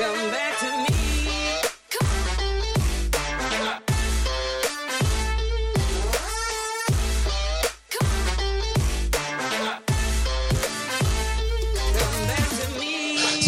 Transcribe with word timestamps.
So 0.00 0.06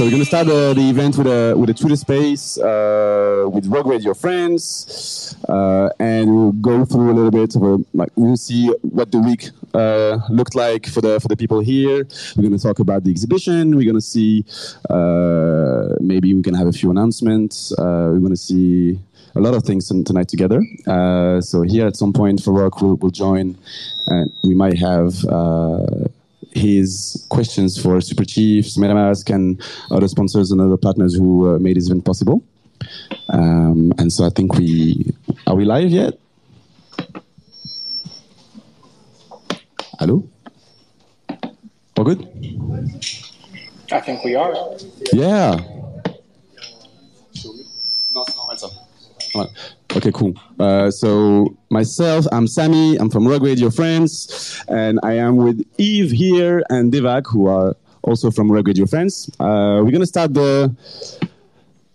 we're 0.05 0.11
gonna 0.11 0.25
start 0.25 0.49
uh, 0.49 0.75
the 0.75 0.91
event 0.91 1.17
with 1.17 1.27
a 1.27 1.55
with 1.57 1.71
a 1.71 1.75
Twitter 1.75 1.97
space 1.97 2.59
uh, 2.59 3.47
with 3.51 3.67
Rug 3.67 3.87
Radio 3.87 4.13
France, 4.13 5.22
uh, 5.49 5.91
and 5.99 6.35
we'll 6.35 6.53
go 6.53 6.85
through 6.85 7.11
a 7.11 7.15
little 7.15 7.31
bit. 7.31 7.55
A, 7.57 7.85
like 7.95 8.11
we'll 8.17 8.37
see 8.37 8.69
what 8.83 9.11
the 9.11 9.19
week 9.19 9.51
uh, 9.75 10.19
looked 10.31 10.55
like 10.55 10.87
for 10.87 11.01
the 11.01 11.21
for 11.21 11.29
the 11.29 11.37
people 11.37 11.61
here. 11.61 12.07
We're 12.37 12.45
gonna 12.45 12.59
talk 12.59 12.79
about 12.79 13.05
the 13.05 13.11
exhibition. 13.11 13.77
We're 13.77 13.87
gonna 13.87 14.01
see 14.01 14.45
uh, 14.91 15.97
maybe 16.01 16.35
we 16.35 16.43
can 16.43 16.55
have 16.55 16.67
a 16.67 16.73
few 16.73 16.91
announcements. 16.91 17.73
Uh, 17.73 18.11
we're 18.13 18.21
gonna 18.21 18.37
see 18.37 18.99
a 19.35 19.41
lot 19.41 19.55
of 19.55 19.63
things 19.63 19.89
tonight 19.89 20.29
together. 20.29 20.63
Uh, 20.87 21.41
so 21.41 21.63
here 21.63 21.87
at 21.87 21.97
some 21.97 22.13
point, 22.13 22.41
Farokh 22.41 22.83
will 22.83 22.97
will 22.97 23.11
join, 23.11 23.57
and 24.07 24.33
we 24.43 24.55
might 24.55 24.79
have. 24.79 25.25
Uh, 25.25 26.09
his 26.55 27.27
questions 27.31 27.81
for 27.81 27.99
Super 28.03 28.27
Chiefs, 28.27 28.77
MetaMask, 28.77 29.35
and 29.35 29.59
other 29.91 30.07
sponsors 30.07 30.51
and 30.51 30.61
other 30.61 30.77
partners 30.77 31.15
who 31.15 31.59
made 31.59 31.79
this 31.79 31.87
event 31.89 32.05
possible. 32.05 32.43
Um, 33.29 33.93
and 33.99 34.13
so 34.13 34.25
I 34.25 34.31
think 34.31 34.55
we 34.55 35.15
are 35.47 35.55
we 35.55 35.65
live 35.65 35.91
yet? 35.91 36.15
Hello? 39.99 40.29
All 41.97 42.05
good? 42.05 42.27
I 43.93 44.01
think 44.01 44.25
we 44.25 44.35
are. 44.35 44.55
Yeah. 45.13 45.61
Okay, 49.95 50.11
cool. 50.13 50.35
Uh, 50.59 50.91
so 50.91 51.55
myself, 51.71 52.27
I'm 52.33 52.47
Samy. 52.47 52.99
I'm 52.99 53.11
from 53.11 53.29
Rug 53.29 53.43
Radio 53.43 53.71
France, 53.71 54.63
and 54.69 54.99
I 55.03 55.15
am 55.15 55.37
with 55.37 55.63
Eve 55.79 56.11
here 56.11 56.63
and 56.71 56.93
Devak, 56.93 57.27
who 57.27 57.47
are 57.47 57.77
also 58.03 58.31
from 58.31 58.51
Rug 58.51 58.67
Radio 58.67 58.87
France. 58.87 59.29
Uh, 59.39 59.81
we're 59.85 59.91
gonna 59.93 60.07
start 60.07 60.35
the 60.35 60.75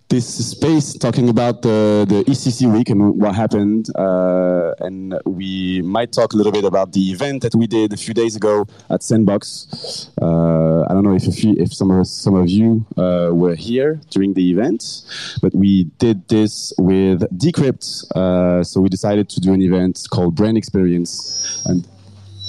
this 0.10 0.52
space 0.52 0.94
talking 0.94 1.28
about 1.30 1.62
the, 1.62 2.06
the 2.08 2.24
EthCC 2.24 2.72
week 2.72 2.90
and 2.90 3.20
what 3.20 3.36
happened, 3.36 3.88
uh, 3.96 4.74
and 4.80 5.20
we 5.26 5.82
might 5.82 6.12
talk 6.14 6.34
a 6.34 6.38
little 6.38 6.52
bit 6.52 6.64
about 6.64 6.94
the 6.94 7.12
event 7.12 7.42
that 7.42 7.54
we 7.56 7.68
did 7.68 7.92
a 7.92 7.98
few 7.98 8.14
days 8.14 8.36
ago 8.36 8.66
at 8.90 9.04
Sandbox. 9.04 10.10
Uh, 10.22 10.84
I 10.84 10.94
don't 10.94 11.04
know 11.04 11.16
if 11.16 11.24
few, 11.36 11.56
if 11.58 11.74
some 11.74 11.92
of 11.92 12.08
some 12.08 12.36
of 12.36 12.50
you 12.50 12.86
uh, 12.96 13.32
were 13.34 13.56
here 13.56 14.00
during 14.10 14.34
the 14.34 14.50
event, 14.50 15.04
but 15.42 15.54
we 15.54 15.86
did 16.00 16.28
this 16.30 16.74
with 16.78 17.22
Decrypt. 17.38 18.12
Uh, 18.16 18.64
so 18.64 18.80
we 18.80 18.90
decided 18.90 19.30
to 19.30 19.42
do 19.42 19.54
an 19.54 19.62
event 19.62 20.08
called 20.10 20.36
Brand 20.36 20.58
Experience, 20.58 21.64
and 21.66 21.86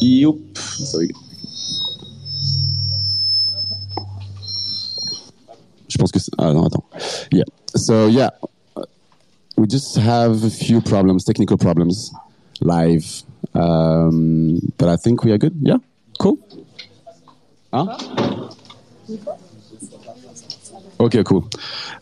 Yup. 0.01 0.37
Sorry. 0.57 1.11
Je 5.89 5.97
pense 5.97 6.13
que 6.13 6.19
ah 6.39 6.53
non 6.53 6.67
attends. 6.67 6.85
Yeah. 7.33 7.45
So 7.75 8.07
yeah, 8.09 8.31
we 9.57 9.67
just 9.67 9.97
have 9.97 10.45
a 10.45 10.51
few 10.51 10.81
problems, 10.81 11.25
technical 11.25 11.57
problems, 11.57 12.13
live. 12.61 13.23
Um, 13.55 14.61
but 14.79 14.89
I 14.89 14.97
think 14.97 15.25
we 15.25 15.33
are 15.33 15.39
good. 15.39 15.55
Yeah. 15.63 15.79
Cool. 16.19 16.39
Okay, 21.01 21.23
cool. 21.23 21.49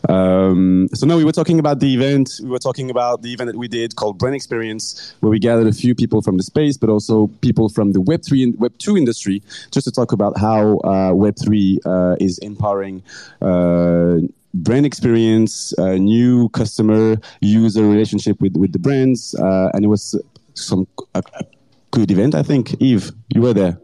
Um, 0.09 0.87
so 0.91 1.05
now 1.05 1.17
we 1.17 1.23
were 1.23 1.31
talking 1.31 1.59
about 1.59 1.79
the 1.79 1.93
event. 1.93 2.39
We 2.41 2.49
were 2.49 2.57
talking 2.57 2.89
about 2.89 3.21
the 3.21 3.31
event 3.31 3.51
that 3.51 3.57
we 3.57 3.67
did 3.67 3.95
called 3.95 4.17
Brand 4.17 4.35
Experience, 4.35 5.13
where 5.19 5.29
we 5.29 5.37
gathered 5.37 5.67
a 5.67 5.71
few 5.71 5.93
people 5.93 6.23
from 6.23 6.37
the 6.37 6.43
space, 6.43 6.77
but 6.77 6.89
also 6.89 7.27
people 7.41 7.69
from 7.69 7.91
the 7.91 8.01
Web 8.01 8.23
three 8.25 8.41
and 8.41 8.59
Web 8.59 8.75
two 8.79 8.97
industry, 8.97 9.43
just 9.69 9.85
to 9.85 9.91
talk 9.91 10.13
about 10.13 10.37
how 10.39 10.79
uh, 10.79 11.13
Web 11.13 11.35
three 11.37 11.79
uh, 11.85 12.15
is 12.19 12.39
empowering. 12.39 13.03
Uh, 13.39 14.17
brand 14.55 14.87
experience, 14.87 15.77
uh, 15.77 15.93
new 15.95 16.49
customer 16.49 17.17
user 17.41 17.83
relationship 17.87 18.41
with, 18.41 18.55
with 18.57 18.71
the 18.73 18.79
brands, 18.79 19.35
uh, 19.35 19.69
and 19.73 19.85
it 19.85 19.89
was 19.89 20.19
some 20.55 20.87
a, 21.13 21.21
a 21.35 21.43
good 21.91 22.09
event, 22.09 22.33
I 22.33 22.41
think. 22.41 22.73
Eve, 22.81 23.11
you 23.29 23.41
were 23.41 23.53
there. 23.53 23.77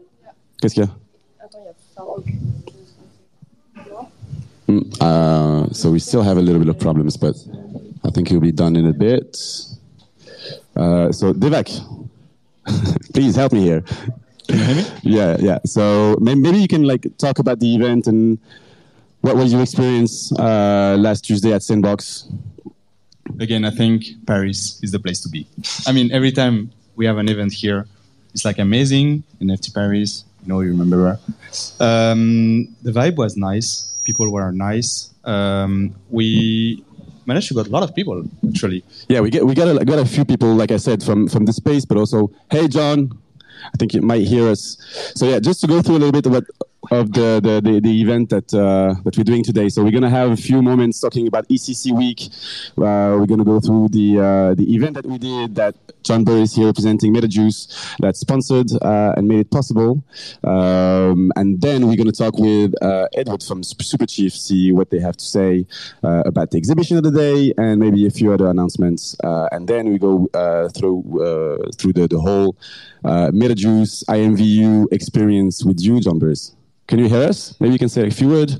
Qu'est-ce 0.60 0.74
qu'il 0.74 0.82
y 0.82 0.86
a? 0.86 2.53
Mm, 4.68 5.00
uh, 5.00 5.72
so 5.72 5.90
we 5.90 5.98
still 5.98 6.22
have 6.22 6.36
a 6.36 6.42
little 6.42 6.60
bit 6.60 6.68
of 6.68 6.78
problems, 6.78 7.16
but 7.16 7.36
I 8.04 8.10
think 8.10 8.28
it'll 8.30 8.40
be 8.40 8.52
done 8.52 8.76
in 8.76 8.86
a 8.86 8.92
bit. 8.92 9.36
Uh, 10.76 11.12
so 11.12 11.32
Devak, 11.32 11.68
please 13.12 13.36
help 13.36 13.52
me 13.52 13.62
here. 13.62 13.82
Can 14.48 14.58
you 14.58 14.64
hear 14.64 14.76
me? 14.76 14.84
Yeah, 15.02 15.36
yeah. 15.40 15.58
So 15.64 16.16
maybe 16.20 16.58
you 16.58 16.68
can 16.68 16.82
like 16.84 17.06
talk 17.18 17.38
about 17.38 17.60
the 17.60 17.74
event 17.74 18.06
and 18.06 18.38
what 19.20 19.36
was 19.36 19.52
your 19.52 19.62
experience 19.62 20.32
uh, 20.38 20.96
last 20.98 21.24
Tuesday 21.24 21.52
at 21.52 21.62
Sandbox? 21.62 22.28
Again, 23.40 23.64
I 23.64 23.70
think 23.70 24.04
Paris 24.26 24.78
is 24.82 24.92
the 24.92 24.98
place 24.98 25.20
to 25.22 25.30
be. 25.30 25.46
I 25.86 25.92
mean, 25.92 26.12
every 26.12 26.30
time 26.30 26.70
we 26.96 27.06
have 27.06 27.16
an 27.16 27.30
event 27.30 27.54
here, 27.54 27.86
it's 28.34 28.44
like 28.44 28.58
amazing. 28.58 29.22
NFT 29.40 29.72
Paris, 29.72 30.24
you 30.42 30.48
know, 30.48 30.60
you 30.60 30.70
remember. 30.70 31.18
Um, 31.80 32.68
the 32.82 32.92
vibe 32.92 33.16
was 33.16 33.36
nice. 33.36 33.93
People 34.04 34.30
were 34.30 34.52
nice. 34.52 35.12
Um, 35.24 35.94
we 36.10 36.84
managed 37.26 37.48
to 37.48 37.54
get 37.54 37.66
a 37.66 37.70
lot 37.70 37.82
of 37.82 37.94
people, 37.94 38.24
actually. 38.48 38.84
Yeah, 39.08 39.20
we 39.20 39.30
get 39.30 39.46
we 39.46 39.54
got 39.54 39.68
a, 39.68 39.84
got 39.84 39.98
a 39.98 40.04
few 40.04 40.24
people, 40.24 40.54
like 40.54 40.70
I 40.70 40.76
said, 40.76 41.02
from 41.02 41.28
from 41.28 41.46
the 41.46 41.52
space, 41.52 41.84
but 41.84 41.96
also, 41.96 42.30
hey 42.50 42.68
John, 42.68 43.18
I 43.72 43.76
think 43.78 43.94
you 43.94 44.02
might 44.02 44.26
hear 44.26 44.48
us. 44.48 44.76
So 45.14 45.26
yeah, 45.26 45.40
just 45.40 45.60
to 45.62 45.66
go 45.66 45.82
through 45.82 45.96
a 45.96 46.02
little 46.04 46.12
bit 46.12 46.26
what 46.26 46.44
of 46.90 47.12
the 47.12 47.40
the, 47.42 47.60
the, 47.60 47.80
the 47.80 48.00
event 48.00 48.30
that 48.30 48.52
uh, 48.54 48.94
that 49.04 49.16
we're 49.16 49.24
doing 49.24 49.44
today. 49.44 49.68
So 49.68 49.82
we're 49.82 49.92
gonna 49.92 50.10
have 50.10 50.30
a 50.30 50.36
few 50.36 50.62
moments 50.62 51.00
talking 51.00 51.26
about 51.26 51.48
EthCC 51.48 51.96
week. 51.96 52.28
Uh, 52.76 53.16
we're 53.18 53.26
gonna 53.26 53.44
go 53.44 53.60
through 53.60 53.88
the 53.88 54.18
uh, 54.18 54.54
the 54.54 54.74
event 54.74 54.94
that 54.94 55.06
we 55.06 55.18
did 55.18 55.54
that 55.56 55.74
John 56.02 56.24
Burr 56.24 56.38
is 56.38 56.54
here 56.54 56.66
representing 56.66 57.14
MetaJuice 57.14 57.96
that 57.98 58.16
sponsored 58.16 58.70
uh, 58.82 59.14
and 59.16 59.28
made 59.28 59.40
it 59.40 59.50
possible. 59.50 60.02
Um, 60.42 61.32
and 61.36 61.60
then 61.60 61.86
we're 61.86 61.96
gonna 61.96 62.12
talk 62.12 62.38
with 62.38 62.74
uh, 62.82 63.08
Edward 63.14 63.42
from 63.42 63.62
Sup- 63.62 63.82
Super 63.82 64.06
Chief, 64.06 64.32
see 64.32 64.72
what 64.72 64.90
they 64.90 65.00
have 65.00 65.16
to 65.16 65.24
say 65.24 65.66
uh, 66.02 66.22
about 66.26 66.50
the 66.50 66.58
exhibition 66.58 66.96
of 66.96 67.04
the 67.04 67.10
day 67.10 67.52
and 67.58 67.80
maybe 67.80 68.06
a 68.06 68.10
few 68.10 68.32
other 68.32 68.48
announcements. 68.48 69.16
And 69.22 69.68
then 69.68 69.90
we 69.90 69.98
go 69.98 70.28
through 70.74 71.02
through 71.78 71.92
the, 71.92 72.08
the 72.08 72.20
whole 72.20 72.56
MetaJuice 73.04 74.04
IMVU 74.04 74.92
experience 74.92 75.64
with 75.64 75.80
you, 75.80 76.00
John 76.00 76.18
Burrs. 76.18 76.54
Can 76.86 76.98
you 76.98 77.08
hear 77.08 77.22
us? 77.28 77.58
Maybe 77.60 77.72
you 77.72 77.78
can 77.78 77.88
say 77.88 78.06
a 78.06 78.10
few 78.10 78.28
words. 78.28 78.58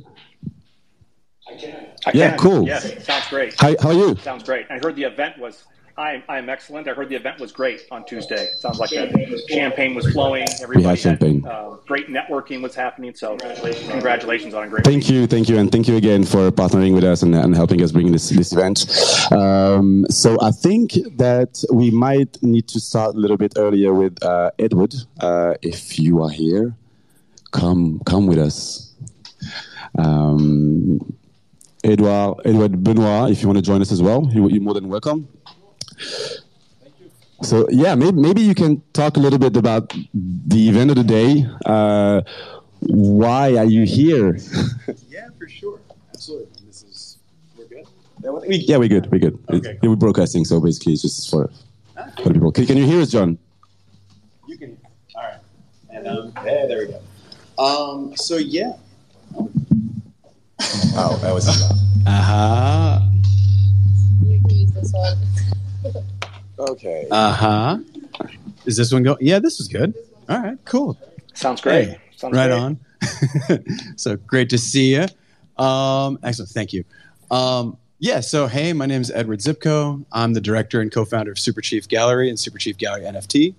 I 1.46 1.56
can. 1.56 1.86
Yeah, 2.12 2.30
can. 2.30 2.38
cool. 2.38 2.66
Yes, 2.66 3.04
sounds 3.04 3.28
great. 3.28 3.58
How, 3.58 3.74
how 3.80 3.88
are 3.90 3.94
you? 3.94 4.16
Sounds 4.16 4.44
great. 4.44 4.66
I 4.70 4.78
heard 4.78 4.96
the 4.96 5.04
event 5.04 5.38
was. 5.38 5.64
I'm, 5.96 6.24
I'm 6.28 6.48
excellent. 6.48 6.88
I 6.88 6.92
heard 6.92 7.08
the 7.08 7.14
event 7.14 7.38
was 7.38 7.52
great 7.52 7.82
on 7.92 8.04
Tuesday. 8.04 8.50
Sounds 8.56 8.80
like 8.80 8.90
the 8.90 9.42
champagne 9.48 9.94
was 9.94 10.10
flowing. 10.12 10.44
Everybody 10.60 10.98
champagne. 10.98 11.46
uh, 11.46 11.76
great 11.86 12.08
networking 12.08 12.62
was 12.62 12.74
happening. 12.74 13.14
So 13.14 13.36
congratulations 13.36 14.54
on 14.54 14.64
a 14.64 14.68
great. 14.68 14.84
Thank 14.84 15.08
you, 15.08 15.28
thank 15.28 15.48
you, 15.48 15.56
and 15.56 15.70
thank 15.70 15.86
you 15.86 15.96
again 15.96 16.24
for 16.24 16.50
partnering 16.50 16.94
with 16.94 17.04
us 17.04 17.22
and, 17.22 17.32
and 17.32 17.54
helping 17.54 17.80
us 17.80 17.92
bring 17.92 18.10
this 18.10 18.28
this 18.30 18.52
event. 18.52 18.86
Um, 19.30 20.04
so 20.10 20.36
I 20.42 20.50
think 20.50 20.94
that 21.16 21.62
we 21.72 21.92
might 21.92 22.42
need 22.42 22.66
to 22.68 22.80
start 22.80 23.14
a 23.14 23.18
little 23.18 23.36
bit 23.36 23.52
earlier 23.56 23.94
with 23.94 24.20
uh, 24.20 24.50
Edward. 24.58 24.96
Uh, 25.20 25.54
if 25.62 25.96
you 26.00 26.24
are 26.24 26.30
here, 26.30 26.74
come 27.54 28.00
come 28.04 28.26
with 28.26 28.38
us. 28.38 28.92
Um, 29.96 31.00
Edward 31.82 32.40
Edward 32.44 32.82
Benoit, 32.82 33.30
if 33.30 33.40
you 33.40 33.48
want 33.48 33.58
to 33.58 33.62
join 33.62 33.80
us 33.80 33.92
as 33.92 34.02
well, 34.02 34.28
you, 34.32 34.48
you're 34.48 34.60
more 34.60 34.74
than 34.74 34.88
welcome. 34.88 35.28
So 37.42 37.66
yeah, 37.70 37.94
maybe, 37.94 38.16
maybe 38.20 38.40
you 38.40 38.54
can 38.54 38.82
talk 38.92 39.16
a 39.16 39.20
little 39.20 39.38
bit 39.38 39.56
about 39.56 39.94
the 40.12 40.68
event 40.68 40.90
of 40.90 40.96
the 40.96 41.04
day. 41.04 41.46
Uh, 41.64 42.22
why 42.80 43.56
are 43.56 43.64
you 43.64 43.84
here? 43.84 44.38
Yeah, 45.08 45.28
for 45.38 45.48
sure. 45.48 45.80
Absolutely. 46.12 46.66
This 46.66 46.82
is 46.82 47.18
we're 47.56 47.66
good. 47.66 47.86
We, 48.48 48.56
yeah, 48.56 48.78
we're 48.78 48.88
good. 48.88 49.10
We're 49.10 49.20
good. 49.20 49.38
Okay, 49.48 49.78
Yeah, 49.80 49.88
we're 49.88 49.96
broadcasting, 49.96 50.44
so 50.44 50.60
basically 50.60 50.94
it's 50.94 51.02
just 51.02 51.30
for, 51.30 51.50
for 52.22 52.28
the 52.28 52.34
people. 52.34 52.52
Can, 52.52 52.66
can 52.66 52.76
you 52.76 52.84
hear 52.84 53.00
us, 53.00 53.10
John? 53.10 53.38
You 54.46 54.58
can. 54.58 54.76
All 55.14 55.22
right. 55.22 55.40
And 55.90 56.06
um, 56.08 56.32
yeah, 56.44 56.66
there 56.66 56.78
we 56.78 56.86
go. 56.88 57.00
Um. 57.58 58.16
So 58.16 58.36
yeah. 58.36 58.72
Oh, 60.96 61.18
that 61.22 61.32
was. 61.34 61.48
Uh-huh. 62.06 63.00
You 64.22 64.40
can 64.40 64.50
use 64.50 64.70
this 64.72 64.92
one. 64.92 65.16
okay. 66.58 67.06
Uh-huh. 67.10 67.78
Is 68.66 68.76
this 68.76 68.92
one 68.92 69.02
go? 69.02 69.16
Yeah, 69.20 69.38
this 69.38 69.60
is 69.60 69.68
good. 69.68 69.94
All 70.28 70.40
right, 70.40 70.58
cool. 70.64 70.98
Sounds 71.34 71.60
great. 71.60 71.88
Hey, 71.88 72.00
Sounds 72.16 72.36
right 72.36 72.48
great. 72.48 72.58
on. 72.58 72.78
so 73.96 74.16
great 74.16 74.50
to 74.50 74.58
see 74.58 74.94
you. 74.94 75.06
Um, 75.62 76.18
excellent. 76.22 76.50
Thank 76.50 76.72
you. 76.72 76.84
Um, 77.30 77.76
yeah, 77.98 78.20
so 78.20 78.46
hey, 78.46 78.72
my 78.72 78.86
name 78.86 79.00
is 79.00 79.10
Edward 79.10 79.40
Zipco. 79.40 80.04
I'm 80.12 80.32
the 80.34 80.40
director 80.40 80.80
and 80.80 80.90
co 80.92 81.04
founder 81.04 81.32
of 81.32 81.38
Super 81.38 81.60
Chief 81.60 81.88
Gallery 81.88 82.28
and 82.28 82.38
Super 82.38 82.58
Chief 82.58 82.76
Gallery 82.76 83.02
NFT. 83.04 83.54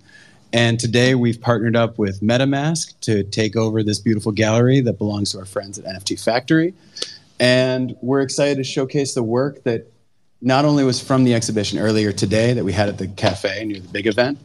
And 0.56 0.80
today 0.80 1.14
we've 1.14 1.38
partnered 1.38 1.76
up 1.76 1.98
with 1.98 2.22
MetaMask 2.22 2.98
to 3.00 3.24
take 3.24 3.56
over 3.56 3.82
this 3.82 3.98
beautiful 3.98 4.32
gallery 4.32 4.80
that 4.80 4.96
belongs 4.96 5.32
to 5.32 5.38
our 5.38 5.44
friends 5.44 5.78
at 5.78 5.84
NFT 5.84 6.18
Factory. 6.18 6.72
And 7.38 7.94
we're 8.00 8.22
excited 8.22 8.56
to 8.56 8.64
showcase 8.64 9.12
the 9.12 9.22
work 9.22 9.64
that 9.64 9.92
not 10.40 10.64
only 10.64 10.82
was 10.82 10.98
from 10.98 11.24
the 11.24 11.34
exhibition 11.34 11.78
earlier 11.78 12.10
today 12.10 12.54
that 12.54 12.64
we 12.64 12.72
had 12.72 12.88
at 12.88 12.96
the 12.96 13.06
cafe 13.06 13.66
near 13.66 13.80
the 13.80 13.88
big 13.88 14.06
event, 14.06 14.38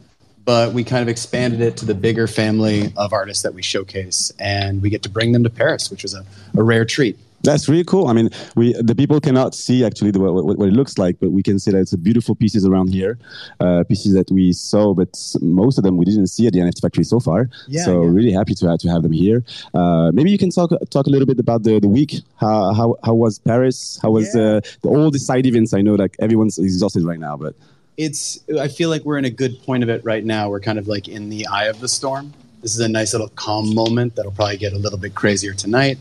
but 0.44 0.74
we 0.74 0.84
kind 0.84 1.00
of 1.00 1.08
expanded 1.08 1.62
it 1.62 1.78
to 1.78 1.86
the 1.86 1.94
bigger 1.94 2.26
family 2.26 2.92
of 2.94 3.14
artists 3.14 3.42
that 3.44 3.54
we 3.54 3.62
showcase. 3.62 4.30
And 4.38 4.82
we 4.82 4.90
get 4.90 5.04
to 5.04 5.08
bring 5.08 5.32
them 5.32 5.44
to 5.44 5.50
Paris, 5.50 5.90
which 5.90 6.02
was 6.02 6.12
a, 6.12 6.26
a 6.54 6.62
rare 6.62 6.84
treat. 6.84 7.18
That's 7.42 7.68
really 7.68 7.84
cool. 7.84 8.06
I 8.06 8.12
mean, 8.12 8.30
we 8.56 8.72
the 8.74 8.94
people 8.94 9.20
cannot 9.20 9.54
see 9.54 9.84
actually 9.84 10.12
the, 10.12 10.20
what, 10.20 10.44
what 10.44 10.68
it 10.68 10.72
looks 10.72 10.98
like, 10.98 11.18
but 11.20 11.30
we 11.30 11.42
can 11.42 11.58
see 11.58 11.70
that 11.72 11.78
it's 11.80 11.92
a 11.92 11.98
beautiful 11.98 12.34
pieces 12.34 12.64
around 12.64 12.88
here, 12.88 13.18
uh, 13.60 13.84
pieces 13.84 14.14
that 14.14 14.30
we 14.30 14.52
saw, 14.52 14.94
but 14.94 15.18
most 15.40 15.78
of 15.78 15.84
them 15.84 15.96
we 15.96 16.04
didn't 16.04 16.28
see 16.28 16.46
at 16.46 16.52
the 16.52 16.60
NFT 16.60 16.80
factory 16.80 17.04
so 17.04 17.18
far. 17.20 17.48
Yeah, 17.68 17.84
so 17.84 18.02
yeah. 18.02 18.10
really 18.10 18.32
happy 18.32 18.54
to 18.54 18.68
have 18.68 18.78
to 18.80 18.88
have 18.88 19.02
them 19.02 19.12
here. 19.12 19.44
Uh, 19.74 20.10
maybe 20.12 20.30
you 20.30 20.38
can 20.38 20.50
talk 20.50 20.70
talk 20.90 21.06
a 21.06 21.10
little 21.10 21.26
bit 21.26 21.38
about 21.38 21.62
the, 21.64 21.80
the 21.80 21.88
week. 21.88 22.20
How, 22.36 22.72
how 22.74 22.96
how 23.04 23.14
was 23.14 23.38
Paris? 23.38 23.98
How 24.02 24.10
was 24.10 24.34
Yeah. 24.34 24.42
uh, 24.42 24.60
the, 24.82 24.88
all 24.88 25.10
the 25.10 25.18
side 25.18 25.46
events? 25.46 25.74
I 25.74 25.82
know 25.82 25.94
like 25.94 26.16
everyone's 26.20 26.58
exhausted 26.58 27.04
right 27.04 27.18
now, 27.18 27.36
but 27.36 27.54
it's 27.98 28.40
i 28.58 28.68
feel 28.68 28.88
like 28.88 29.04
we're 29.04 29.18
in 29.18 29.26
a 29.26 29.30
good 29.30 29.62
point 29.64 29.82
of 29.82 29.90
it 29.90 30.02
right 30.02 30.24
now 30.24 30.48
we're 30.48 30.60
kind 30.60 30.78
of 30.78 30.88
like 30.88 31.08
in 31.08 31.28
the 31.28 31.46
eye 31.48 31.66
of 31.66 31.78
the 31.80 31.88
storm 31.88 32.32
this 32.62 32.72
is 32.74 32.80
a 32.80 32.88
nice 32.88 33.12
little 33.12 33.28
calm 33.36 33.74
moment 33.74 34.16
that'll 34.16 34.32
probably 34.32 34.56
get 34.56 34.72
a 34.72 34.78
little 34.78 34.98
bit 34.98 35.14
crazier 35.14 35.52
tonight 35.52 35.98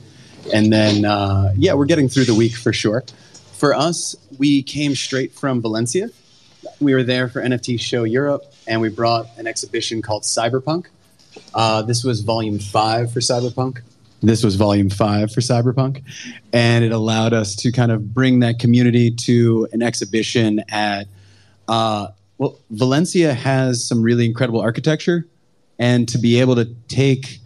and 0.54 0.72
then 0.72 1.06
uh, 1.06 1.54
yeah 1.56 1.74
we're 1.74 1.86
getting 1.86 2.10
through 2.10 2.26
the 2.26 2.36
week 2.36 2.56
for 2.56 2.74
sure. 2.74 3.04
For 3.54 3.74
us 3.74 4.16
we 4.38 4.64
came 4.64 4.96
straight 4.96 5.34
from 5.34 5.62
valencia. 5.62 6.10
We 6.80 6.94
were 6.94 7.04
there 7.04 7.28
for 7.28 7.42
nft 7.42 7.80
show 7.80 8.04
europe 8.04 8.44
and 8.68 8.82
we 8.82 8.90
brought 8.90 9.28
an 9.38 9.48
exhibition 9.48 10.02
called 10.02 10.24
cyberpunk. 10.24 10.88
Uh, 11.54 11.82
this 11.82 12.04
was 12.04 12.22
volume 12.22 12.60
five 12.60 13.12
for 13.12 13.20
cyberpunk. 13.20 13.82
This 14.22 14.44
was 14.44 14.56
volume 14.56 14.90
five 14.90 15.32
for 15.32 15.42
cyberpunk. 15.42 16.04
And 16.54 16.86
it 16.86 16.92
allowed 16.92 17.34
us 17.34 17.56
to 17.58 17.72
kind 17.72 17.92
of 17.92 18.14
bring 18.14 18.42
that 18.42 18.60
community 18.60 19.12
to 19.12 19.68
an 19.72 19.82
exhibition 19.82 20.64
at 20.70 21.08
uh, 21.68 22.08
well, 22.38 22.60
Valencia 22.72 23.36
has 23.36 23.88
some 23.88 24.02
really 24.02 24.26
incredible 24.26 24.62
architecture, 24.62 25.28
and 25.78 26.10
to 26.10 26.18
be 26.18 26.40
able 26.40 26.56
to 26.56 26.66
take 26.88 27.40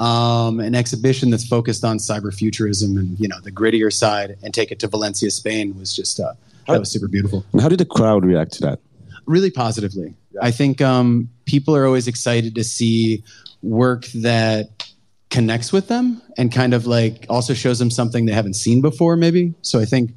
um, 0.00 0.60
an 0.60 0.74
exhibition 0.74 1.28
that's 1.28 1.46
focused 1.46 1.84
on 1.84 1.98
cyberfuturism 1.98 2.98
and 2.98 3.20
you 3.20 3.28
know 3.28 3.38
the 3.40 3.52
grittier 3.52 3.92
side 3.92 4.36
and 4.42 4.54
take 4.54 4.72
it 4.72 4.78
to 4.80 4.88
Valencia, 4.88 5.30
Spain 5.30 5.78
was 5.78 5.94
just 5.94 6.18
uh, 6.18 6.32
that 6.66 6.80
was 6.80 6.90
super 6.90 7.06
beautiful. 7.06 7.44
and 7.52 7.60
how 7.60 7.68
did 7.68 7.78
the 7.78 7.84
crowd 7.84 8.24
react 8.24 8.52
to 8.54 8.62
that? 8.62 8.80
Really 9.26 9.50
positively. 9.50 10.14
I 10.40 10.50
think 10.52 10.80
um, 10.80 11.28
people 11.44 11.76
are 11.76 11.84
always 11.84 12.08
excited 12.08 12.54
to 12.54 12.64
see 12.64 13.22
work 13.62 14.06
that 14.14 14.86
connects 15.28 15.70
with 15.70 15.88
them 15.88 16.22
and 16.38 16.50
kind 16.50 16.72
of 16.72 16.86
like 16.86 17.26
also 17.28 17.52
shows 17.52 17.78
them 17.78 17.90
something 17.90 18.24
they 18.24 18.32
haven't 18.32 18.54
seen 18.54 18.80
before, 18.80 19.16
maybe. 19.16 19.54
So 19.60 19.78
I 19.80 19.84
think 19.84 20.12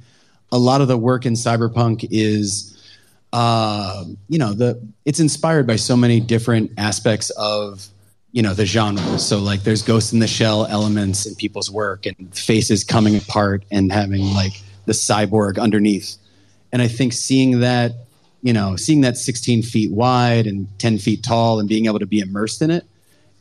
a 0.52 0.58
lot 0.58 0.80
of 0.80 0.88
the 0.88 0.98
work 0.98 1.26
in 1.26 1.34
cyberpunk 1.34 2.08
is 2.10 2.70
uh, 3.34 4.06
you 4.30 4.40
know 4.40 4.54
the 4.54 4.82
it's 5.04 5.20
inspired 5.20 5.68
by 5.68 5.76
so 5.76 5.98
many 5.98 6.22
different 6.22 6.72
aspects 6.78 7.32
of 7.32 7.90
you 8.34 8.42
know 8.42 8.54
the 8.54 8.66
genre 8.66 9.18
so 9.20 9.38
like 9.40 9.64
there's 9.64 9.82
ghost 9.84 10.12
in 10.12 10.20
the 10.20 10.28
shell 10.28 10.66
elements 10.66 11.26
in 11.26 11.34
people's 11.36 11.70
work 11.72 12.06
and 12.06 12.16
faces 12.36 12.84
coming 12.84 13.16
apart 13.16 13.64
and 13.72 13.92
having 13.92 14.24
like 14.34 14.54
the 14.86 14.94
cyborg 14.94 15.58
underneath 15.60 16.18
and 16.72 16.82
i 16.82 16.88
think 16.88 17.14
seeing 17.14 17.60
that 17.62 17.92
you 18.42 18.52
know 18.52 18.76
seeing 18.76 19.02
that 19.02 19.16
16 19.18 19.62
feet 19.64 19.92
wide 19.92 20.46
and 20.48 20.68
10 20.80 20.98
feet 20.98 21.24
tall 21.24 21.60
and 21.60 21.70
being 21.70 21.86
able 21.86 22.00
to 22.00 22.08
be 22.08 22.20
immersed 22.20 22.62
in 22.62 22.70
it 22.72 22.86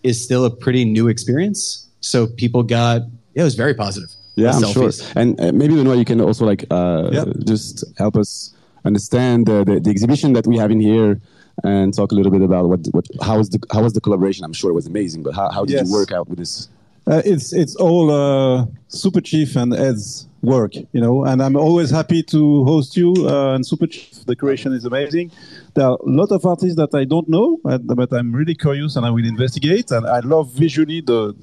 is 0.02 0.22
still 0.22 0.44
a 0.44 0.50
pretty 0.50 0.84
new 0.84 1.08
experience 1.08 1.88
so 2.00 2.26
people 2.26 2.62
got 2.62 3.00
yeah, 3.34 3.42
it 3.42 3.44
was 3.44 3.54
very 3.54 3.74
positive 3.74 4.10
Yeah, 4.34 4.52
I'm 4.56 4.62
Selfies. 4.62 5.00
sure. 5.00 5.12
And 5.20 5.40
uh, 5.40 5.52
maybe 5.52 5.74
Benoit, 5.74 5.98
you 5.98 6.04
can 6.04 6.20
also 6.20 6.44
like 6.44 6.64
uh, 6.70 7.08
Yep. 7.12 7.28
just 7.52 7.84
help 7.98 8.14
us 8.16 8.52
understand 8.84 9.46
the, 9.46 9.58
the 9.84 9.90
exhibition 9.90 10.32
that 10.36 10.46
we 10.46 10.56
have 10.58 10.70
in 10.70 10.80
here 10.80 11.20
and 11.64 11.94
talk 11.94 12.12
a 12.12 12.14
little 12.14 12.32
bit 12.32 12.42
about 12.42 12.68
what 12.68 12.86
what 12.92 13.06
how 13.22 13.38
was 13.38 13.50
the 13.50 13.58
how 13.72 13.82
was 13.82 13.92
the 13.92 14.00
collaboration? 14.00 14.44
I'm 14.44 14.52
sure 14.52 14.70
it 14.70 14.74
was 14.74 14.86
amazing, 14.86 15.22
but 15.22 15.34
how, 15.34 15.50
how 15.50 15.64
did 15.64 15.74
Yes. 15.74 15.88
you 15.88 15.92
work 15.92 16.12
out 16.12 16.28
with 16.28 16.38
this? 16.38 16.68
Uh, 17.06 17.20
it's 17.24 17.52
it's 17.52 17.74
all 17.76 18.10
uh, 18.10 18.64
Super 18.88 19.20
Chief 19.20 19.56
and 19.56 19.74
Ed's 19.74 20.26
work, 20.42 20.74
you 20.76 21.00
know, 21.00 21.24
and 21.24 21.42
I'm 21.42 21.56
always 21.56 21.90
happy 21.90 22.22
to 22.24 22.64
host 22.64 22.96
you. 22.96 23.12
Uh, 23.26 23.54
and 23.54 23.66
Super 23.66 23.86
Chief 23.88 24.24
creation 24.38 24.72
is 24.72 24.84
amazing. 24.84 25.30
There 25.74 25.86
are 25.86 25.96
a 25.96 26.08
lot 26.08 26.30
of 26.32 26.44
artists 26.46 26.76
that 26.76 26.94
I 26.94 27.04
don't 27.04 27.28
know, 27.28 27.58
but 27.64 28.12
I'm 28.12 28.32
really 28.32 28.54
curious 28.54 28.94
and 28.96 29.04
I 29.06 29.10
will 29.10 29.24
investigate. 29.26 29.90
And 29.90 30.06
I 30.06 30.20
love 30.20 30.50
visually 30.52 31.00
the. 31.00 31.34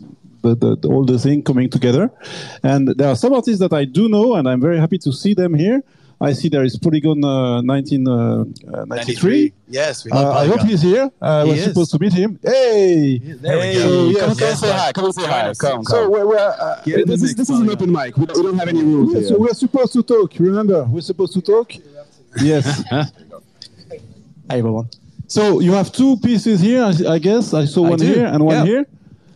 The, 0.42 0.56
the, 0.56 0.78
the, 0.78 0.88
all 0.88 1.04
the 1.04 1.20
thing 1.20 1.44
coming 1.44 1.70
together, 1.70 2.10
and 2.64 2.88
there 2.88 3.10
are 3.10 3.16
some 3.18 3.34
artists 3.34 3.60
that 3.60 3.74
I 3.74 3.84
do 3.84 4.08
know, 4.08 4.36
and 4.36 4.48
I'm 4.48 4.62
very 4.62 4.80
happy 4.80 4.98
to 5.00 5.12
see 5.12 5.34
them 5.34 5.54
here. 5.54 5.84
I 6.22 6.34
see 6.34 6.50
there 6.50 6.64
is 6.66 6.78
Polygon 6.78 7.24
uh, 7.24 7.62
1993. 7.62 9.54
yes 9.70 10.04
we 10.04 10.12
Uh, 10.12 10.32
I 10.32 10.48
hope 10.48 10.62
he's 10.62 10.82
here. 10.82 11.10
I 11.22 11.44
He 11.46 11.50
was 11.52 11.60
is. 11.60 11.66
supposed 11.66 11.92
to 11.92 12.00
meet 12.00 12.12
him. 12.12 12.38
Hey, 12.44 13.20
there 13.20 13.58
we 13.58 13.74
go. 13.76 14.10
yes, 14.10 14.20
come, 14.20 14.38
yes. 14.40 14.60
say 14.60 14.72
hi. 14.72 14.92
Come 14.92 15.06
and 15.06 15.14
say 15.16 15.26
hi. 15.26 15.54
Come, 15.58 15.84
So 15.86 16.10
we're, 16.10 16.28
we're, 16.28 16.38
uh, 16.38 16.82
Get 16.84 17.08
this 17.08 17.24
is 17.24 17.36
this 17.36 17.50
is 17.50 17.60
an 17.60 17.70
open 17.70 17.90
mic. 17.92 18.18
We 18.18 18.26
don't, 18.26 18.36
we 18.38 18.44
don't 18.44 18.58
have 18.60 18.68
any 18.68 18.84
rules 18.84 19.14
yeah, 19.14 19.20
here. 19.22 19.30
so 19.30 19.40
we're 19.40 19.54
supposed 19.54 19.94
to 19.94 20.04
talk. 20.04 20.34
Remember, 20.40 20.84
we're 20.84 21.02
supposed 21.02 21.34
to 21.34 21.42
talk. 21.42 21.72
Yes. 22.42 22.84
Hi 22.92 24.58
everyone. 24.58 24.90
so 25.28 25.60
you 25.62 25.72
have 25.74 25.92
two 25.92 26.18
pieces 26.18 26.60
here, 26.60 26.84
I, 26.84 26.94
I 27.16 27.20
guess. 27.20 27.54
I 27.54 27.64
saw 27.66 27.86
I 27.86 27.90
one 27.92 28.00
do, 28.00 28.06
here 28.06 28.26
and 28.26 28.44
one 28.44 28.56
yeah. 28.58 28.66
here. 28.66 28.86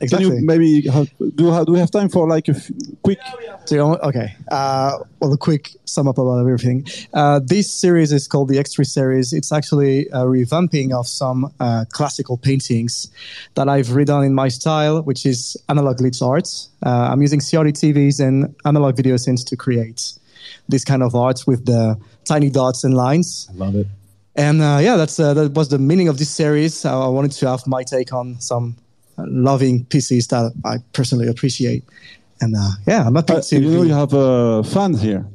Exactly. 0.03 0.29
Can 0.29 0.39
you 0.39 0.45
maybe 0.45 0.81
have, 0.89 1.07
do 1.35 1.51
have, 1.51 1.65
do 1.65 1.71
we 1.73 1.79
have 1.79 1.91
time 1.91 2.09
for 2.09 2.27
like 2.27 2.47
a 2.47 2.51
f- 2.55 2.69
quick? 3.01 3.19
So, 3.65 3.75
you 3.75 3.85
want- 3.85 4.01
okay. 4.01 4.35
Uh, 4.51 4.99
well, 5.19 5.31
a 5.33 5.37
quick 5.37 5.75
sum 5.85 6.07
up 6.07 6.17
about 6.17 6.39
everything. 6.39 6.85
Uh, 7.13 7.39
this 7.43 7.71
series 7.71 8.11
is 8.11 8.27
called 8.27 8.49
the 8.49 8.57
X3 8.57 8.85
series. 8.85 9.33
It's 9.33 9.51
actually 9.51 10.07
a 10.07 10.25
revamping 10.25 10.91
of 10.93 11.07
some 11.07 11.51
uh, 11.59 11.85
classical 11.91 12.37
paintings 12.37 13.07
that 13.55 13.69
I've 13.69 13.87
redone 13.87 14.25
in 14.25 14.33
my 14.33 14.49
style, 14.49 15.01
which 15.01 15.25
is 15.25 15.55
analog 15.69 15.97
glitch 15.97 16.21
art. 16.21 16.47
Uh, 16.85 17.09
I'm 17.11 17.21
using 17.21 17.39
CRT 17.39 17.71
TVs 17.73 18.19
and 18.19 18.53
analog 18.65 18.95
video 18.97 19.15
synths 19.15 19.45
to 19.45 19.55
create 19.55 20.13
this 20.67 20.83
kind 20.83 21.01
of 21.03 21.15
art 21.15 21.43
with 21.47 21.65
the 21.65 21.97
tiny 22.25 22.49
dots 22.49 22.83
and 22.83 22.93
lines. 22.93 23.47
I 23.51 23.55
love 23.57 23.75
it 23.75 23.87
And 24.35 24.61
uh, 24.61 24.79
yeah, 24.81 24.97
that's 24.97 25.19
uh, 25.19 25.33
that 25.35 25.53
was 25.53 25.67
the 25.69 25.77
meaning 25.77 26.07
of 26.09 26.17
this 26.17 26.29
series. 26.29 26.85
Uh, 26.85 27.05
I 27.05 27.09
wanted 27.09 27.31
to 27.39 27.47
have 27.47 27.65
my 27.67 27.83
take 27.83 28.11
on 28.13 28.39
some 28.41 28.75
loving 29.17 29.85
pieces 29.85 30.27
that 30.27 30.51
I 30.65 30.77
personally 30.93 31.27
appreciate. 31.27 31.83
And 32.41 32.55
uh, 32.57 32.71
yeah, 32.87 33.05
I'm 33.07 33.15
happy 33.15 33.33
Uh, 33.33 33.41
to. 33.41 33.59
you 33.59 33.69
know, 33.71 33.83
you 33.83 33.93
have 33.93 34.13
uh, 34.13 34.63
fans 34.63 35.01
here. 35.01 35.25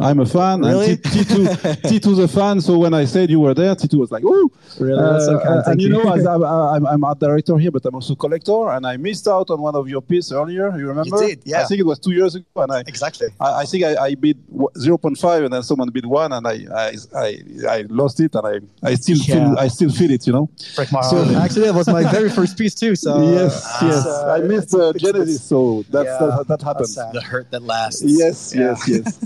I'm 0.00 0.20
a 0.20 0.26
fan, 0.26 0.60
Really? 0.60 0.90
and 0.92 1.02
T- 1.04 1.20
T2, 1.20 1.46
T2's 1.82 2.18
a 2.26 2.28
fan. 2.28 2.60
So 2.60 2.76
when 2.78 2.92
I 2.92 3.06
said 3.06 3.30
you 3.30 3.40
were 3.40 3.54
there, 3.54 3.74
T2 3.74 3.98
was 3.98 4.10
like, 4.10 4.22
"Ooh!" 4.22 4.52
Really? 4.78 5.00
That's 5.00 5.24
so 5.24 5.38
kind. 5.40 5.60
Uh, 5.60 5.70
and 5.70 5.80
you 5.80 5.88
you. 5.88 5.94
know, 5.94 6.12
as 6.12 6.26
I'm, 6.34 6.42
I'm, 6.44 6.86
I'm 6.86 7.04
art 7.04 7.18
director 7.20 7.56
here, 7.56 7.70
but 7.70 7.84
I'm 7.86 7.94
also 7.94 8.14
collector, 8.14 8.68
and 8.70 8.86
I 8.86 8.98
missed 8.98 9.26
out 9.26 9.48
on 9.48 9.60
one 9.62 9.74
of 9.74 9.88
your 9.88 10.02
pieces 10.02 10.32
earlier. 10.32 10.76
You 10.78 10.88
remember? 10.88 11.22
You 11.22 11.28
did, 11.28 11.42
yeah. 11.46 11.62
I 11.62 11.64
think 11.64 11.80
it 11.80 11.86
was 11.86 11.98
two 11.98 12.12
years 12.12 12.34
ago, 12.34 12.44
and 12.56 12.70
I 12.72 12.80
Exactly. 12.80 13.28
I, 13.40 13.62
I 13.62 13.64
think 13.64 13.84
I, 13.84 13.96
I 13.96 14.14
bid 14.14 14.36
0.5 14.48 15.44
and 15.44 15.52
then 15.54 15.62
someone 15.62 15.88
bid 15.90 16.04
one 16.06 16.32
and 16.32 16.46
I 16.46 16.66
I, 16.74 16.94
I, 17.16 17.38
I 17.68 17.84
lost 17.88 18.20
it 18.20 18.34
and 18.34 18.46
I, 18.46 18.88
I 18.90 18.94
still 18.94 19.18
feel 19.18 19.58
I 19.58 19.68
still 19.68 19.90
feel 19.90 20.10
it 20.10 20.26
you 20.26 20.32
know 20.32 20.50
Break 20.76 20.92
my 20.92 21.00
So- 21.02 21.24
heart. 21.24 21.36
Actually, 21.44 21.66
that 21.66 21.74
was 21.74 21.88
my 21.88 22.02
very 22.10 22.30
first 22.30 22.58
piece 22.58 22.74
too. 22.74 22.94
So 22.94 23.10
yes 23.32 23.78
yes 23.82 24.06
uh, 24.06 24.36
I 24.36 24.40
missed 24.46 24.74
uh, 24.74 24.92
Genesis 24.94 25.42
so 25.42 25.82
that's 25.90 26.06
Yeah, 26.06 26.18
that, 26.36 26.48
that 26.48 26.62
happened 26.62 26.88
that's 26.94 27.12
the 27.12 27.20
hurt 27.22 27.50
that 27.52 27.62
lasts 27.62 28.02
yes 28.04 28.54
yes 28.54 28.86
yes 28.88 29.18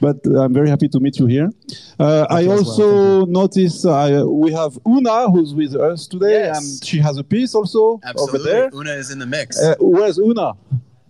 but 0.00 0.16
uh, 0.26 0.42
I'm 0.42 0.52
very 0.52 0.68
happy 0.68 0.88
to 0.88 1.00
meet 1.00 1.18
you 1.18 1.26
here 1.26 1.50
uh, 1.98 2.26
I 2.30 2.40
you 2.40 2.52
as 2.52 2.60
well, 2.60 2.68
also 2.68 3.26
noticed 3.26 3.84
uh, 3.86 4.24
we 4.28 4.52
have 4.52 4.78
Una 4.86 5.30
who's 5.30 5.54
with 5.54 5.74
us 5.74 6.06
today 6.06 6.40
Yes. 6.44 6.56
and 6.58 6.84
she 6.88 6.98
has 6.98 7.16
a 7.18 7.24
piece 7.24 7.54
also 7.54 8.00
over 8.18 8.38
there 8.38 8.68
una 8.74 8.92
is 8.92 9.10
in 9.10 9.18
the 9.18 9.26
mix 9.26 9.60
uh, 9.62 9.74
where's 9.80 10.18
Una 10.18 10.52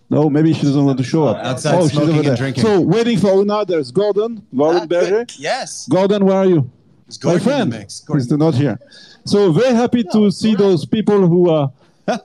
no, 0.09 0.31
maybe 0.31 0.55
she 0.55 0.62
doesn't 0.62 0.85
want 0.85 0.99
to 0.99 1.02
show 1.05 1.25
up. 1.25 1.37
Outside 1.45 1.75
oh, 1.75 1.88
she's 1.88 1.99
over 1.99 2.23
there. 2.23 2.37
drinking. 2.37 2.62
So, 2.62 2.81
waiting 2.81 3.19
for 3.19 3.33
Una, 3.43 3.64
there's 3.64 3.90
Gordon, 3.90 4.40
Gordon 4.57 4.83
Ah, 4.83 4.87
Berger. 4.87 5.26
yes 5.37 5.88
Gordon, 5.88 6.25
where 6.25 6.37
are 6.37 6.47
you? 6.47 6.71
It's 7.09 7.19
My 7.25 7.33
Gordon 7.33 7.40
in 7.40 7.45
the 7.45 7.50
friend 7.50 7.71
mix. 7.71 7.95
is 7.95 8.00
Gordon. 8.07 8.38
not 8.38 8.55
here. 8.55 8.78
So 9.25 9.50
very 9.50 9.75
happy 9.75 10.05
to 10.12 10.31
see 10.31 10.55
those 10.55 10.87
people 10.87 11.26
who 11.26 11.50
are. 11.50 11.73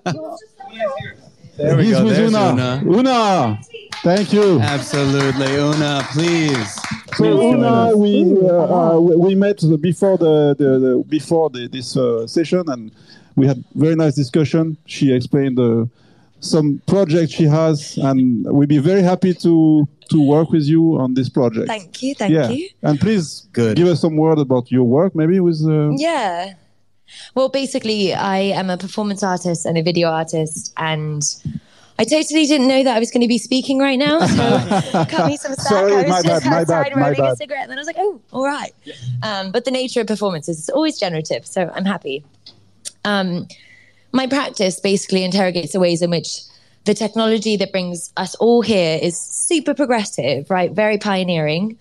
There 1.57 1.75
we 1.77 1.85
He's 1.85 1.97
go. 1.97 2.05
with 2.05 2.15
There's 2.15 2.29
Una. 2.33 2.51
Una. 2.53 2.81
Una, 2.99 3.59
thank 4.03 4.33
you. 4.33 4.59
Absolutely, 4.59 5.55
Una, 5.55 6.05
please. 6.11 6.79
So 7.17 7.25
Una, 7.25 7.95
we 7.95 8.23
uh, 8.23 8.95
uh, 8.95 8.99
we 8.99 9.15
we 9.15 9.35
met 9.35 9.61
before 9.81 10.17
the, 10.17 10.55
the, 10.57 10.79
the 10.79 11.03
before 11.07 11.49
the, 11.49 11.67
this 11.67 11.95
uh, 11.97 12.27
session, 12.27 12.63
and 12.67 12.91
we 13.35 13.47
had 13.47 13.63
very 13.75 13.95
nice 13.95 14.15
discussion. 14.15 14.77
She 14.85 15.13
explained 15.13 15.57
the 15.57 15.89
some 16.39 16.81
project 16.87 17.31
she 17.31 17.45
has, 17.45 17.97
and 17.97 18.45
we'd 18.51 18.69
be 18.69 18.79
very 18.79 19.01
happy 19.01 19.33
to 19.35 19.87
to 20.09 20.27
work 20.27 20.49
with 20.51 20.63
you 20.63 20.97
on 20.97 21.13
this 21.13 21.29
project. 21.29 21.67
Thank 21.67 22.03
you, 22.03 22.15
thank 22.15 22.33
yeah. 22.33 22.49
you. 22.49 22.69
And 22.81 22.99
please 22.99 23.47
Good. 23.53 23.77
give 23.77 23.87
us 23.87 24.01
some 24.01 24.17
word 24.17 24.39
about 24.39 24.71
your 24.71 24.83
work, 24.83 25.15
maybe 25.15 25.39
with. 25.39 25.61
Uh, 25.63 25.91
Yeah. 25.97 26.53
Well, 27.35 27.49
basically, 27.49 28.13
I 28.13 28.39
am 28.39 28.69
a 28.69 28.77
performance 28.77 29.21
artist 29.21 29.65
and 29.65 29.77
a 29.77 29.83
video 29.83 30.09
artist, 30.09 30.73
and 30.77 31.21
I 32.01 32.03
totally 32.03 32.47
didn't 32.47 32.67
know 32.67 32.83
that 32.83 32.95
I 32.95 32.99
was 32.99 33.11
going 33.11 33.21
to 33.21 33.27
be 33.27 33.37
speaking 33.37 33.77
right 33.77 33.99
now. 33.99 34.21
So 34.21 35.05
cut 35.07 35.27
me 35.27 35.37
some 35.37 35.53
slack. 35.53 35.67
Sorry, 35.67 35.93
I 35.93 36.07
was 36.07 36.23
just 36.23 36.43
bad, 36.43 36.49
my 36.49 36.61
outside 36.61 36.95
bad, 36.95 36.97
rolling 36.97 37.21
a 37.21 37.35
cigarette, 37.35 37.61
and 37.61 37.69
then 37.69 37.77
I 37.77 37.81
was 37.81 37.85
like, 37.85 37.97
"Oh, 37.99 38.19
all 38.31 38.43
right." 38.43 38.73
Um, 39.21 39.51
but 39.51 39.65
the 39.65 39.71
nature 39.71 40.01
of 40.01 40.07
performances 40.07 40.57
is 40.57 40.69
always 40.69 40.99
generative, 40.99 41.45
so 41.45 41.71
I'm 41.75 41.85
happy. 41.85 42.25
Um, 43.05 43.47
my 44.13 44.25
practice 44.25 44.79
basically 44.79 45.23
interrogates 45.23 45.73
the 45.73 45.79
ways 45.79 46.01
in 46.01 46.09
which 46.09 46.39
the 46.85 46.95
technology 46.95 47.55
that 47.57 47.71
brings 47.71 48.11
us 48.17 48.33
all 48.35 48.63
here 48.63 48.97
is 48.99 49.15
super 49.19 49.75
progressive, 49.75 50.49
right? 50.49 50.71
Very 50.71 50.97
pioneering. 50.97 51.77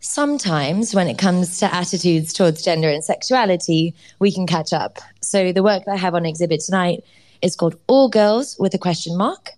Sometimes, 0.00 0.96
when 0.96 1.06
it 1.06 1.16
comes 1.16 1.60
to 1.60 1.72
attitudes 1.72 2.32
towards 2.32 2.64
gender 2.64 2.88
and 2.88 3.04
sexuality, 3.04 3.94
we 4.18 4.32
can 4.32 4.48
catch 4.48 4.72
up. 4.72 4.98
So, 5.20 5.52
the 5.52 5.62
work 5.62 5.84
that 5.84 5.92
I 5.92 5.96
have 5.96 6.16
on 6.16 6.26
exhibit 6.26 6.58
tonight 6.58 7.04
is 7.42 7.56
called 7.56 7.78
All 7.86 8.08
Girls 8.08 8.56
with 8.58 8.74
a 8.74 8.78
question 8.78 9.16
mark. 9.16 9.50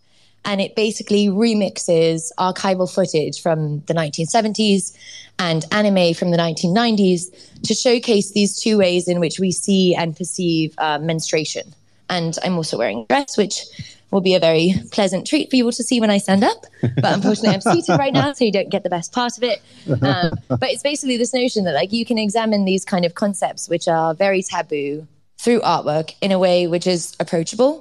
And 0.44 0.60
it 0.60 0.74
basically 0.74 1.26
remixes 1.28 2.30
archival 2.38 2.92
footage 2.92 3.42
from 3.42 3.80
the 3.80 3.94
1970s 3.94 4.96
and 5.38 5.64
anime 5.70 6.14
from 6.14 6.30
the 6.30 6.38
1990s 6.38 7.62
to 7.62 7.74
showcase 7.74 8.32
these 8.32 8.58
two 8.58 8.78
ways 8.78 9.06
in 9.06 9.20
which 9.20 9.38
we 9.38 9.52
see 9.52 9.94
and 9.94 10.16
perceive 10.16 10.74
uh, 10.78 10.98
menstruation. 10.98 11.74
And 12.08 12.36
I'm 12.42 12.56
also 12.56 12.78
wearing 12.78 13.00
a 13.00 13.06
dress, 13.06 13.36
which 13.36 13.64
will 14.10 14.20
be 14.20 14.34
a 14.34 14.40
very 14.40 14.74
pleasant 14.90 15.26
treat 15.26 15.50
for 15.50 15.56
you 15.56 15.64
all 15.64 15.72
to 15.72 15.84
see 15.84 16.00
when 16.00 16.10
I 16.10 16.18
stand 16.18 16.42
up. 16.42 16.64
But 16.80 17.04
unfortunately, 17.04 17.50
I'm 17.50 17.60
seated 17.60 17.98
right 17.98 18.12
now, 18.12 18.32
so 18.32 18.44
you 18.44 18.52
don't 18.52 18.68
get 18.68 18.82
the 18.82 18.90
best 18.90 19.12
part 19.12 19.36
of 19.36 19.44
it. 19.44 19.62
Um, 20.02 20.32
but 20.48 20.64
it's 20.64 20.82
basically 20.82 21.16
this 21.16 21.32
notion 21.32 21.64
that 21.64 21.74
like 21.74 21.92
you 21.92 22.04
can 22.04 22.18
examine 22.18 22.64
these 22.64 22.84
kind 22.84 23.04
of 23.04 23.14
concepts, 23.14 23.68
which 23.68 23.88
are 23.88 24.14
very 24.14 24.42
taboo, 24.42 25.06
through 25.42 25.60
artwork 25.60 26.08
in 26.20 26.30
a 26.32 26.38
way 26.38 26.66
which 26.66 26.86
is 26.86 27.14
approachable, 27.24 27.72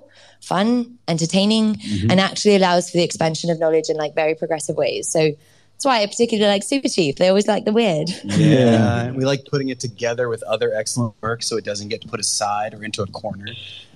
fun, 0.42 0.98
entertaining, 1.08 1.76
Mm-hmm. 1.76 2.12
and 2.12 2.20
actually 2.20 2.56
allows 2.56 2.90
for 2.90 2.98
the 2.98 3.04
expansion 3.04 3.50
of 3.50 3.60
knowledge 3.60 3.90
in 3.90 3.98
like 3.98 4.14
very 4.16 4.34
progressive 4.42 4.76
ways. 4.84 5.08
So 5.16 5.20
that's 5.74 5.86
why 5.90 6.02
I 6.02 6.06
particularly 6.06 6.52
like 6.56 6.64
Super 6.64 6.90
Chief. 6.90 7.16
They 7.16 7.28
always 7.30 7.48
like 7.48 7.64
the 7.66 7.72
weird. 7.74 8.10
Yeah, 8.24 9.04
and 9.04 9.16
we 9.18 9.24
like 9.26 9.42
putting 9.52 9.70
it 9.70 9.80
together 9.80 10.26
with 10.30 10.42
other 10.44 10.74
excellent 10.74 11.14
work 11.22 11.44
so 11.44 11.58
it 11.58 11.66
doesn't 11.66 11.90
get 11.90 12.06
put 12.08 12.20
aside 12.20 12.74
or 12.74 12.84
into 12.84 13.02
a 13.02 13.08
corner, 13.08 13.48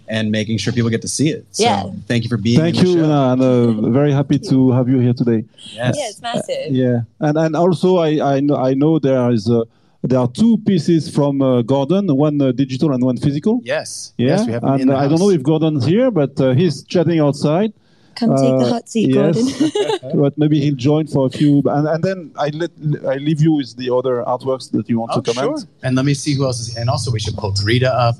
and 0.07 0.31
making 0.31 0.57
sure 0.59 0.71
people 0.73 0.89
get 0.89 1.01
to 1.01 1.07
see 1.17 1.29
it. 1.29 1.45
So 1.51 1.63
Yeah. 1.63 1.83
thank 2.09 2.23
you 2.23 2.29
for 2.29 2.37
being. 2.37 2.59
Thank 2.59 2.77
in 2.77 2.83
the 2.83 2.89
you, 2.89 2.97
show. 2.99 3.03
Una, 3.05 3.21
and 3.33 3.41
uh, 3.41 3.89
very 3.99 4.11
happy 4.19 4.39
to 4.51 4.71
have 4.71 4.87
you 4.91 4.99
here 4.99 5.13
today. 5.13 5.43
Yes. 5.73 5.95
Yeah, 5.97 6.09
it's 6.11 6.21
massive. 6.21 6.71
Yeah, 6.83 6.97
and 7.25 7.37
and 7.37 7.55
also 7.55 7.97
I 8.07 8.09
I 8.35 8.39
know 8.41 8.57
I 8.69 8.73
know 8.81 8.99
there 8.99 9.29
is 9.31 9.49
uh, 9.49 9.63
there 10.03 10.19
are 10.19 10.27
two 10.27 10.57
pieces 10.65 11.09
from 11.13 11.41
uh, 11.41 11.61
Gordon, 11.61 12.07
one 12.15 12.41
uh, 12.41 12.51
digital 12.51 12.91
and 12.93 13.03
one 13.03 13.17
physical. 13.17 13.61
Yes. 13.63 14.13
Yeah, 14.17 14.27
Yes, 14.29 14.45
we 14.45 14.51
have 14.53 14.63
and 14.63 14.81
in 14.81 14.87
the 14.89 14.95
I 14.95 15.07
don't 15.07 15.19
know 15.19 15.29
if 15.29 15.41
Gordon's 15.43 15.85
here, 15.85 16.11
but 16.11 16.39
uh, 16.39 16.51
he's 16.51 16.83
chatting 16.83 17.19
outside. 17.19 17.71
Come 18.15 18.29
take 18.35 18.57
the 18.59 18.65
Uh, 18.67 18.73
hot 18.75 18.89
seat, 18.89 19.09
yes. 19.09 19.35
Gordon. 19.35 20.21
but 20.21 20.37
maybe 20.37 20.59
he'll 20.59 20.75
join 20.91 21.07
for 21.07 21.25
a 21.25 21.29
few, 21.29 21.63
and, 21.65 21.87
and 21.87 22.03
then 22.03 22.31
I 22.37 22.49
let 22.49 22.71
I 23.07 23.15
leave 23.15 23.41
you 23.41 23.53
with 23.53 23.75
the 23.77 23.89
other 23.97 24.23
artworks 24.33 24.69
that 24.71 24.87
you 24.89 24.99
want 24.99 25.11
Oh, 25.15 25.21
to 25.21 25.33
comment. 25.33 25.59
sure. 25.59 25.67
And 25.83 25.95
let 25.95 26.05
me 26.05 26.13
see 26.13 26.33
who 26.35 26.43
else 26.45 26.59
is. 26.59 26.75
And 26.77 26.89
also, 26.89 27.09
we 27.09 27.19
should 27.19 27.35
pull 27.37 27.51
Greta 27.63 27.91
up. 27.91 28.15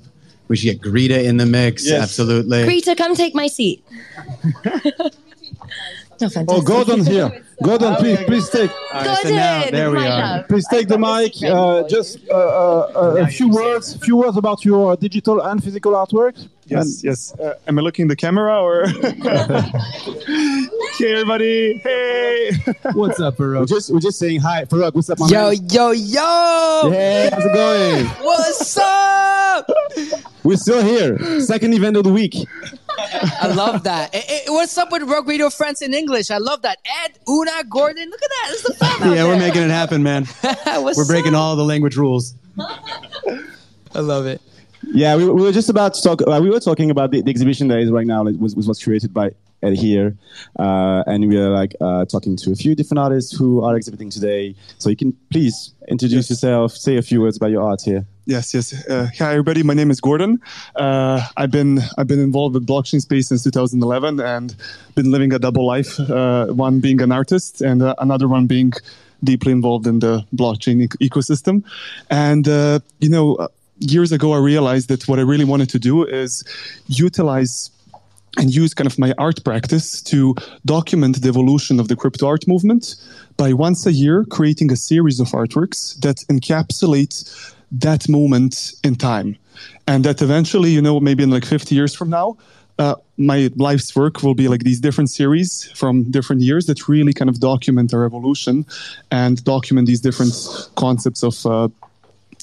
We 0.48 0.56
should 0.58 0.72
get 0.72 0.82
Greta 0.82 1.20
in 1.30 1.38
the 1.38 1.46
mix. 1.46 1.86
Yes. 1.86 2.02
Absolutely. 2.04 2.64
Greta, 2.64 2.96
come 2.96 3.14
take 3.16 3.36
my 3.36 3.48
seat. 3.48 3.84
oh, 6.26 6.30
fantastic. 6.30 6.50
Oh, 6.50 6.62
Gordon's 6.62 7.08
here. 7.08 7.44
Gordon, 7.64 7.96
please, 7.96 8.20
please 8.24 8.50
take, 8.50 8.72
All 8.94 9.06
right, 9.06 9.18
so 9.20 9.30
now, 9.30 9.70
there 9.70 9.92
we 9.92 10.06
are. 10.06 10.44
please 10.44 10.66
take 10.70 10.88
the 10.88 10.98
mic. 10.98 11.34
Uh, 11.44 11.84
just 11.88 12.20
uh, 12.30 12.34
uh, 12.34 13.16
a 13.20 13.28
few 13.28 13.50
words, 13.50 13.96
few 13.98 14.18
words 14.18 14.38
about 14.38 14.66
your 14.66 14.96
digital 14.98 15.42
and 15.42 15.64
physical 15.64 15.94
artwork. 15.94 16.48
Yes, 16.66 17.04
yes. 17.04 17.34
Uh, 17.40 17.54
am 17.68 17.78
I 17.78 17.82
looking 17.82 18.08
the 18.08 18.16
camera 18.16 18.62
or? 18.62 18.88
hey, 20.98 21.12
everybody! 21.12 21.78
Hey! 21.80 22.52
What's 22.94 23.20
up, 23.20 23.38
We're 23.40 23.66
just 23.66 23.92
we're 23.92 24.00
just 24.00 24.18
saying 24.20 24.40
hi. 24.42 24.66
Farokh, 24.66 24.94
what's 24.96 25.10
up, 25.10 25.20
my 25.20 25.28
Yo, 25.28 25.52
man? 25.52 25.58
yo, 25.70 25.92
yo! 25.92 26.90
Hey, 26.92 27.30
how's 27.32 27.46
it 27.46 27.54
going? 27.54 28.06
What's 28.26 28.78
up? 28.78 29.70
We're 30.44 30.58
still 30.58 30.84
here. 30.84 31.40
Second 31.42 31.74
event 31.74 31.98
of 31.98 32.04
the 32.04 32.12
week. 32.14 32.36
I 32.98 33.54
love 33.56 33.84
that. 33.84 34.14
Eh, 34.14 34.22
eh, 34.28 34.40
what's 34.48 34.78
up 34.78 34.92
with 34.92 35.04
Rug 35.04 35.28
Radio 35.28 35.50
France 35.50 35.82
in 35.82 35.94
English? 35.94 36.32
I 36.32 36.38
love 36.38 36.62
that. 36.64 36.80
Ed, 37.04 37.20
Una, 37.30 37.64
Gordon, 37.70 38.10
look 38.10 38.22
at 38.22 38.30
that. 38.30 38.50
It's 38.52 38.64
the 38.64 38.74
fam 38.74 39.04
out 39.04 39.16
Yeah, 39.16 39.24
we're 39.26 39.38
making 39.38 39.64
it 39.64 39.70
happen, 39.70 40.04
man. 40.04 40.28
We're 40.66 41.06
breaking 41.06 41.36
up? 41.36 41.42
all 41.42 41.56
the 41.56 41.64
language 41.64 41.96
rules. 41.96 42.36
I 42.60 44.00
love 44.00 44.26
it. 44.26 44.42
Yeah, 44.92 45.16
we, 45.16 45.26
we 45.26 45.42
were 45.44 45.52
just 45.52 45.70
about 45.70 45.94
to 45.96 46.02
talk. 46.02 46.22
Uh, 46.22 46.40
we 46.42 46.50
were 46.50 46.60
talking 46.60 46.92
about 46.92 47.12
the, 47.12 47.22
the 47.22 47.30
exhibition 47.30 47.68
that 47.70 47.80
is 47.80 47.90
right 47.92 48.06
now. 48.06 48.26
It 48.28 48.40
was, 48.40 48.56
was 48.56 48.68
what's 48.68 48.84
created 48.84 49.14
by 49.14 49.32
Ed 49.62 49.74
here, 49.74 50.18
uh, 50.60 51.04
and 51.08 51.28
we 51.30 51.38
are 51.38 51.50
like 51.50 51.74
uh, 51.80 52.06
talking 52.06 52.36
to 52.38 52.52
a 52.52 52.56
few 52.56 52.76
different 52.76 53.00
artists 53.00 53.36
who 53.36 53.64
are 53.64 53.76
exhibiting 53.76 54.10
today. 54.10 54.56
So 54.78 54.90
you 54.90 54.96
can 54.98 55.16
please 55.32 55.74
introduce 55.88 56.30
yourself, 56.30 56.74
say 56.74 56.98
a 56.98 57.02
few 57.02 57.22
words 57.22 57.38
about 57.38 57.52
your 57.52 57.64
art 57.64 57.82
here. 57.82 58.06
Yes, 58.26 58.54
yes. 58.54 58.88
Uh, 58.88 59.10
hi, 59.18 59.32
everybody. 59.32 59.64
My 59.64 59.74
name 59.74 59.92
is 59.92 60.00
Gordon. 60.00 60.40
Uh, 60.78 61.28
I've 61.36 61.52
been 61.52 61.80
I've 61.98 62.08
been 62.08 62.22
involved 62.22 62.54
with 62.54 62.66
blockchain 62.66 63.02
space 63.02 63.28
since 63.28 63.44
2011 63.44 64.22
and 64.22 64.56
been 64.96 65.12
living 65.12 65.34
a 65.34 65.40
double 65.40 65.66
life. 65.66 66.00
Uh, 66.00 66.48
one 66.48 66.80
being 66.80 67.02
an 67.02 67.12
artist 67.12 67.60
and 67.60 67.82
uh, 67.82 67.96
another 67.98 68.30
one 68.30 68.48
being 68.48 68.72
deeply 69.26 69.52
involved 69.52 69.88
in 69.88 70.00
the 70.00 70.26
blockchain 70.34 70.84
ec- 70.84 70.98
ecosystem. 71.02 71.66
And 72.10 72.48
uh, 72.48 72.80
you 73.00 73.10
know, 73.10 73.36
uh, 73.36 73.50
years 73.80 74.14
ago, 74.14 74.32
I 74.32 74.38
realized 74.38 74.88
that 74.88 75.06
what 75.10 75.20
I 75.20 75.24
really 75.24 75.46
wanted 75.46 75.70
to 75.72 75.80
do 75.80 76.06
is 76.06 76.46
utilize 76.88 77.72
and 78.38 78.56
use 78.56 78.74
kind 78.74 78.88
of 78.88 78.98
my 78.98 79.14
art 79.18 79.44
practice 79.44 80.02
to 80.02 80.34
document 80.66 81.22
the 81.22 81.28
evolution 81.28 81.78
of 81.78 81.90
the 81.90 81.96
crypto 81.98 82.28
art 82.28 82.48
movement 82.48 82.96
by 83.36 83.52
once 83.52 83.86
a 83.86 83.92
year 83.92 84.26
creating 84.26 84.72
a 84.72 84.76
series 84.76 85.20
of 85.20 85.28
artworks 85.30 86.00
that 86.00 86.18
encapsulate 86.32 87.54
that 87.74 88.08
moment 88.08 88.74
in 88.84 88.96
time. 88.96 89.38
And 89.88 90.04
that 90.06 90.22
eventually, 90.22 90.70
you 90.70 90.82
know, 90.82 91.00
maybe 91.00 91.24
in 91.24 91.30
like 91.30 91.46
50 91.46 91.76
years 91.76 91.94
from 91.94 92.10
now, 92.10 92.38
uh, 92.80 92.96
my 93.18 93.52
life's 93.56 93.96
work 93.96 94.24
will 94.24 94.34
be 94.34 94.48
like 94.48 94.64
these 94.64 94.80
different 94.80 95.10
series 95.10 95.72
from 95.76 96.10
different 96.10 96.42
years 96.42 96.66
that 96.66 96.88
really 96.88 97.14
kind 97.14 97.30
of 97.30 97.40
document 97.40 97.94
our 97.94 98.04
evolution 98.04 98.66
and 99.12 99.44
document 99.44 99.88
these 99.88 100.02
different 100.02 100.34
concepts 100.76 101.24
of 101.24 101.46
uh, 101.46 101.68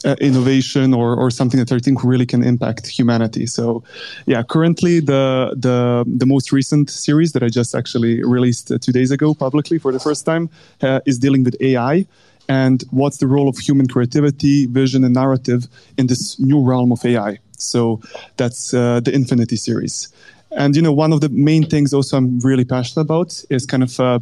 uh, 0.04 0.16
innovation 0.20 0.94
or, 0.94 1.16
or 1.16 1.30
something 1.30 1.58
that 1.58 1.72
I 1.72 1.78
think 1.78 2.04
really 2.04 2.26
can 2.26 2.42
impact 2.42 2.87
humanity. 2.87 3.46
So, 3.46 3.82
yeah, 4.26 4.42
currently 4.42 5.00
the 5.00 5.54
the 5.56 6.04
the 6.06 6.26
most 6.26 6.52
recent 6.52 6.90
series 6.90 7.32
that 7.32 7.42
I 7.42 7.49
just 7.49 7.75
actually 7.75 8.22
released 8.22 8.70
uh, 8.70 8.78
two 8.78 8.92
days 8.92 9.10
ago 9.10 9.34
publicly 9.34 9.78
for 9.78 9.92
the 9.92 10.00
first 10.00 10.25
time 10.25 10.49
uh, 10.80 11.00
is 11.06 11.18
dealing 11.18 11.44
with 11.44 11.56
AI 11.60 12.06
and 12.50 12.83
what's 12.90 13.19
the 13.19 13.28
role 13.28 13.49
of 13.49 13.57
human 13.59 13.87
creativity, 13.87 14.66
vision, 14.66 15.04
and 15.04 15.14
narrative 15.14 15.69
in 15.97 16.09
this 16.09 16.37
new 16.40 16.61
realm 16.61 16.90
of 16.90 17.04
AI. 17.04 17.38
So 17.52 18.00
that's 18.38 18.75
uh, 18.75 18.99
the 18.99 19.12
Infinity 19.14 19.54
series. 19.54 20.09
And 20.50 20.75
you 20.75 20.83
know, 20.83 20.92
one 20.92 21.12
of 21.12 21.21
the 21.21 21.28
main 21.28 21.64
things 21.64 21.95
also 21.95 22.16
I'm 22.16 22.40
really 22.40 22.64
passionate 22.64 23.02
about 23.02 23.40
is 23.50 23.66
kind 23.66 23.85
of 23.85 24.00
uh, 24.00 24.19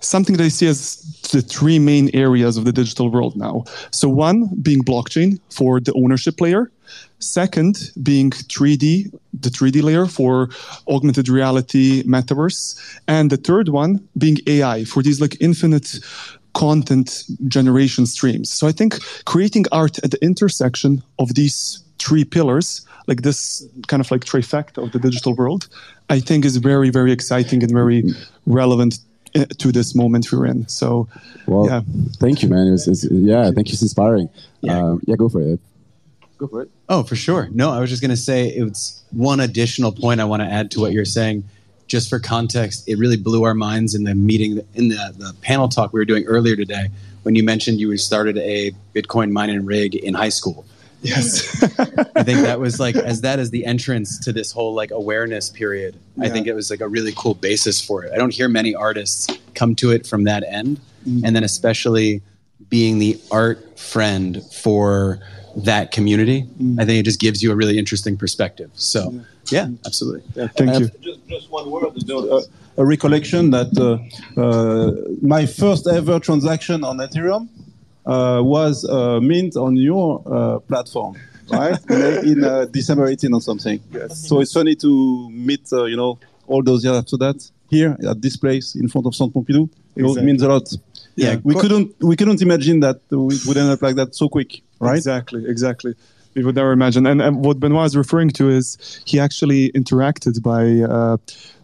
something 0.00 0.36
that 0.36 0.42
I 0.42 0.48
see 0.48 0.66
as 0.66 0.96
the 1.30 1.42
three 1.42 1.78
main 1.78 2.10
areas 2.12 2.56
of 2.56 2.64
the 2.64 2.72
digital 2.72 3.08
world 3.08 3.36
now. 3.36 3.64
So, 3.92 4.08
one 4.08 4.48
being 4.60 4.82
blockchain 4.82 5.38
for 5.48 5.78
the 5.78 5.92
ownership 5.92 6.40
layer, 6.40 6.72
second 7.20 7.92
being 8.02 8.30
3D, 8.30 9.14
the 9.32 9.50
3D 9.50 9.80
layer 9.80 10.06
for 10.06 10.48
augmented 10.88 11.28
reality, 11.28 12.02
metaverse, 12.02 12.62
and 13.06 13.30
the 13.30 13.36
third 13.36 13.68
one 13.68 14.08
being 14.18 14.38
AI 14.48 14.82
for 14.84 15.04
these 15.04 15.20
like 15.20 15.36
infinite 15.40 16.00
content 16.54 17.24
generation 17.48 18.06
streams. 18.06 18.50
So, 18.50 18.66
I 18.66 18.72
think 18.72 18.98
creating 19.24 19.66
art 19.72 19.98
at 20.04 20.10
the 20.10 20.22
intersection 20.24 21.02
of 21.18 21.34
these 21.34 21.82
three 21.98 22.24
pillars 22.24 22.86
like 23.06 23.22
this 23.22 23.66
kind 23.88 24.00
of 24.00 24.10
like 24.10 24.24
trifecta 24.24 24.82
of 24.82 24.92
the 24.92 24.98
digital 24.98 25.34
world 25.34 25.68
i 26.08 26.18
think 26.18 26.44
is 26.44 26.56
very 26.56 26.88
very 26.88 27.12
exciting 27.12 27.62
and 27.62 27.72
very 27.72 28.02
relevant 28.46 28.98
uh, 29.34 29.44
to 29.58 29.70
this 29.70 29.94
moment 29.94 30.30
we're 30.32 30.46
in 30.46 30.66
so 30.66 31.06
Well, 31.46 31.66
yeah 31.66 31.82
thank 32.18 32.42
you, 32.42 32.48
man. 32.48 32.68
It 32.68 32.72
was, 32.72 32.86
it's, 32.88 33.04
yeah, 33.10 33.50
thank 33.50 33.68
you. 33.68 33.72
It's 33.72 33.82
inspiring. 33.82 34.28
Yeah. 34.60 34.78
Um, 34.78 35.00
yeah, 35.06 35.16
go 35.16 35.28
for 35.28 35.40
it. 35.40 35.60
Go 36.38 36.46
for 36.46 36.62
it. 36.62 36.70
Oh, 36.88 37.02
for 37.02 37.16
sure. 37.16 37.48
No, 37.52 37.70
I 37.70 37.80
was 37.80 37.90
just 37.90 38.02
going 38.02 38.10
to 38.10 38.16
say 38.16 38.48
it's 38.48 39.02
one 39.10 39.40
additional 39.40 39.92
point 39.92 40.20
I 40.20 40.24
want 40.24 40.42
to 40.42 40.48
add 40.48 40.70
to 40.72 40.80
what 40.80 40.92
you're 40.92 41.04
saying. 41.04 41.44
Just 41.90 42.08
for 42.08 42.20
context, 42.20 42.84
it 42.88 42.98
really 42.98 43.16
blew 43.16 43.42
our 43.42 43.52
minds 43.54 43.96
in 43.96 44.04
the 44.04 44.14
meeting, 44.14 44.64
in 44.74 44.88
the, 44.88 45.12
the 45.18 45.34
panel 45.42 45.68
talk 45.68 45.92
we 45.92 45.98
were 45.98 46.04
doing 46.04 46.24
earlier 46.24 46.54
today, 46.54 46.86
when 47.24 47.34
you 47.34 47.42
mentioned 47.42 47.80
you 47.80 47.96
started 47.96 48.38
a 48.38 48.70
Bitcoin 48.94 49.32
mining 49.32 49.64
rig 49.66 49.96
in 49.96 50.14
high 50.14 50.28
school. 50.28 50.64
Yes. 51.02 51.62
I 52.14 52.22
think 52.22 52.42
that 52.42 52.60
was 52.60 52.78
like 52.78 52.94
as 52.94 53.22
that 53.22 53.40
is 53.40 53.50
the 53.50 53.64
entrance 53.64 54.18
to 54.20 54.32
this 54.32 54.52
whole 54.52 54.72
like 54.72 54.92
awareness 54.92 55.50
period. 55.50 55.96
I 56.20 56.28
think 56.28 56.46
it 56.46 56.52
was 56.54 56.70
like 56.70 56.80
a 56.80 56.88
really 56.88 57.12
cool 57.16 57.34
basis 57.34 57.84
for 57.84 58.04
it. 58.04 58.12
I 58.12 58.18
don't 58.18 58.32
hear 58.32 58.48
many 58.48 58.74
artists 58.74 59.26
come 59.54 59.74
to 59.76 59.90
it 59.90 60.06
from 60.06 60.24
that 60.24 60.44
end, 60.44 60.80
Mm. 61.08 61.22
and 61.24 61.34
then 61.34 61.44
especially 61.44 62.20
being 62.68 62.98
the 62.98 63.18
art 63.30 63.78
friend 63.78 64.42
for 64.52 65.18
that 65.56 65.92
community. 65.92 66.46
Mm. 66.62 66.78
I 66.80 66.84
think 66.84 67.00
it 67.00 67.04
just 67.04 67.18
gives 67.18 67.42
you 67.42 67.50
a 67.52 67.56
really 67.56 67.78
interesting 67.78 68.16
perspective. 68.18 68.70
So 68.74 69.10
yeah, 69.14 69.20
absolutely. 69.86 70.22
Thank 70.56 70.78
you. 70.80 70.88
Just, 71.00 71.26
just 71.28 71.50
one 71.50 71.70
word. 71.70 71.84
uh, 72.10 72.40
a 72.76 72.84
recollection 72.84 73.50
that 73.50 73.70
uh, 73.78 74.40
uh, 74.40 74.92
my 75.22 75.46
first 75.46 75.86
ever 75.86 76.18
transaction 76.20 76.84
on 76.84 76.98
Ethereum 76.98 77.48
uh, 78.06 78.40
was 78.42 78.84
uh, 78.88 79.20
mint 79.20 79.56
on 79.56 79.76
your 79.76 80.22
uh, 80.26 80.58
platform, 80.60 81.16
right? 81.50 81.78
in 82.24 82.44
uh, 82.44 82.64
December 82.66 83.06
18 83.08 83.34
or 83.34 83.40
something. 83.40 83.80
Yes. 83.92 84.26
So 84.28 84.40
it's 84.40 84.52
funny 84.52 84.74
to 84.76 85.30
meet, 85.30 85.70
uh, 85.72 85.84
you 85.84 85.96
know, 85.96 86.18
all 86.46 86.62
those 86.62 86.84
years 86.84 86.96
after 86.96 87.16
that 87.18 87.50
here 87.68 87.96
at 88.08 88.20
this 88.22 88.36
place 88.36 88.74
in 88.74 88.88
front 88.88 89.06
of 89.06 89.14
Centre 89.14 89.32
Pompidou. 89.32 89.68
You 89.94 90.02
know, 90.02 90.16
It 90.16 90.24
means 90.24 90.42
a 90.42 90.48
lot. 90.48 90.68
Yeah, 91.16 91.36
we 91.44 91.54
couldn't 91.54 91.94
we 92.00 92.16
couldn't 92.16 92.40
imagine 92.40 92.80
that 92.80 93.00
we 93.10 93.36
would 93.46 93.56
end 93.56 93.70
up 93.70 93.82
like 93.82 93.96
that 93.96 94.14
so 94.14 94.28
quick, 94.28 94.62
right? 94.78 94.96
Exactly, 94.96 95.44
exactly. 95.46 95.94
We 96.34 96.44
would 96.44 96.54
never 96.54 96.72
imagine. 96.72 97.06
And, 97.06 97.20
and 97.20 97.44
what 97.44 97.58
Benoit 97.58 97.86
is 97.86 97.96
referring 97.96 98.30
to 98.30 98.48
is 98.48 99.02
he 99.04 99.18
actually 99.18 99.72
interacted 99.72 100.42
by 100.42 100.88
uh, 100.88 101.16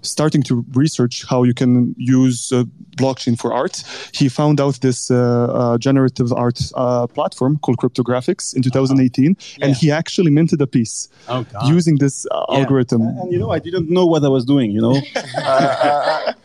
starting 0.02 0.42
to 0.44 0.64
research 0.74 1.24
how 1.28 1.42
you 1.44 1.54
can 1.54 1.94
use 1.98 2.52
uh, 2.52 2.64
blockchain 2.96 3.36
for 3.38 3.52
art. 3.52 3.82
He 4.12 4.28
found 4.28 4.60
out 4.60 4.80
this 4.80 5.10
uh, 5.10 5.16
uh, 5.16 5.78
generative 5.78 6.32
art 6.32 6.60
uh, 6.74 7.06
platform 7.06 7.58
called 7.58 7.78
Cryptographics 7.78 8.54
in 8.54 8.62
2018, 8.62 9.36
and 9.62 9.74
he 9.76 9.90
actually 9.90 10.30
minted 10.30 10.60
a 10.62 10.66
piece 10.66 11.08
Oh 11.28 11.44
god. 11.52 11.68
using 11.68 11.98
this 11.98 12.26
uh, 12.30 12.44
algorithm. 12.48 13.02
And 13.02 13.32
you 13.32 13.38
know, 13.38 13.50
I 13.50 13.58
didn't 13.58 13.90
know 13.90 14.06
what 14.06 14.24
I 14.24 14.28
was 14.28 14.44
doing. 14.44 14.70
You 14.70 14.80
know, 14.82 15.00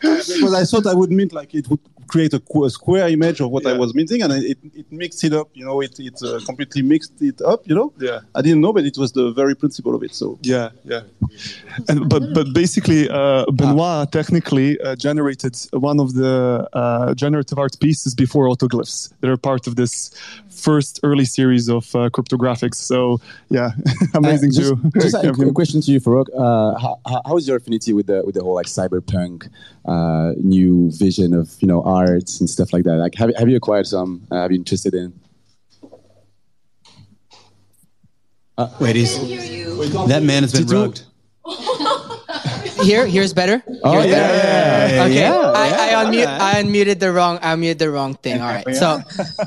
because 0.00 0.54
I 0.54 0.64
thought 0.64 0.86
I 0.86 0.94
would 0.94 1.10
mint 1.10 1.32
like 1.32 1.54
it 1.54 1.68
would 1.68 1.80
create 2.08 2.34
a, 2.34 2.40
qu- 2.40 2.64
a 2.64 2.70
square 2.70 3.08
image 3.08 3.40
of 3.40 3.50
what 3.50 3.64
I 3.66 3.72
was 3.72 3.94
minting, 3.94 4.20
and 4.22 4.32
it, 4.32 4.58
it 4.74 4.90
mixed 4.92 5.24
it 5.24 5.32
up. 5.32 5.48
You 5.54 5.64
know, 5.64 5.80
it 5.80 5.98
it 5.98 6.20
uh, 6.22 6.40
completely 6.44 6.82
mixed 6.82 7.20
it 7.22 7.40
up. 7.40 7.66
You 7.66 7.74
know, 7.74 7.92
Yeah. 7.98 8.20
I 8.34 8.42
didn't 8.42 8.60
know, 8.60 8.72
but 8.72 8.84
it 8.84 8.98
was 8.98 9.12
the 9.12 9.32
very 9.32 9.54
principle 9.54 9.94
of 9.94 10.02
it. 10.02 10.14
So 10.14 10.38
Yeah, 10.42 10.70
yeah. 10.84 11.02
And 11.88 12.08
but 12.08 12.34
but 12.34 12.52
basically, 12.52 13.08
uh, 13.08 13.41
Benoit 13.52 14.10
technically 14.12 14.78
uh, 14.80 14.94
generated 14.96 15.56
one 15.72 15.98
of 16.00 16.14
the 16.14 16.68
uh, 16.72 17.14
generative 17.14 17.58
art 17.58 17.78
pieces 17.80 18.14
before 18.14 18.46
autoglyphs. 18.48 19.12
They're 19.20 19.36
part 19.36 19.66
of 19.66 19.76
this 19.76 20.10
first 20.48 21.00
early 21.02 21.24
series 21.24 21.68
of 21.68 21.84
uh, 21.94 22.10
cryptographics. 22.10 22.76
So 22.76 23.20
yeah, 23.50 23.70
amazing 24.14 24.50
Uh, 24.50 24.60
just, 24.60 24.68
too. 24.82 24.90
Just 25.00 25.14
a, 25.14 25.30
a 25.30 25.52
question 25.52 25.80
to 25.80 25.90
you, 25.92 26.00
Farokh. 26.00 26.28
Uh, 26.36 26.78
how, 26.78 27.00
how- 27.06 27.22
how 27.26 27.36
is 27.36 27.46
your 27.48 27.56
affinity 27.56 27.92
with 27.92 28.06
the 28.06 28.22
with 28.24 28.34
the 28.34 28.42
whole 28.42 28.54
like 28.54 28.66
cyberpunk 28.66 29.48
uh, 29.86 30.32
new 30.38 30.90
vision 30.92 31.32
of 31.34 31.50
you 31.60 31.68
know 31.68 31.82
arts 31.82 32.40
and 32.40 32.48
stuff 32.50 32.72
like 32.72 32.84
that? 32.84 32.96
Like, 32.98 33.14
have, 33.16 33.34
have 33.36 33.48
you 33.48 33.56
acquired 33.56 33.86
some? 33.86 34.26
Uh, 34.30 34.42
have 34.42 34.52
you 34.52 34.58
interested 34.58 34.94
in? 34.94 35.12
Wait, 38.80 38.94
he's 38.96 39.18
that 40.08 40.22
man 40.22 40.42
has 40.44 40.52
been 40.52 40.66
Did 40.66 40.70
you- 40.70 40.80
rugged. 40.82 41.02
Here, 42.82 43.06
here's 43.06 43.32
better. 43.32 43.62
Oh 43.84 43.92
Here's 43.92 44.06
yeah, 44.06 44.12
better? 44.12 44.94
yeah, 44.94 45.04
Okay, 45.04 45.14
yeah, 45.14 45.32
I, 45.54 45.68
yeah. 45.68 45.98
I 46.00 46.04
unmute. 46.04 46.26
I 46.26 46.62
unmuted 46.62 46.98
the 46.98 47.12
wrong. 47.12 47.38
I 47.42 47.54
unmuted 47.54 47.78
the 47.78 47.90
wrong 47.90 48.14
thing. 48.14 48.40
All 48.40 48.48
right. 48.48 48.74
So, 48.74 49.00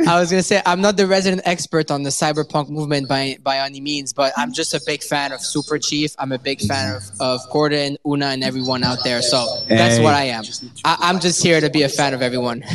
I 0.07 0.19
was 0.19 0.29
gonna 0.29 0.43
say 0.43 0.61
I'm 0.65 0.81
not 0.81 0.97
the 0.97 1.07
resident 1.07 1.41
expert 1.45 1.91
on 1.91 2.03
the 2.03 2.09
cyberpunk 2.09 2.69
movement 2.69 3.07
by 3.09 3.37
by 3.43 3.57
any 3.59 3.81
means, 3.81 4.13
but 4.13 4.33
I'm 4.37 4.53
just 4.53 4.73
a 4.73 4.81
big 4.85 5.03
fan 5.03 5.31
of 5.31 5.41
Super 5.41 5.77
Chief. 5.79 6.11
I'm 6.19 6.31
a 6.31 6.39
big 6.39 6.61
fan 6.61 6.95
of, 6.95 7.03
of 7.19 7.41
Gordon, 7.51 7.97
Una, 8.07 8.27
and 8.27 8.43
everyone 8.43 8.83
out 8.83 8.99
there. 9.03 9.21
So 9.21 9.45
that's 9.67 9.97
Hey. 9.97 10.03
what 10.03 10.13
I 10.13 10.23
am. 10.25 10.43
I, 10.83 10.97
I'm 11.01 11.19
just 11.19 11.41
here 11.43 11.59
to 11.61 11.69
be 11.69 11.83
a 11.83 11.89
fan 11.89 12.13
of 12.13 12.21
everyone. 12.21 12.63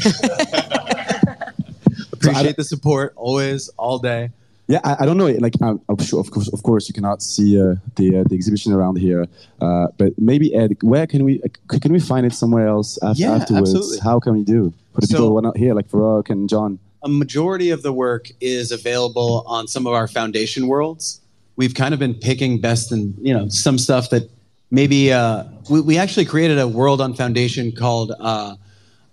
Appreciate 2.13 2.57
the 2.57 2.65
support 2.65 3.13
always, 3.17 3.69
all 3.79 3.99
day. 3.99 4.31
Yeah, 4.71 4.81
I, 4.85 4.99
I 5.01 5.05
don't 5.07 5.17
know. 5.17 5.27
Like, 5.27 5.55
I'm, 5.61 5.81
I'm 5.89 5.99
sure, 5.99 6.21
of 6.21 6.31
course, 6.31 6.49
of 6.57 6.63
course, 6.63 6.89
you 6.89 6.95
cannot 6.95 7.23
see 7.23 7.61
uh, 7.61 7.75
the 7.97 8.19
uh, 8.19 8.25
the 8.29 8.35
exhibition 8.37 8.73
around 8.73 8.97
here. 9.07 9.27
Uh, 9.61 9.89
but 9.99 10.11
maybe 10.17 10.55
Ed, 10.55 10.77
where 10.83 11.07
can 11.13 11.25
we 11.25 11.43
uh, 11.43 11.79
can 11.85 11.93
we 11.93 11.99
find 11.99 12.25
it 12.25 12.33
somewhere 12.33 12.69
else 12.69 12.97
Yeah, 13.15 13.33
afterwards? 13.35 13.75
absolutely. 13.75 13.99
How 13.99 14.21
can 14.21 14.33
we 14.39 14.45
do 14.45 14.73
for 14.95 15.01
the 15.01 15.07
So- 15.09 15.15
people 15.17 15.29
who 15.31 15.39
are 15.39 15.43
not 15.51 15.57
here, 15.57 15.75
like 15.75 15.89
Farokh 15.89 16.31
and 16.31 16.49
John? 16.49 16.79
a 17.03 17.09
majority 17.09 17.71
of 17.71 17.81
the 17.83 17.93
work 17.95 18.31
is 18.43 18.71
available 18.71 19.43
on 19.47 19.67
some 19.67 19.87
of 19.87 19.95
our 19.95 20.07
foundation 20.07 20.67
worlds. 20.67 21.21
We've 21.57 21.75
kind 21.75 21.95
of 21.95 21.99
been 21.99 22.15
picking 22.15 22.61
best 22.61 22.93
and 22.93 23.15
you 23.21 23.33
know 23.37 23.49
some 23.49 23.77
stuff 23.79 24.11
that 24.11 24.25
maybe 24.71 25.11
uh, 25.13 25.45
we, 25.71 25.81
we 25.81 25.99
actually 25.99 26.27
created 26.27 26.59
a 26.59 26.69
world 26.69 27.01
on 27.01 27.15
foundation 27.15 27.73
called 27.73 28.13
uh, 28.21 28.55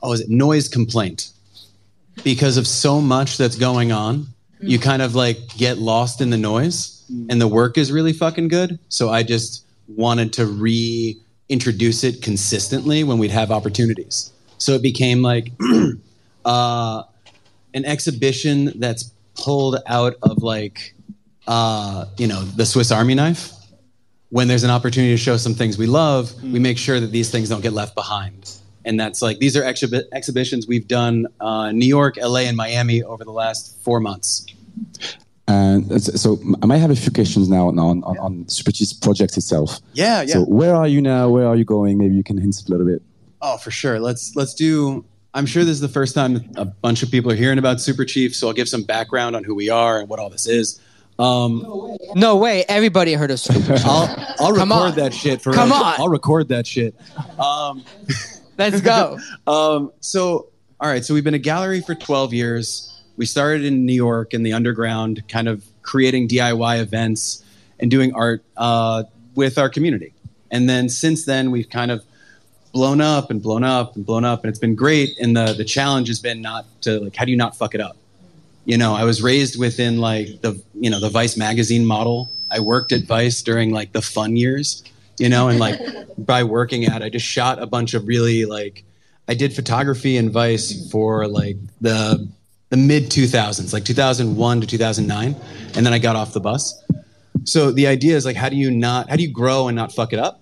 oh 0.03 0.12
is 0.13 0.19
it 0.21 0.29
noise 0.29 0.67
complaint 0.67 1.29
because 2.23 2.58
of 2.58 2.67
so 2.67 2.99
much 3.01 3.38
that's 3.38 3.55
going 3.58 3.91
on 3.91 4.27
you 4.59 4.79
kind 4.79 5.01
of 5.01 5.15
like 5.15 5.37
get 5.57 5.77
lost 5.77 6.21
in 6.21 6.29
the 6.29 6.37
noise 6.37 7.05
and 7.29 7.39
the 7.39 7.47
work 7.47 7.77
is 7.77 7.91
really 7.91 8.13
fucking 8.13 8.47
good 8.47 8.79
so 8.89 9.09
i 9.09 9.23
just 9.23 9.65
wanted 9.87 10.33
to 10.33 10.45
reintroduce 10.45 12.03
it 12.03 12.21
consistently 12.21 13.03
when 13.03 13.17
we'd 13.17 13.31
have 13.31 13.51
opportunities 13.51 14.31
so 14.57 14.73
it 14.73 14.81
became 14.81 15.21
like 15.21 15.51
uh, 16.45 17.03
an 17.73 17.85
exhibition 17.85 18.73
that's 18.79 19.11
pulled 19.35 19.77
out 19.85 20.15
of 20.23 20.43
like 20.43 20.93
uh, 21.47 22.05
you 22.17 22.27
know 22.27 22.41
the 22.43 22.65
Swiss 22.65 22.91
Army 22.91 23.15
knife. 23.15 23.53
When 24.29 24.49
there's 24.49 24.65
an 24.65 24.71
opportunity 24.71 25.13
to 25.13 25.17
show 25.17 25.37
some 25.37 25.53
things 25.53 25.77
we 25.77 25.87
love, 25.87 26.33
we 26.43 26.59
make 26.59 26.77
sure 26.77 26.99
that 26.99 27.11
these 27.11 27.31
things 27.31 27.47
don't 27.47 27.61
get 27.61 27.71
left 27.71 27.95
behind. 27.95 28.51
And 28.88 28.97
that's 29.00 29.21
like 29.21 29.39
these 29.39 29.56
are 29.58 29.62
exhibi- 29.63 30.06
exhibitions 30.13 30.65
we've 30.65 30.88
done 30.88 31.28
uh, 31.41 31.71
New 31.73 31.86
York, 31.86 32.15
LA, 32.17 32.41
and 32.50 32.56
Miami 32.56 33.04
over 33.04 33.23
the 33.26 33.32
last 33.34 33.76
four 33.84 34.00
months. 34.00 34.45
And 35.50 36.02
so 36.02 36.39
I 36.62 36.65
might 36.65 36.78
have 36.78 36.89
a 36.91 36.95
few 36.95 37.12
questions 37.12 37.47
now 37.50 37.67
on 37.67 37.78
on, 37.80 38.04
on, 38.04 38.17
on 38.17 38.47
Super 38.50 38.71
Chief's 38.71 38.93
project 38.93 39.38
itself. 39.38 39.80
Yeah, 39.93 40.21
yeah. 40.21 40.34
So 40.34 40.41
where 40.45 40.76
are 40.76 40.88
you 40.88 41.02
now? 41.02 41.30
Where 41.30 41.47
are 41.47 41.56
you 41.56 41.65
going? 41.65 41.97
Maybe 41.97 42.15
you 42.15 42.23
can 42.23 42.38
hint 42.38 42.56
a 42.67 42.71
little 42.71 42.86
bit. 42.86 43.02
Oh, 43.41 43.58
for 43.58 43.71
sure. 43.71 44.00
Let's 44.00 44.36
let's 44.36 44.54
do. 44.54 45.06
I'm 45.34 45.45
sure 45.45 45.63
this 45.63 45.73
is 45.73 45.82
the 45.82 45.88
first 45.89 46.15
time 46.15 46.50
a 46.56 46.65
bunch 46.65 47.04
of 47.04 47.12
people 47.12 47.32
are 47.32 47.36
hearing 47.36 47.60
about 47.60 47.80
Super 47.80 48.06
Chief, 48.06 48.36
so 48.36 48.47
I'll 48.47 48.54
give 48.54 48.67
some 48.69 48.84
background 48.84 49.36
on 49.36 49.43
who 49.43 49.54
we 49.54 49.69
are 49.69 50.00
and 50.00 50.10
what 50.10 50.19
all 50.19 50.30
this 50.30 50.47
is. 50.47 50.82
Um, 51.19 51.97
no 52.15 52.38
way. 52.38 52.63
Everybody 52.69 53.13
heard 53.13 53.32
of 53.32 53.39
Super 53.39 53.78
Chief. 53.78 53.86
I'll 53.86 54.36
I'll 54.39 54.52
record 54.54 54.71
on. 54.71 54.95
that 54.95 55.13
shit 55.13 55.41
for 55.41 55.54
Come 55.54 55.69
real. 55.71 55.80
on. 55.84 55.95
I'll 56.00 56.10
record 56.10 56.47
that 56.50 56.65
shit. 56.65 56.95
Um, 57.39 57.84
Let's 58.57 58.81
go. 58.81 59.19
um, 59.47 59.91
so 59.99 60.49
all 60.79 60.89
right, 60.89 61.03
so 61.03 61.13
we've 61.13 61.23
been 61.23 61.33
a 61.33 61.39
gallery 61.39 61.81
for 61.81 61.95
12 61.95 62.33
years. 62.33 63.01
We 63.15 63.25
started 63.25 63.65
in 63.65 63.85
New 63.85 63.93
York 63.93 64.35
in 64.35 64.43
the 64.43 64.53
underground, 64.53 65.27
kind 65.27 65.47
of 65.47 65.65
creating 65.81 66.27
DIY 66.27 66.79
events 66.79 67.43
and 67.79 67.89
doing 67.89 68.13
art 68.13 68.43
uh, 68.57 69.03
with 69.33 69.57
our 69.57 69.69
community. 69.69 70.13
And 70.51 70.69
then 70.69 70.87
since 70.87 71.25
then, 71.25 71.49
we've 71.49 71.69
kind 71.69 71.89
of 71.89 72.03
blown 72.73 73.01
up 73.01 73.31
and 73.31 73.41
blown 73.41 73.63
up 73.63 73.95
and 73.95 74.05
blown 74.05 74.23
up, 74.23 74.43
and 74.43 74.49
it's 74.49 74.59
been 74.59 74.75
great. 74.75 75.17
And 75.19 75.35
the 75.35 75.53
the 75.53 75.65
challenge 75.65 76.09
has 76.09 76.19
been 76.19 76.41
not 76.41 76.65
to 76.81 76.99
like, 76.99 77.15
how 77.15 77.25
do 77.25 77.31
you 77.31 77.37
not 77.37 77.57
fuck 77.57 77.73
it 77.73 77.81
up? 77.81 77.97
You 78.65 78.77
know, 78.77 78.93
I 78.93 79.03
was 79.03 79.21
raised 79.21 79.59
within 79.59 79.97
like 79.97 80.41
the 80.41 80.61
you 80.75 80.91
know 80.91 80.99
the 80.99 81.09
Vice 81.09 81.37
magazine 81.37 81.85
model. 81.85 82.29
I 82.51 82.59
worked 82.59 82.91
at 82.91 83.03
Vice 83.03 83.41
during 83.41 83.71
like 83.71 83.93
the 83.93 84.01
fun 84.01 84.37
years, 84.37 84.83
you 85.17 85.30
know, 85.30 85.49
and 85.49 85.60
like 85.60 85.80
by 86.17 86.43
working 86.43 86.86
at, 86.86 87.01
I 87.01 87.10
just 87.10 87.25
shot 87.25 87.62
a 87.62 87.67
bunch 87.67 87.93
of 87.93 88.08
really 88.08 88.45
like 88.45 88.84
I 89.27 89.34
did 89.34 89.53
photography 89.53 90.17
and 90.17 90.32
Vice 90.32 90.89
for 90.89 91.27
like 91.27 91.58
the 91.82 92.27
the 92.69 92.77
mid 92.77 93.06
2000s, 93.06 93.73
like 93.73 93.86
2001 93.86 94.62
to 94.62 94.67
2009, 94.67 95.36
and 95.75 95.86
then 95.86 95.93
I 95.93 95.99
got 95.99 96.15
off 96.15 96.34
the 96.34 96.39
bus. 96.39 96.84
So 97.45 97.71
the 97.71 97.88
idea 97.88 98.15
is 98.15 98.25
like, 98.25 98.36
how 98.36 98.49
do 98.49 98.58
you 98.58 98.69
not, 98.69 99.10
how 99.10 99.15
do 99.15 99.23
you 99.23 99.32
grow 99.32 99.69
and 99.69 99.75
not 99.75 99.93
fuck 99.93 100.12
it 100.12 100.19
up? 100.19 100.41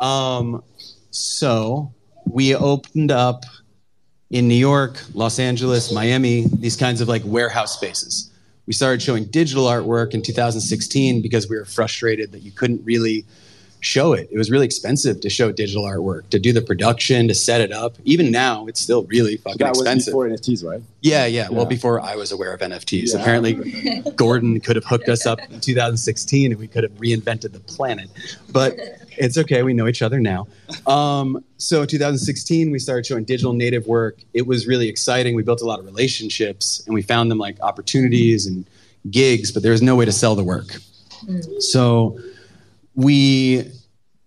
Um, 0.00 0.62
so 1.10 1.92
we 2.24 2.54
opened 2.54 3.10
up 3.10 3.44
in 4.30 4.48
New 4.48 4.54
York, 4.54 5.02
Los 5.12 5.38
Angeles, 5.38 5.92
Miami, 5.92 6.46
these 6.58 6.76
kinds 6.76 7.00
of 7.00 7.08
like 7.08 7.22
warehouse 7.24 7.74
spaces. 7.74 8.32
We 8.66 8.72
started 8.72 9.02
showing 9.02 9.26
digital 9.26 9.64
artwork 9.66 10.14
in 10.14 10.22
2016 10.22 11.20
because 11.20 11.48
we 11.48 11.56
were 11.56 11.64
frustrated 11.64 12.32
that 12.32 12.40
you 12.40 12.50
couldn't 12.50 12.82
really 12.84 13.24
show 13.80 14.12
it. 14.12 14.28
It 14.30 14.38
was 14.38 14.50
really 14.50 14.64
expensive 14.64 15.20
to 15.20 15.30
show 15.30 15.52
digital 15.52 15.84
artwork, 15.84 16.28
to 16.30 16.38
do 16.38 16.52
the 16.52 16.62
production, 16.62 17.28
to 17.28 17.34
set 17.34 17.60
it 17.60 17.72
up. 17.72 17.96
Even 18.04 18.30
now, 18.30 18.66
it's 18.66 18.80
still 18.80 19.04
really 19.04 19.36
fucking 19.36 19.58
that 19.58 19.70
was 19.70 19.80
expensive. 19.80 20.12
before 20.12 20.28
NFTs, 20.28 20.64
right? 20.64 20.82
Yeah, 21.00 21.26
yeah. 21.26 21.48
Well, 21.48 21.66
before 21.66 22.00
I 22.00 22.16
was 22.16 22.32
aware 22.32 22.52
of 22.52 22.60
NFTs. 22.60 23.14
Yeah. 23.14 23.20
Apparently, 23.20 24.00
Gordon 24.16 24.60
could 24.60 24.76
have 24.76 24.84
hooked 24.84 25.08
us 25.08 25.26
up 25.26 25.38
in 25.50 25.60
2016 25.60 26.52
and 26.52 26.60
we 26.60 26.66
could 26.66 26.82
have 26.82 26.92
reinvented 26.94 27.52
the 27.52 27.60
planet. 27.60 28.08
But 28.50 28.76
it's 29.16 29.38
okay. 29.38 29.62
We 29.62 29.74
know 29.74 29.86
each 29.86 30.02
other 30.02 30.20
now. 30.20 30.48
Um, 30.86 31.44
so, 31.58 31.84
2016, 31.84 32.70
we 32.70 32.78
started 32.78 33.06
showing 33.06 33.24
digital 33.24 33.52
native 33.52 33.86
work. 33.86 34.18
It 34.34 34.46
was 34.46 34.66
really 34.66 34.88
exciting. 34.88 35.34
We 35.34 35.42
built 35.42 35.60
a 35.60 35.66
lot 35.66 35.78
of 35.78 35.84
relationships 35.84 36.82
and 36.86 36.94
we 36.94 37.02
found 37.02 37.30
them 37.30 37.38
like 37.38 37.60
opportunities 37.60 38.46
and 38.46 38.66
gigs, 39.10 39.52
but 39.52 39.62
there 39.62 39.72
was 39.72 39.82
no 39.82 39.96
way 39.96 40.04
to 40.04 40.12
sell 40.12 40.34
the 40.34 40.44
work. 40.44 40.76
So 41.60 42.18
we 42.96 43.70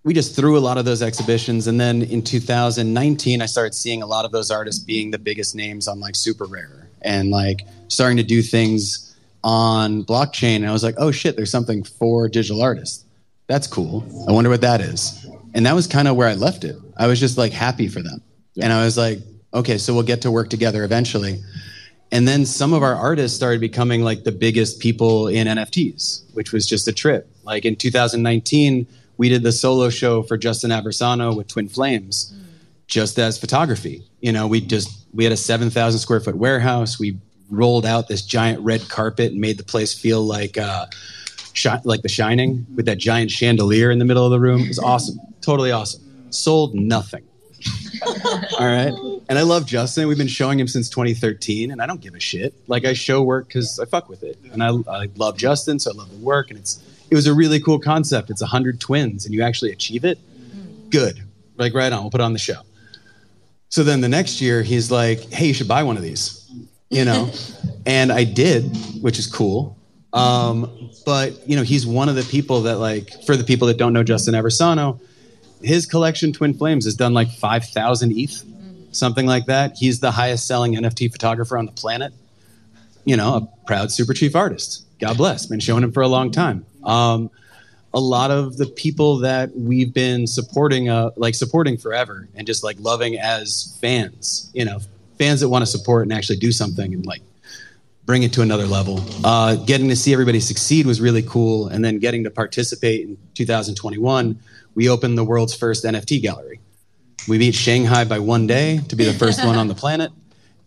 we 0.03 0.13
just 0.13 0.35
threw 0.35 0.57
a 0.57 0.59
lot 0.61 0.77
of 0.77 0.85
those 0.85 1.01
exhibitions, 1.01 1.67
and 1.67 1.79
then 1.79 2.03
in 2.03 2.21
2019, 2.21 3.41
I 3.41 3.45
started 3.45 3.75
seeing 3.75 4.01
a 4.01 4.05
lot 4.05 4.23
of 4.23 4.31
those 4.31 4.49
artists 4.49 4.81
being 4.81 5.11
the 5.11 5.19
biggest 5.19 5.55
names 5.55 5.87
on 5.87 5.99
like 5.99 6.15
Super 6.15 6.45
Rare 6.45 6.89
and 7.01 7.29
like 7.29 7.61
starting 7.89 8.17
to 8.17 8.23
do 8.23 8.41
things 8.41 9.17
on 9.43 10.03
blockchain. 10.05 10.57
And 10.57 10.67
I 10.67 10.71
was 10.71 10.83
like, 10.83 10.95
oh 10.97 11.11
shit, 11.11 11.35
there's 11.35 11.51
something 11.51 11.83
for 11.83 12.29
digital 12.29 12.61
artists. 12.61 13.05
That's 13.47 13.67
cool. 13.67 14.05
I 14.27 14.31
wonder 14.31 14.49
what 14.49 14.61
that 14.61 14.79
is. 14.81 15.27
And 15.53 15.65
that 15.65 15.73
was 15.73 15.87
kind 15.87 16.07
of 16.07 16.15
where 16.15 16.27
I 16.27 16.35
left 16.35 16.63
it. 16.63 16.75
I 16.97 17.07
was 17.07 17.19
just 17.19 17.37
like 17.37 17.51
happy 17.51 17.87
for 17.87 18.01
them, 18.01 18.21
and 18.61 18.71
I 18.71 18.85
was 18.85 18.97
like, 18.97 19.19
okay, 19.53 19.77
so 19.77 19.93
we'll 19.93 20.03
get 20.03 20.21
to 20.21 20.31
work 20.31 20.49
together 20.49 20.83
eventually. 20.83 21.41
And 22.11 22.27
then 22.27 22.45
some 22.45 22.73
of 22.73 22.81
our 22.81 22.95
artists 22.95 23.35
started 23.35 23.61
becoming 23.61 24.01
like 24.01 24.23
the 24.23 24.31
biggest 24.31 24.79
people 24.79 25.27
in 25.27 25.47
NFTs, 25.47 26.33
which 26.33 26.51
was 26.51 26.65
just 26.65 26.87
a 26.87 26.91
trip. 26.91 27.29
Like 27.49 27.65
in 27.65 27.75
2019, 27.75 28.85
we 29.17 29.27
did 29.27 29.41
the 29.41 29.51
solo 29.51 29.89
show 29.89 30.21
for 30.21 30.37
Justin 30.37 30.69
Aversano 30.69 31.35
with 31.35 31.47
Twin 31.47 31.67
Flames, 31.67 32.31
just 32.85 33.17
as 33.17 33.39
photography. 33.39 34.03
You 34.21 34.31
know, 34.31 34.45
we 34.45 34.61
just 34.61 35.07
we 35.15 35.23
had 35.23 35.33
a 35.33 35.37
7,000 35.37 35.99
square 35.99 36.19
foot 36.19 36.35
warehouse. 36.35 36.99
We 36.99 37.17
rolled 37.49 37.87
out 37.87 38.07
this 38.07 38.21
giant 38.21 38.61
red 38.61 38.87
carpet 38.87 39.31
and 39.31 39.41
made 39.41 39.57
the 39.57 39.63
place 39.63 39.95
feel 39.95 40.21
like 40.21 40.59
uh, 40.59 40.85
shi- 41.53 41.81
like 41.85 42.03
The 42.03 42.07
Shining 42.07 42.67
with 42.75 42.85
that 42.85 42.99
giant 42.99 43.31
chandelier 43.31 43.89
in 43.89 43.97
the 43.97 44.05
middle 44.05 44.25
of 44.25 44.29
the 44.29 44.39
room. 44.39 44.61
It 44.61 44.67
was 44.67 44.77
awesome, 44.77 45.19
totally 45.41 45.71
awesome. 45.71 46.03
Sold 46.29 46.75
nothing. 46.75 47.23
All 48.59 48.67
right. 48.67 48.93
And 49.27 49.39
I 49.39 49.41
love 49.41 49.65
Justin. 49.65 50.07
We've 50.07 50.19
been 50.19 50.27
showing 50.27 50.59
him 50.59 50.67
since 50.67 50.87
2013, 50.87 51.71
and 51.71 51.81
I 51.81 51.87
don't 51.87 51.99
give 51.99 52.13
a 52.13 52.19
shit. 52.19 52.53
Like 52.67 52.85
I 52.85 52.93
show 52.93 53.23
work 53.23 53.47
because 53.47 53.79
I 53.79 53.85
fuck 53.85 54.07
with 54.07 54.21
it, 54.21 54.37
and 54.53 54.61
I, 54.61 54.69
I 54.87 55.09
love 55.15 55.35
Justin, 55.35 55.79
so 55.79 55.89
I 55.89 55.95
love 55.95 56.11
the 56.11 56.23
work. 56.23 56.51
And 56.51 56.59
it's 56.59 56.79
it 57.09 57.15
was 57.15 57.27
a 57.27 57.33
really 57.33 57.59
cool 57.59 57.79
concept. 57.79 58.29
It's 58.29 58.41
hundred 58.41 58.79
twins, 58.79 59.25
and 59.25 59.33
you 59.33 59.41
actually 59.41 59.71
achieve 59.71 60.05
it. 60.05 60.19
Good. 60.89 61.23
Like 61.57 61.73
right 61.73 61.91
on. 61.91 62.01
We'll 62.01 62.11
put 62.11 62.21
it 62.21 62.23
on 62.23 62.33
the 62.33 62.39
show. 62.39 62.61
So 63.69 63.83
then 63.83 64.01
the 64.01 64.09
next 64.09 64.41
year, 64.41 64.61
he's 64.63 64.91
like, 64.91 65.31
"Hey, 65.31 65.47
you 65.47 65.53
should 65.53 65.67
buy 65.67 65.83
one 65.83 65.97
of 65.97 66.03
these," 66.03 66.49
you 66.89 67.05
know, 67.05 67.31
and 67.85 68.11
I 68.11 68.23
did, 68.23 68.75
which 69.01 69.19
is 69.19 69.27
cool. 69.27 69.77
Um, 70.13 70.89
but 71.05 71.47
you 71.47 71.55
know, 71.55 71.63
he's 71.63 71.85
one 71.85 72.09
of 72.09 72.15
the 72.15 72.23
people 72.23 72.61
that 72.61 72.77
like 72.77 73.23
for 73.25 73.35
the 73.35 73.43
people 73.43 73.67
that 73.67 73.77
don't 73.77 73.93
know 73.93 74.03
Justin 74.03 74.33
Aversano, 74.33 74.99
his 75.61 75.85
collection 75.85 76.33
Twin 76.33 76.53
Flames 76.53 76.85
has 76.85 76.95
done 76.95 77.13
like 77.13 77.29
5,000 77.29 78.11
ETH, 78.17 78.43
something 78.91 79.25
like 79.25 79.45
that. 79.45 79.75
He's 79.77 79.99
the 79.99 80.11
highest 80.11 80.47
selling 80.47 80.75
NFT 80.75 81.11
photographer 81.11 81.57
on 81.57 81.65
the 81.65 81.71
planet. 81.71 82.13
You 83.05 83.17
know, 83.17 83.35
a 83.35 83.65
proud 83.65 83.91
super 83.91 84.13
chief 84.13 84.35
artist. 84.35 84.85
God 84.99 85.17
bless. 85.17 85.45
Been 85.45 85.59
showing 85.59 85.83
him 85.83 85.91
for 85.91 86.03
a 86.03 86.07
long 86.07 86.31
time. 86.31 86.65
Um, 86.83 87.29
a 87.93 87.99
lot 87.99 88.31
of 88.31 88.57
the 88.57 88.67
people 88.67 89.17
that 89.19 89.55
we've 89.55 89.93
been 89.93 90.27
supporting, 90.27 90.89
uh, 90.89 91.11
like 91.15 91.33
supporting 91.33 91.77
forever 91.77 92.27
and 92.35 92.45
just 92.45 92.63
like 92.63 92.77
loving 92.79 93.17
as 93.17 93.77
fans, 93.81 94.51
you 94.53 94.65
know, 94.65 94.79
fans 95.17 95.39
that 95.39 95.49
want 95.49 95.63
to 95.63 95.65
support 95.65 96.03
and 96.03 96.13
actually 96.13 96.37
do 96.37 96.51
something 96.51 96.93
and 96.93 97.05
like 97.05 97.21
bring 98.05 98.23
it 98.23 98.33
to 98.33 98.41
another 98.41 98.65
level. 98.65 99.03
Uh, 99.23 99.55
getting 99.55 99.89
to 99.89 99.95
see 99.95 100.13
everybody 100.13 100.39
succeed 100.39 100.85
was 100.85 101.01
really 101.01 101.21
cool. 101.23 101.67
And 101.67 101.83
then 101.83 101.99
getting 101.99 102.23
to 102.23 102.31
participate 102.31 103.07
in 103.07 103.17
2021, 103.35 104.39
we 104.75 104.89
opened 104.89 105.17
the 105.17 105.23
world's 105.23 105.53
first 105.53 105.83
NFT 105.83 106.21
gallery. 106.21 106.59
We 107.27 107.37
beat 107.37 107.53
Shanghai 107.53 108.05
by 108.05 108.19
one 108.19 108.47
day 108.47 108.79
to 108.89 108.95
be 108.95 109.03
the 109.03 109.13
first 109.13 109.45
one 109.45 109.57
on 109.57 109.67
the 109.67 109.75
planet, 109.83 110.11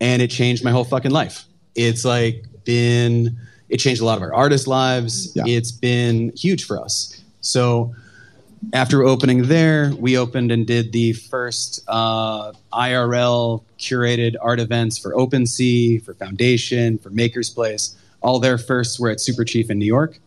and 0.01 0.23
it 0.23 0.29
changed 0.29 0.63
my 0.65 0.71
whole 0.71 0.85
fucking 0.85 1.11
life. 1.11 1.45
It's 1.75 2.05
like 2.05 2.45
been, 2.65 3.39
it 3.73 3.79
changed 3.79 4.03
a 4.03 4.05
lot 4.05 4.19
of 4.19 4.23
our 4.23 4.35
artists' 4.35 4.67
lives. 4.67 5.33
It's 5.47 5.73
been 5.73 6.31
huge 6.37 6.65
for 6.65 6.79
us. 6.79 7.19
So 7.41 7.95
after 8.75 9.03
opening 9.03 9.45
there, 9.45 9.95
we 9.99 10.19
opened 10.19 10.53
and 10.53 10.67
did 10.67 10.93
the 10.93 11.15
first 11.15 11.83
uh, 11.89 12.53
IRL 12.71 13.65
curated 13.79 14.37
art 14.43 14.61
events 14.61 14.99
for 14.99 15.15
OpenSea, 15.15 16.05
for 16.05 16.13
Foundation, 16.13 16.99
for 16.99 17.09
Maker's 17.09 17.49
Place. 17.49 17.97
All 18.21 18.39
their 18.39 18.59
firsts 18.59 19.01
were 19.01 19.09
at 19.09 19.21
Super 19.21 19.43
Chief 19.43 19.71
in 19.71 19.79
New 19.79 19.87
York. 19.87 20.21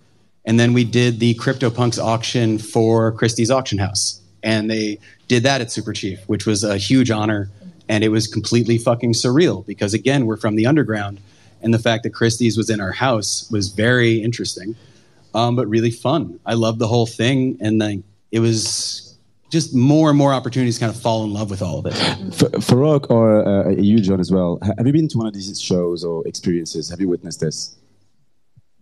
And 0.45 0.59
then 0.59 0.73
we 0.73 0.83
did 0.83 1.19
the 1.19 1.35
CryptoPunks 1.35 2.03
auction 2.03 2.57
for 2.57 3.11
Christie's 3.11 3.51
Auction 3.51 3.77
House. 3.77 4.21
And 4.41 4.71
they 4.71 4.97
did 5.27 5.43
that 5.43 5.61
at 5.61 5.71
Super 5.71 5.93
Chief, 5.93 6.19
which 6.27 6.47
was 6.47 6.63
a 6.63 6.77
huge 6.77 7.11
honor. 7.11 7.51
And 7.89 8.03
it 8.03 8.09
was 8.09 8.27
completely 8.27 8.79
fucking 8.79 9.13
surreal 9.13 9.63
because, 9.67 9.93
again, 9.93 10.25
we're 10.25 10.37
from 10.37 10.55
the 10.55 10.65
underground. 10.65 11.19
And 11.65 11.73
the 11.73 11.79
fact 11.79 12.03
that 12.03 12.11
Christie's 12.11 12.57
was 12.57 12.69
in 12.69 12.79
our 12.79 12.91
house 12.91 13.49
was 13.49 13.69
very 13.69 14.21
interesting, 14.21 14.75
um, 15.33 15.55
but 15.55 15.67
really 15.67 15.89
fun. 15.89 16.39
I 16.45 16.53
loved 16.53 16.77
the 16.77 16.87
whole 16.87 17.07
thing. 17.07 17.57
And 17.59 17.81
then 17.81 18.03
it 18.31 18.39
was 18.39 19.17
just 19.49 19.73
more 19.73 20.09
and 20.09 20.17
more 20.17 20.31
opportunities 20.31 20.75
to 20.75 20.81
kind 20.81 20.95
of 20.95 21.01
fall 21.01 21.23
in 21.23 21.33
love 21.33 21.49
with 21.49 21.63
all 21.63 21.79
of 21.79 21.87
it. 21.87 22.71
Rock 22.71 23.09
or 23.09 23.47
uh, 23.47 23.71
you, 23.71 23.99
John, 23.99 24.19
as 24.19 24.31
well, 24.31 24.59
have 24.77 24.85
you 24.85 24.93
been 24.93 25.07
to 25.07 25.17
one 25.17 25.25
of 25.25 25.33
these 25.33 25.59
shows 25.59 26.03
or 26.03 26.25
experiences? 26.27 26.87
Have 26.89 27.01
you 27.01 27.09
witnessed 27.09 27.39
this? 27.39 27.75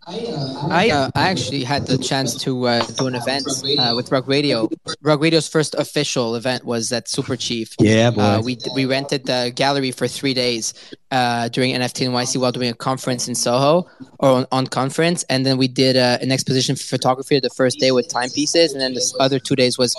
I 0.06 0.90
uh, 0.92 1.10
I 1.16 1.30
actually 1.30 1.64
had 1.64 1.88
the 1.88 1.98
chance 1.98 2.36
to 2.44 2.68
uh, 2.68 2.86
do 2.98 3.08
an 3.08 3.16
event 3.16 3.48
uh, 3.80 3.94
with 3.96 4.12
Rug 4.12 4.28
Radio. 4.28 4.70
Rug 5.02 5.22
Radio's 5.22 5.48
first 5.48 5.76
official 5.76 6.36
event 6.36 6.66
was 6.66 6.92
at 6.92 7.08
Super 7.08 7.38
Chief. 7.38 7.74
Yeah, 7.80 8.12
boy. 8.12 8.22
Uh, 8.22 8.42
we 8.44 8.58
we 8.76 8.86
rented 8.86 9.26
the 9.26 9.54
gallery 9.56 9.92
for 9.92 10.08
three 10.08 10.34
days 10.34 10.74
uh, 11.12 11.48
during 11.50 11.74
NFT 11.74 12.08
NYC 12.10 12.38
while 12.42 12.52
doing 12.52 12.70
a 12.70 12.74
conference 12.74 13.28
in 13.28 13.36
Soho 13.36 13.88
or 14.20 14.30
on, 14.30 14.46
on 14.52 14.68
conference, 14.68 15.24
and 15.30 15.46
then 15.46 15.58
we 15.58 15.68
did 15.68 15.96
uh, 15.96 16.18
an 16.22 16.32
exposition 16.32 16.76
for 16.76 16.84
photography 16.84 17.40
the 17.40 17.50
first 17.50 17.80
day 17.80 17.92
with 17.92 18.10
timepieces, 18.10 18.74
and 18.74 18.82
then 18.82 18.94
the 18.94 19.14
other 19.20 19.40
two 19.40 19.56
days 19.56 19.78
was 19.78 19.96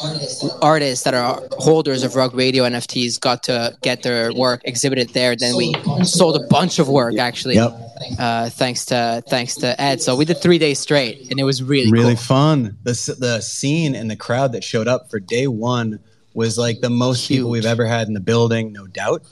artists 0.61 1.05
that 1.05 1.15
are 1.15 1.41
holders 1.53 2.03
of 2.03 2.15
Rug 2.15 2.35
Radio 2.35 2.65
NFTs 2.65 3.19
got 3.19 3.43
to 3.45 3.77
get 3.83 4.03
their 4.03 4.35
work 4.35 4.61
exhibited 4.65 5.11
there. 5.11 5.35
Then 5.35 5.57
we 5.57 5.75
sold 6.05 6.37
a 6.37 6.47
bunch 6.49 6.79
of 6.79 6.89
work 6.89 7.17
actually. 7.17 7.55
Yep. 7.55 7.84
Uh, 8.19 8.49
thanks 8.51 8.87
to 8.87 9.23
thanks 9.29 9.55
to 9.57 9.81
Ed. 9.81 10.03
So 10.03 10.17
we 10.17 10.25
did 10.25 10.39
three 10.41 10.59
days 10.59 10.79
straight, 10.79 11.31
and 11.31 11.39
it 11.41 11.45
was 11.45 11.63
really 11.63 11.91
really 11.91 12.15
cool. 12.15 12.23
fun. 12.25 12.79
The 12.83 13.17
the 13.19 13.41
scene 13.41 13.95
and 13.95 14.11
the 14.11 14.17
crowd 14.17 14.53
that 14.53 14.65
showed 14.65 14.89
up 14.89 15.11
for 15.11 15.21
day 15.21 15.47
one 15.47 16.01
was 16.35 16.59
like 16.59 16.81
the 16.81 16.91
most 16.91 17.29
people 17.29 17.51
we've 17.51 17.65
ever 17.67 17.87
had 17.87 18.09
in 18.09 18.15
the 18.15 18.21
building, 18.21 18.73
no 18.73 18.87
doubt. 18.87 19.23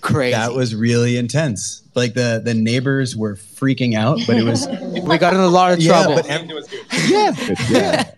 Crazy. 0.00 0.32
That 0.32 0.52
was 0.54 0.74
really 0.74 1.16
intense. 1.16 1.82
Like 1.94 2.14
the 2.14 2.40
the 2.44 2.54
neighbors 2.54 3.16
were 3.16 3.34
freaking 3.36 3.94
out, 3.94 4.20
but 4.26 4.36
it 4.36 4.44
was 4.44 4.66
we 5.04 5.18
got 5.18 5.34
in 5.34 5.40
a 5.40 5.48
lot 5.48 5.72
of 5.72 5.80
Yeah, 5.80 5.88
trouble. 6.04 6.14
but 6.16 6.26
ev- 6.28 6.48
yeah, 7.08 7.34
yeah. 7.70 8.10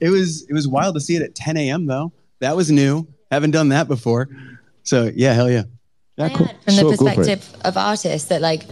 It 0.00 0.08
was 0.10 0.42
it 0.48 0.52
was 0.52 0.66
wild 0.66 0.94
to 0.94 1.00
see 1.00 1.16
it 1.16 1.22
at 1.22 1.34
10 1.34 1.56
a.m. 1.56 1.86
though. 1.86 2.12
That 2.40 2.56
was 2.56 2.70
new. 2.70 3.06
Haven't 3.30 3.50
done 3.52 3.68
that 3.70 3.88
before. 3.88 4.28
So 4.84 5.10
yeah, 5.14 5.32
hell 5.34 5.50
yeah. 5.50 5.64
Yeah, 6.16 6.28
cool. 6.28 6.46
from 6.46 6.54
the 6.64 6.72
So 6.72 6.90
go 6.90 6.96
for 6.96 7.14
perspective 7.16 7.56
of 7.64 7.76
artists 7.76 8.28
that 8.28 8.40
like 8.40 8.62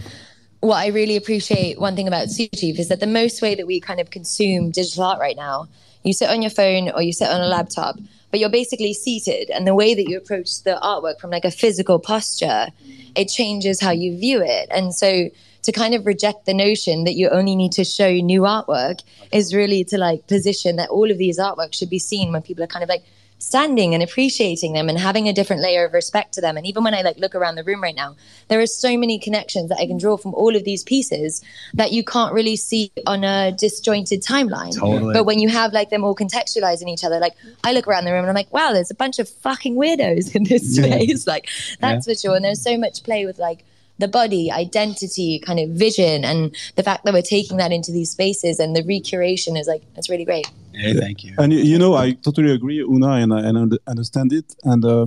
what 0.63 0.77
I 0.77 0.87
really 0.87 1.17
appreciate 1.17 1.77
one 1.77 1.93
thing 1.93 2.07
about 2.07 2.29
Super 2.29 2.55
is 2.55 2.87
that 2.87 3.01
the 3.01 3.07
most 3.07 3.41
way 3.41 3.53
that 3.53 3.67
we 3.67 3.81
kind 3.81 3.99
of 3.99 4.11
consume 4.11 4.71
digital 4.71 5.03
art 5.03 5.19
right 5.19 5.35
now, 5.35 5.67
you 6.03 6.13
sit 6.13 6.29
on 6.29 6.41
your 6.41 6.51
phone 6.51 6.89
or 6.89 7.01
you 7.01 7.11
sit 7.11 7.29
on 7.29 7.41
a 7.41 7.47
laptop, 7.47 7.97
but 8.31 8.39
you're 8.39 8.49
basically 8.49 8.93
seated 8.93 9.49
and 9.49 9.67
the 9.67 9.75
way 9.75 9.93
that 9.93 10.07
you 10.07 10.15
approach 10.15 10.63
the 10.63 10.79
artwork 10.81 11.19
from 11.19 11.31
like 11.31 11.43
a 11.43 11.51
physical 11.51 11.99
posture, 11.99 12.67
it 13.13 13.25
changes 13.25 13.81
how 13.81 13.91
you 13.91 14.17
view 14.17 14.41
it. 14.41 14.69
And 14.71 14.95
so 14.95 15.29
to 15.63 15.71
kind 15.73 15.95
of 15.95 16.05
reject 16.05 16.45
the 16.45 16.53
notion 16.53 17.03
that 17.03 17.15
you 17.15 17.27
only 17.27 17.57
need 17.57 17.73
to 17.73 17.83
show 17.83 18.09
new 18.09 18.43
artwork 18.43 19.01
is 19.33 19.53
really 19.53 19.83
to 19.83 19.97
like 19.97 20.27
position 20.27 20.77
that 20.77 20.89
all 20.89 21.11
of 21.11 21.17
these 21.17 21.39
artworks 21.39 21.73
should 21.73 21.89
be 21.89 21.99
seen 21.99 22.31
when 22.31 22.41
people 22.41 22.63
are 22.63 22.67
kind 22.67 22.83
of 22.83 22.89
like 22.89 23.03
standing 23.43 23.93
and 23.93 24.01
appreciating 24.01 24.73
them 24.73 24.87
and 24.89 24.97
having 24.97 25.27
a 25.27 25.33
different 25.33 25.61
layer 25.61 25.85
of 25.85 25.93
respect 25.93 26.33
to 26.33 26.41
them 26.41 26.55
and 26.57 26.65
even 26.65 26.83
when 26.83 26.93
i 26.93 27.01
like 27.01 27.17
look 27.17 27.35
around 27.35 27.55
the 27.55 27.63
room 27.63 27.81
right 27.83 27.95
now 27.95 28.15
there 28.47 28.59
are 28.61 28.65
so 28.65 28.97
many 28.97 29.19
connections 29.19 29.69
that 29.69 29.77
i 29.79 29.85
can 29.85 29.97
draw 29.97 30.15
from 30.15 30.33
all 30.33 30.55
of 30.55 30.63
these 30.63 30.83
pieces 30.83 31.41
that 31.73 31.91
you 31.91 32.03
can't 32.03 32.33
really 32.33 32.55
see 32.55 32.91
on 33.05 33.23
a 33.23 33.51
disjointed 33.51 34.21
timeline 34.23 34.73
Totally. 34.77 35.13
but 35.13 35.25
when 35.25 35.39
you 35.39 35.49
have 35.49 35.73
like 35.73 35.89
them 35.89 36.03
all 36.03 36.15
contextualizing 36.15 36.87
each 36.87 37.03
other 37.03 37.19
like 37.19 37.33
i 37.63 37.73
look 37.73 37.87
around 37.87 38.05
the 38.05 38.11
room 38.11 38.21
and 38.21 38.29
i'm 38.29 38.35
like 38.35 38.51
wow 38.53 38.71
there's 38.71 38.91
a 38.91 38.95
bunch 38.95 39.19
of 39.19 39.27
fucking 39.27 39.75
weirdos 39.75 40.35
in 40.35 40.43
this 40.45 40.77
Yeah. 40.77 40.85
space 40.85 41.27
like 41.33 41.49
that's 41.79 42.07
Yeah. 42.07 42.13
for 42.13 42.19
sure 42.19 42.35
and 42.35 42.45
there's 42.45 42.61
so 42.61 42.77
much 42.77 43.03
play 43.03 43.25
with 43.25 43.39
like 43.39 43.65
the 43.99 44.07
body 44.07 44.51
identity 44.51 45.39
kind 45.39 45.59
of 45.59 45.69
vision 45.69 46.25
and 46.25 46.55
the 46.75 46.83
fact 46.83 47.05
that 47.05 47.13
we're 47.13 47.21
taking 47.21 47.57
that 47.57 47.71
into 47.71 47.91
these 47.91 48.09
spaces 48.11 48.59
and 48.59 48.75
the 48.75 48.83
recuration 48.83 49.55
is 49.55 49.67
like 49.67 49.83
it's 49.95 50.09
really 50.09 50.25
great 50.25 50.47
Hey, 50.75 50.93
thank 50.95 51.23
you. 51.23 51.35
And 51.37 51.53
you- 51.53 51.59
you 51.59 51.77
know, 51.77 51.93
I 51.93 52.13
totally 52.13 52.51
agree, 52.51 52.79
Una, 52.79 53.11
and 53.23 53.31
I 53.31 53.41
and 53.47 53.77
understand 53.87 54.33
it. 54.33 54.55
And 54.63 54.83
uh, 54.83 55.05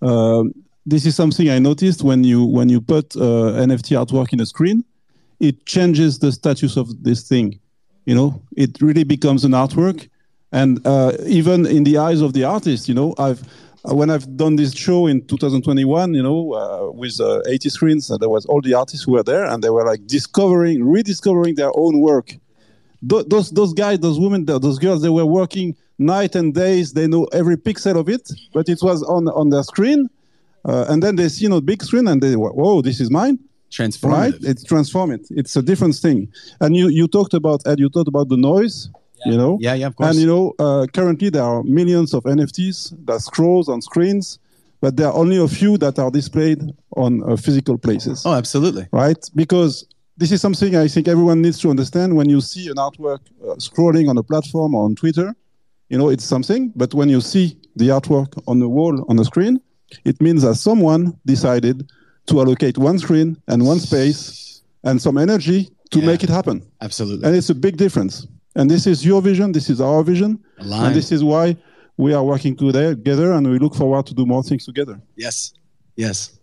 um 0.00 0.52
this 0.86 1.04
is 1.04 1.14
something 1.16 1.50
I 1.50 1.58
noticed 1.58 2.02
when 2.02 2.24
you 2.24 2.44
when 2.44 2.68
you 2.68 2.80
put 2.80 3.14
uh, 3.16 3.66
NFT 3.66 3.90
artwork 4.02 4.32
in 4.32 4.40
a 4.40 4.46
screen, 4.46 4.84
it 5.40 5.66
changes 5.66 6.18
the 6.20 6.30
status 6.32 6.76
of 6.76 6.86
this 7.02 7.20
thing. 7.28 7.58
You 8.06 8.14
know, 8.14 8.40
it 8.56 8.80
really 8.80 9.04
becomes 9.04 9.44
an 9.44 9.52
artwork, 9.52 10.08
and 10.50 10.80
uh, 10.86 11.12
even 11.26 11.66
in 11.66 11.84
the 11.84 11.98
eyes 11.98 12.20
of 12.22 12.32
the 12.32 12.44
artist, 12.44 12.88
you 12.88 12.94
know, 12.94 13.14
I've 13.18 13.42
uh, 13.42 13.67
when 13.84 14.10
I've 14.10 14.36
done 14.36 14.56
this 14.56 14.72
show 14.74 15.06
in 15.06 15.24
2021, 15.26 16.14
you 16.14 16.22
know, 16.22 16.52
uh, 16.52 16.90
with 16.90 17.20
uh, 17.20 17.42
80 17.48 17.68
screens, 17.68 18.10
uh, 18.10 18.16
there 18.18 18.28
was 18.28 18.44
all 18.46 18.60
the 18.60 18.74
artists 18.74 19.04
who 19.04 19.12
were 19.12 19.22
there, 19.22 19.44
and 19.44 19.62
they 19.62 19.70
were 19.70 19.84
like 19.84 20.06
discovering, 20.06 20.84
rediscovering 20.84 21.54
their 21.54 21.70
own 21.74 22.00
work. 22.00 22.36
Th- 23.08 23.24
those 23.26 23.50
those 23.50 23.72
guys, 23.72 24.00
those 24.00 24.18
women, 24.18 24.44
th- 24.46 24.60
those 24.60 24.78
girls, 24.78 25.02
they 25.02 25.08
were 25.08 25.26
working 25.26 25.76
night 25.98 26.34
and 26.34 26.52
days. 26.54 26.92
They 26.92 27.06
know 27.06 27.24
every 27.26 27.56
pixel 27.56 27.96
of 27.96 28.08
it, 28.08 28.28
but 28.52 28.68
it 28.68 28.80
was 28.82 29.02
on 29.04 29.28
on 29.28 29.50
their 29.50 29.62
screen, 29.62 30.10
uh, 30.64 30.86
and 30.88 31.02
then 31.02 31.16
they 31.16 31.28
see 31.28 31.46
on 31.46 31.52
a 31.52 31.60
big 31.60 31.82
screen, 31.82 32.08
and 32.08 32.20
they 32.20 32.34
were, 32.34 32.50
whoa, 32.50 32.82
this 32.82 33.00
is 33.00 33.10
mine. 33.10 33.38
Transformative. 33.70 34.10
Right? 34.10 34.34
It's 34.40 34.64
transform 34.64 35.12
it. 35.12 35.26
It's 35.30 35.54
a 35.54 35.62
different 35.62 35.94
thing. 35.94 36.32
And 36.60 36.74
you 36.74 36.88
you 36.88 37.06
talked 37.06 37.34
about 37.34 37.60
Ed. 37.66 37.78
You 37.78 37.88
talked 37.90 38.08
about 38.08 38.28
the 38.28 38.36
noise. 38.36 38.88
You 39.26 39.36
know. 39.36 39.58
Yeah, 39.60 39.74
yeah, 39.74 39.86
of 39.86 39.96
course. 39.96 40.10
And 40.10 40.20
you 40.20 40.26
know, 40.26 40.54
uh, 40.58 40.86
currently 40.92 41.30
there 41.30 41.42
are 41.42 41.62
millions 41.62 42.14
of 42.14 42.24
NFTs 42.24 43.06
that 43.06 43.20
scrolls 43.20 43.68
on 43.68 43.82
screens, 43.82 44.38
but 44.80 44.96
there 44.96 45.08
are 45.08 45.14
only 45.14 45.36
a 45.36 45.48
few 45.48 45.76
that 45.78 45.98
are 45.98 46.10
displayed 46.10 46.60
on 46.96 47.22
uh, 47.22 47.36
physical 47.36 47.78
places. 47.78 48.24
Oh, 48.24 48.34
absolutely. 48.34 48.86
Right? 48.92 49.18
Because 49.34 49.86
this 50.16 50.32
is 50.32 50.40
something 50.40 50.76
I 50.76 50.88
think 50.88 51.08
everyone 51.08 51.42
needs 51.42 51.58
to 51.60 51.70
understand. 51.70 52.16
When 52.16 52.28
you 52.28 52.40
see 52.40 52.68
an 52.68 52.76
artwork 52.76 53.20
uh, 53.42 53.54
scrolling 53.56 54.08
on 54.08 54.18
a 54.18 54.22
platform 54.22 54.74
or 54.74 54.84
on 54.84 54.94
Twitter, 54.94 55.34
you 55.88 55.98
know 55.98 56.08
it's 56.08 56.24
something. 56.24 56.72
But 56.76 56.94
when 56.94 57.08
you 57.08 57.20
see 57.20 57.58
the 57.76 57.88
artwork 57.88 58.40
on 58.46 58.58
the 58.58 58.68
wall 58.68 59.04
on 59.08 59.16
the 59.16 59.24
screen, 59.24 59.60
it 60.04 60.20
means 60.20 60.42
that 60.42 60.56
someone 60.56 61.16
decided 61.24 61.88
to 62.26 62.40
allocate 62.40 62.76
one 62.78 62.98
screen 62.98 63.40
and 63.48 63.64
one 63.64 63.80
space 63.80 64.62
and 64.84 65.00
some 65.00 65.18
energy 65.18 65.70
to 65.90 66.02
make 66.02 66.22
it 66.22 66.28
happen. 66.28 66.66
Absolutely. 66.80 67.26
And 67.26 67.36
it's 67.36 67.50
a 67.50 67.54
big 67.54 67.76
difference. 67.76 68.26
And 68.58 68.68
this 68.70 68.86
is 68.86 69.06
your 69.06 69.22
vision. 69.22 69.52
This 69.52 69.70
is 69.70 69.80
our 69.80 70.02
vision. 70.04 70.38
Aligned. 70.58 70.86
And 70.88 70.94
this 70.96 71.10
is 71.12 71.22
why 71.24 71.56
we 71.96 72.12
are 72.12 72.24
working 72.24 72.54
together 72.56 73.32
and 73.32 73.50
we 73.50 73.58
look 73.58 73.74
forward 73.74 74.04
to 74.06 74.14
do 74.14 74.26
more 74.26 74.42
things 74.42 74.64
together. 74.66 75.00
Yes. 75.16 75.54
Yes. 75.96 76.38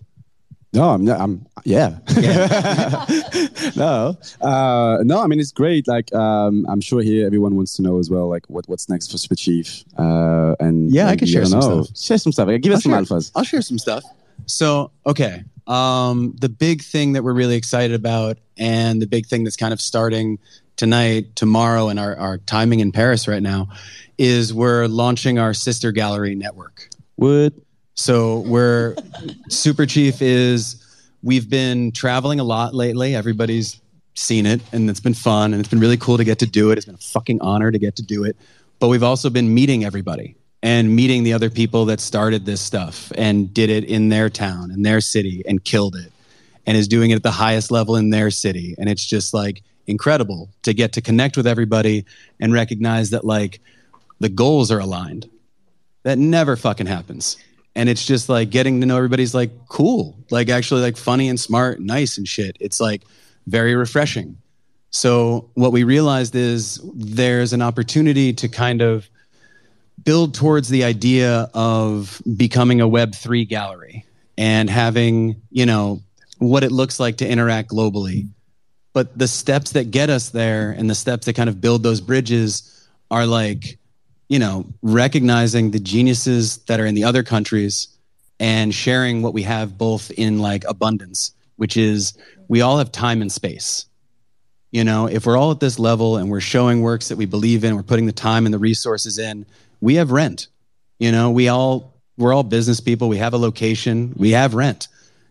No, 0.73 0.89
I'm, 0.89 1.05
not- 1.05 1.21
I'm 1.21 1.45
yeah. 1.63 1.99
no, 3.75 4.17
uh, 4.41 4.97
no. 5.03 5.21
I 5.23 5.27
mean, 5.27 5.39
it's 5.39 5.51
great. 5.53 5.87
Like, 5.87 6.13
um, 6.13 6.65
I'm 6.67 6.81
sure 6.81 7.01
here 7.01 7.25
everyone 7.25 7.55
wants 7.55 7.73
to 7.77 7.81
know 7.81 7.97
as 7.99 8.09
well, 8.09 8.27
like 8.29 8.45
what, 8.49 8.67
what's 8.67 8.89
next 8.89 9.11
for 9.11 9.17
Super 9.17 9.35
Chief. 9.35 9.83
Uh, 9.97 10.55
and 10.59 10.91
Yeah, 10.93 11.07
I 11.07 11.15
can 11.15 11.27
share 11.27 11.45
some 11.45 11.59
know. 11.59 11.83
stuff. 11.83 11.97
Share 11.97 12.17
some 12.17 12.31
stuff. 12.33 12.47
Give 12.61 12.71
I'll 12.71 12.77
us 12.77 12.83
some 12.83 12.91
share- 12.91 13.01
alphas. 13.01 13.31
I'll 13.35 13.43
share 13.43 13.61
some 13.61 13.77
stuff. 13.79 14.03
So, 14.47 14.91
okay. 15.05 15.43
Um, 15.67 16.35
the 16.39 16.49
big 16.49 16.81
thing 16.83 17.13
that 17.13 17.23
we're 17.23 17.33
really 17.33 17.55
excited 17.55 17.95
about, 17.95 18.37
and 18.57 19.01
the 19.01 19.07
big 19.07 19.25
thing 19.27 19.43
that's 19.45 19.55
kind 19.55 19.73
of 19.73 19.79
starting 19.81 20.39
tonight, 20.75 21.35
tomorrow, 21.35 21.89
and 21.89 21.99
our, 21.99 22.15
our 22.15 22.37
timing 22.39 22.79
in 22.79 22.91
Paris 22.91 23.27
right 23.27 23.43
now, 23.43 23.69
is 24.17 24.53
we're 24.53 24.87
launching 24.87 25.39
our 25.39 25.53
sister 25.53 25.91
gallery 25.91 26.35
network. 26.35 26.89
Would 27.17 27.61
so 27.95 28.39
we're 28.39 28.95
Super 29.49 29.85
Chief 29.85 30.21
is 30.21 30.83
we've 31.23 31.49
been 31.49 31.91
traveling 31.91 32.39
a 32.39 32.43
lot 32.43 32.75
lately. 32.75 33.15
Everybody's 33.15 33.81
seen 34.13 34.45
it, 34.45 34.61
and 34.71 34.89
it's 34.89 34.99
been 34.99 35.13
fun, 35.13 35.53
and 35.53 35.59
it's 35.59 35.69
been 35.69 35.79
really 35.79 35.97
cool 35.97 36.17
to 36.17 36.23
get 36.23 36.39
to 36.39 36.45
do 36.45 36.71
it. 36.71 36.77
It's 36.77 36.85
been 36.85 36.95
a 36.95 36.99
fucking 36.99 37.41
honor 37.41 37.71
to 37.71 37.79
get 37.79 37.95
to 37.97 38.03
do 38.03 38.23
it. 38.23 38.37
But 38.79 38.89
we've 38.89 39.03
also 39.03 39.29
been 39.29 39.53
meeting 39.53 39.85
everybody 39.85 40.35
and 40.61 40.95
meeting 40.95 41.23
the 41.23 41.33
other 41.33 41.49
people 41.49 41.85
that 41.85 41.99
started 41.99 42.45
this 42.45 42.61
stuff 42.61 43.11
and 43.15 43.53
did 43.53 43.69
it 43.69 43.85
in 43.85 44.09
their 44.09 44.29
town, 44.29 44.71
in 44.71 44.81
their 44.81 44.99
city, 44.99 45.43
and 45.47 45.63
killed 45.63 45.95
it, 45.95 46.11
and 46.65 46.77
is 46.77 46.87
doing 46.87 47.11
it 47.11 47.15
at 47.15 47.23
the 47.23 47.31
highest 47.31 47.71
level 47.71 47.95
in 47.95 48.09
their 48.09 48.29
city. 48.29 48.75
And 48.77 48.89
it's 48.89 49.05
just 49.05 49.33
like 49.33 49.63
incredible 49.87 50.49
to 50.63 50.73
get 50.73 50.93
to 50.93 51.01
connect 51.01 51.37
with 51.37 51.47
everybody 51.47 52.05
and 52.39 52.53
recognize 52.53 53.11
that 53.11 53.25
like 53.25 53.61
the 54.19 54.29
goals 54.29 54.71
are 54.71 54.79
aligned. 54.79 55.29
That 56.03 56.17
never 56.17 56.55
fucking 56.55 56.87
happens. 56.87 57.37
And 57.75 57.89
it's 57.89 58.05
just 58.05 58.29
like 58.29 58.51
getting 58.51 58.79
to 58.81 58.87
know 58.87 58.95
everybody's 58.95 59.33
like 59.35 59.51
cool, 59.67 60.17
like 60.29 60.49
actually 60.49 60.81
like 60.81 60.97
funny 60.97 61.27
and 61.27 61.39
smart, 61.39 61.77
and 61.79 61.87
nice 61.87 62.17
and 62.17 62.27
shit. 62.27 62.55
It's 62.59 62.79
like 62.79 63.03
very 63.47 63.75
refreshing. 63.75 64.37
So 64.91 65.49
what 65.55 65.73
we 65.73 65.83
realized 65.83 66.35
is 66.35 66.79
there's 66.95 67.51
an 67.51 67.61
opportunity 67.61 68.31
to 68.33 68.47
kind 68.47 68.81
of 68.81 69.09
build 70.03 70.33
towards 70.35 70.69
the 70.69 70.85
idea 70.85 71.49
of 71.53 72.21
becoming 72.37 72.79
a 72.79 72.87
web3 72.87 73.47
gallery 73.47 74.05
and 74.37 74.69
having, 74.69 75.41
you 75.51 75.65
know, 75.65 76.01
what 76.37 76.63
it 76.63 76.71
looks 76.71 76.99
like 76.99 77.17
to 77.17 77.27
interact 77.27 77.71
globally. 77.71 78.29
But 78.95 79.15
the 79.15 79.27
steps 79.27 79.73
that 79.73 79.91
get 79.91 80.09
us 80.09 80.29
there 80.29 80.71
and 80.71 80.89
the 80.89 80.95
steps 80.95 81.27
that 81.27 81.33
kind 81.33 81.49
of 81.49 81.61
build 81.61 81.83
those 81.83 82.01
bridges 82.01 82.87
are 83.11 83.27
like 83.27 83.77
you 84.27 84.39
know, 84.39 84.65
recognizing 84.81 85.71
the 85.71 85.79
geniuses 85.79 86.57
that 86.65 86.79
are 86.79 86.85
in 86.85 86.95
the 86.95 87.03
other 87.03 87.23
countries 87.23 87.87
and 88.39 88.73
sharing 88.73 89.21
what 89.21 89.33
we 89.33 89.43
have 89.43 89.77
both 89.77 90.11
in 90.11 90.39
like 90.39 90.63
abundance, 90.67 91.31
which 91.57 91.77
is 91.77 92.17
we 92.47 92.61
all 92.61 92.77
have 92.77 92.91
time 92.91 93.21
and 93.21 93.31
space. 93.31 93.85
You 94.71 94.83
know, 94.83 95.07
if 95.07 95.25
we're 95.25 95.37
all 95.37 95.51
at 95.51 95.59
this 95.59 95.79
level 95.79 96.17
and 96.17 96.29
we're 96.29 96.41
showing 96.41 96.81
works 96.81 97.07
that 97.07 97.17
we 97.17 97.25
believe 97.25 97.63
in, 97.63 97.75
we're 97.75 97.83
putting 97.83 98.07
the 98.07 98.11
time 98.11 98.45
and 98.45 98.53
the 98.53 98.59
resources 98.59 99.17
in, 99.17 99.45
we 99.79 99.95
have 99.95 100.11
rent. 100.11 100.47
You 100.99 101.11
know, 101.11 101.31
we 101.31 101.47
all 101.47 101.93
we're 102.17 102.33
all 102.33 102.43
business 102.43 102.79
people, 102.79 103.09
we 103.09 103.17
have 103.17 103.33
a 103.33 103.37
location, 103.37 104.13
we 104.15 104.31
have 104.31 104.53
rent. 104.53 104.87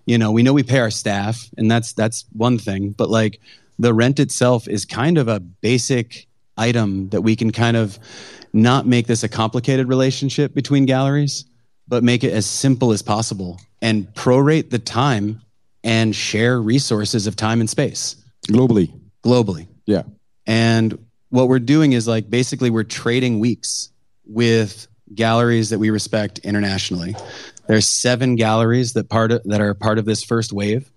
You 0.06 0.18
know, 0.18 0.32
we 0.32 0.42
know 0.42 0.52
we 0.52 0.62
pay 0.62 0.80
our 0.80 0.90
staff 0.90 1.48
and 1.56 1.70
that's 1.70 1.92
that's 1.92 2.24
one 2.32 2.58
thing, 2.58 2.90
but 2.90 3.08
like 3.10 3.40
the 3.78 3.94
rent 3.94 4.20
itself 4.20 4.68
is 4.68 4.84
kind 4.84 5.18
of 5.18 5.28
a 5.28 5.40
basic 5.40 6.26
item 6.56 7.08
that 7.08 7.22
we 7.22 7.34
can 7.36 7.50
kind 7.50 7.76
of 7.76 7.98
not 8.52 8.86
make 8.86 9.06
this 9.06 9.24
a 9.24 9.28
complicated 9.28 9.88
relationship 9.88 10.54
between 10.54 10.86
galleries, 10.86 11.44
but 11.88 12.04
make 12.04 12.22
it 12.22 12.32
as 12.32 12.46
simple 12.46 12.92
as 12.92 13.02
possible 13.02 13.60
and 13.82 14.06
prorate 14.14 14.70
the 14.70 14.78
time 14.78 15.40
and 15.82 16.14
share 16.14 16.60
resources 16.60 17.26
of 17.26 17.36
time 17.36 17.60
and 17.60 17.68
space 17.68 18.16
globally. 18.48 18.92
Globally. 19.22 19.66
Yeah. 19.86 20.02
And 20.46 20.98
what 21.30 21.48
we're 21.48 21.58
doing 21.58 21.92
is 21.92 22.06
like 22.06 22.30
basically 22.30 22.70
we're 22.70 22.84
trading 22.84 23.40
weeks 23.40 23.90
with 24.24 24.86
galleries 25.14 25.70
that 25.70 25.78
we 25.78 25.90
respect 25.90 26.38
internationally. 26.40 27.14
There's 27.66 27.88
seven 27.88 28.36
galleries 28.36 28.92
that 28.94 29.08
part 29.08 29.32
of, 29.32 29.42
that 29.44 29.60
are 29.60 29.74
part 29.74 29.98
of 29.98 30.04
this 30.04 30.22
first 30.22 30.52
wave. 30.52 30.90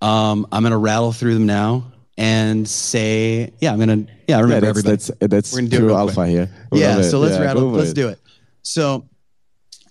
Um, 0.00 0.46
I'm 0.52 0.62
going 0.62 0.72
to 0.72 0.78
rattle 0.78 1.12
through 1.12 1.34
them 1.34 1.46
now 1.46 1.92
and 2.16 2.68
say, 2.68 3.52
yeah, 3.60 3.72
I'm 3.72 3.78
going 3.78 4.06
to, 4.06 4.12
yeah, 4.26 4.38
I 4.38 4.40
remember 4.40 4.66
that's, 4.66 4.78
everybody. 4.78 4.96
That's, 4.96 5.10
that's 5.20 5.52
We're 5.52 5.60
gonna 5.60 5.70
do 5.70 5.88
it 5.90 5.92
alpha 5.92 6.14
quick. 6.14 6.28
here. 6.28 6.50
We 6.70 6.80
Yeah, 6.80 7.02
so 7.02 7.18
let's 7.18 7.36
Yeah, 7.36 7.44
rattle. 7.44 7.70
Let's 7.70 7.92
do 7.92 8.08
it. 8.08 8.18
So 8.62 9.08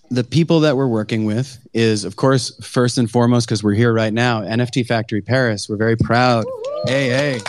the 0.09 0.23
people 0.23 0.61
that 0.61 0.77
we're 0.77 0.87
working 0.87 1.25
with 1.25 1.57
is, 1.73 2.05
of 2.05 2.15
course, 2.15 2.55
first 2.63 2.97
and 2.97 3.09
foremost, 3.09 3.47
because 3.47 3.63
we're 3.63 3.73
here 3.73 3.93
right 3.93 4.13
now, 4.13 4.41
NFT 4.41 4.85
Factory 4.85 5.21
Paris. 5.21 5.67
We're 5.69 5.77
very 5.77 5.97
proud. 5.97 6.45
Hey, 6.85 7.09
hey, 7.09 7.41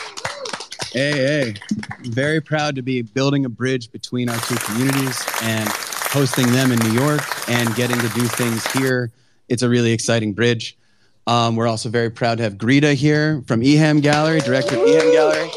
hey, 0.92 1.12
hey. 1.12 1.54
Very 2.04 2.40
proud 2.40 2.76
to 2.76 2.82
be 2.82 3.02
building 3.02 3.44
a 3.44 3.48
bridge 3.48 3.92
between 3.92 4.28
our 4.28 4.38
two 4.40 4.56
communities 4.56 5.24
and 5.42 5.68
hosting 6.10 6.50
them 6.52 6.72
in 6.72 6.78
New 6.80 6.92
York 6.92 7.20
and 7.48 7.74
getting 7.74 7.98
to 7.98 8.08
do 8.10 8.22
things 8.22 8.66
here. 8.72 9.10
It's 9.48 9.62
a 9.62 9.68
really 9.68 9.92
exciting 9.92 10.32
bridge. 10.32 10.76
Um, 11.26 11.56
we're 11.56 11.66
also 11.66 11.88
very 11.90 12.10
proud 12.10 12.38
to 12.38 12.44
have 12.44 12.56
Greta 12.56 12.94
here 12.94 13.42
from 13.46 13.60
Eham 13.60 14.00
Gallery, 14.02 14.40
director 14.40 14.76
of 14.76 14.82
Eham 14.82 15.12
Gallery. 15.12 15.50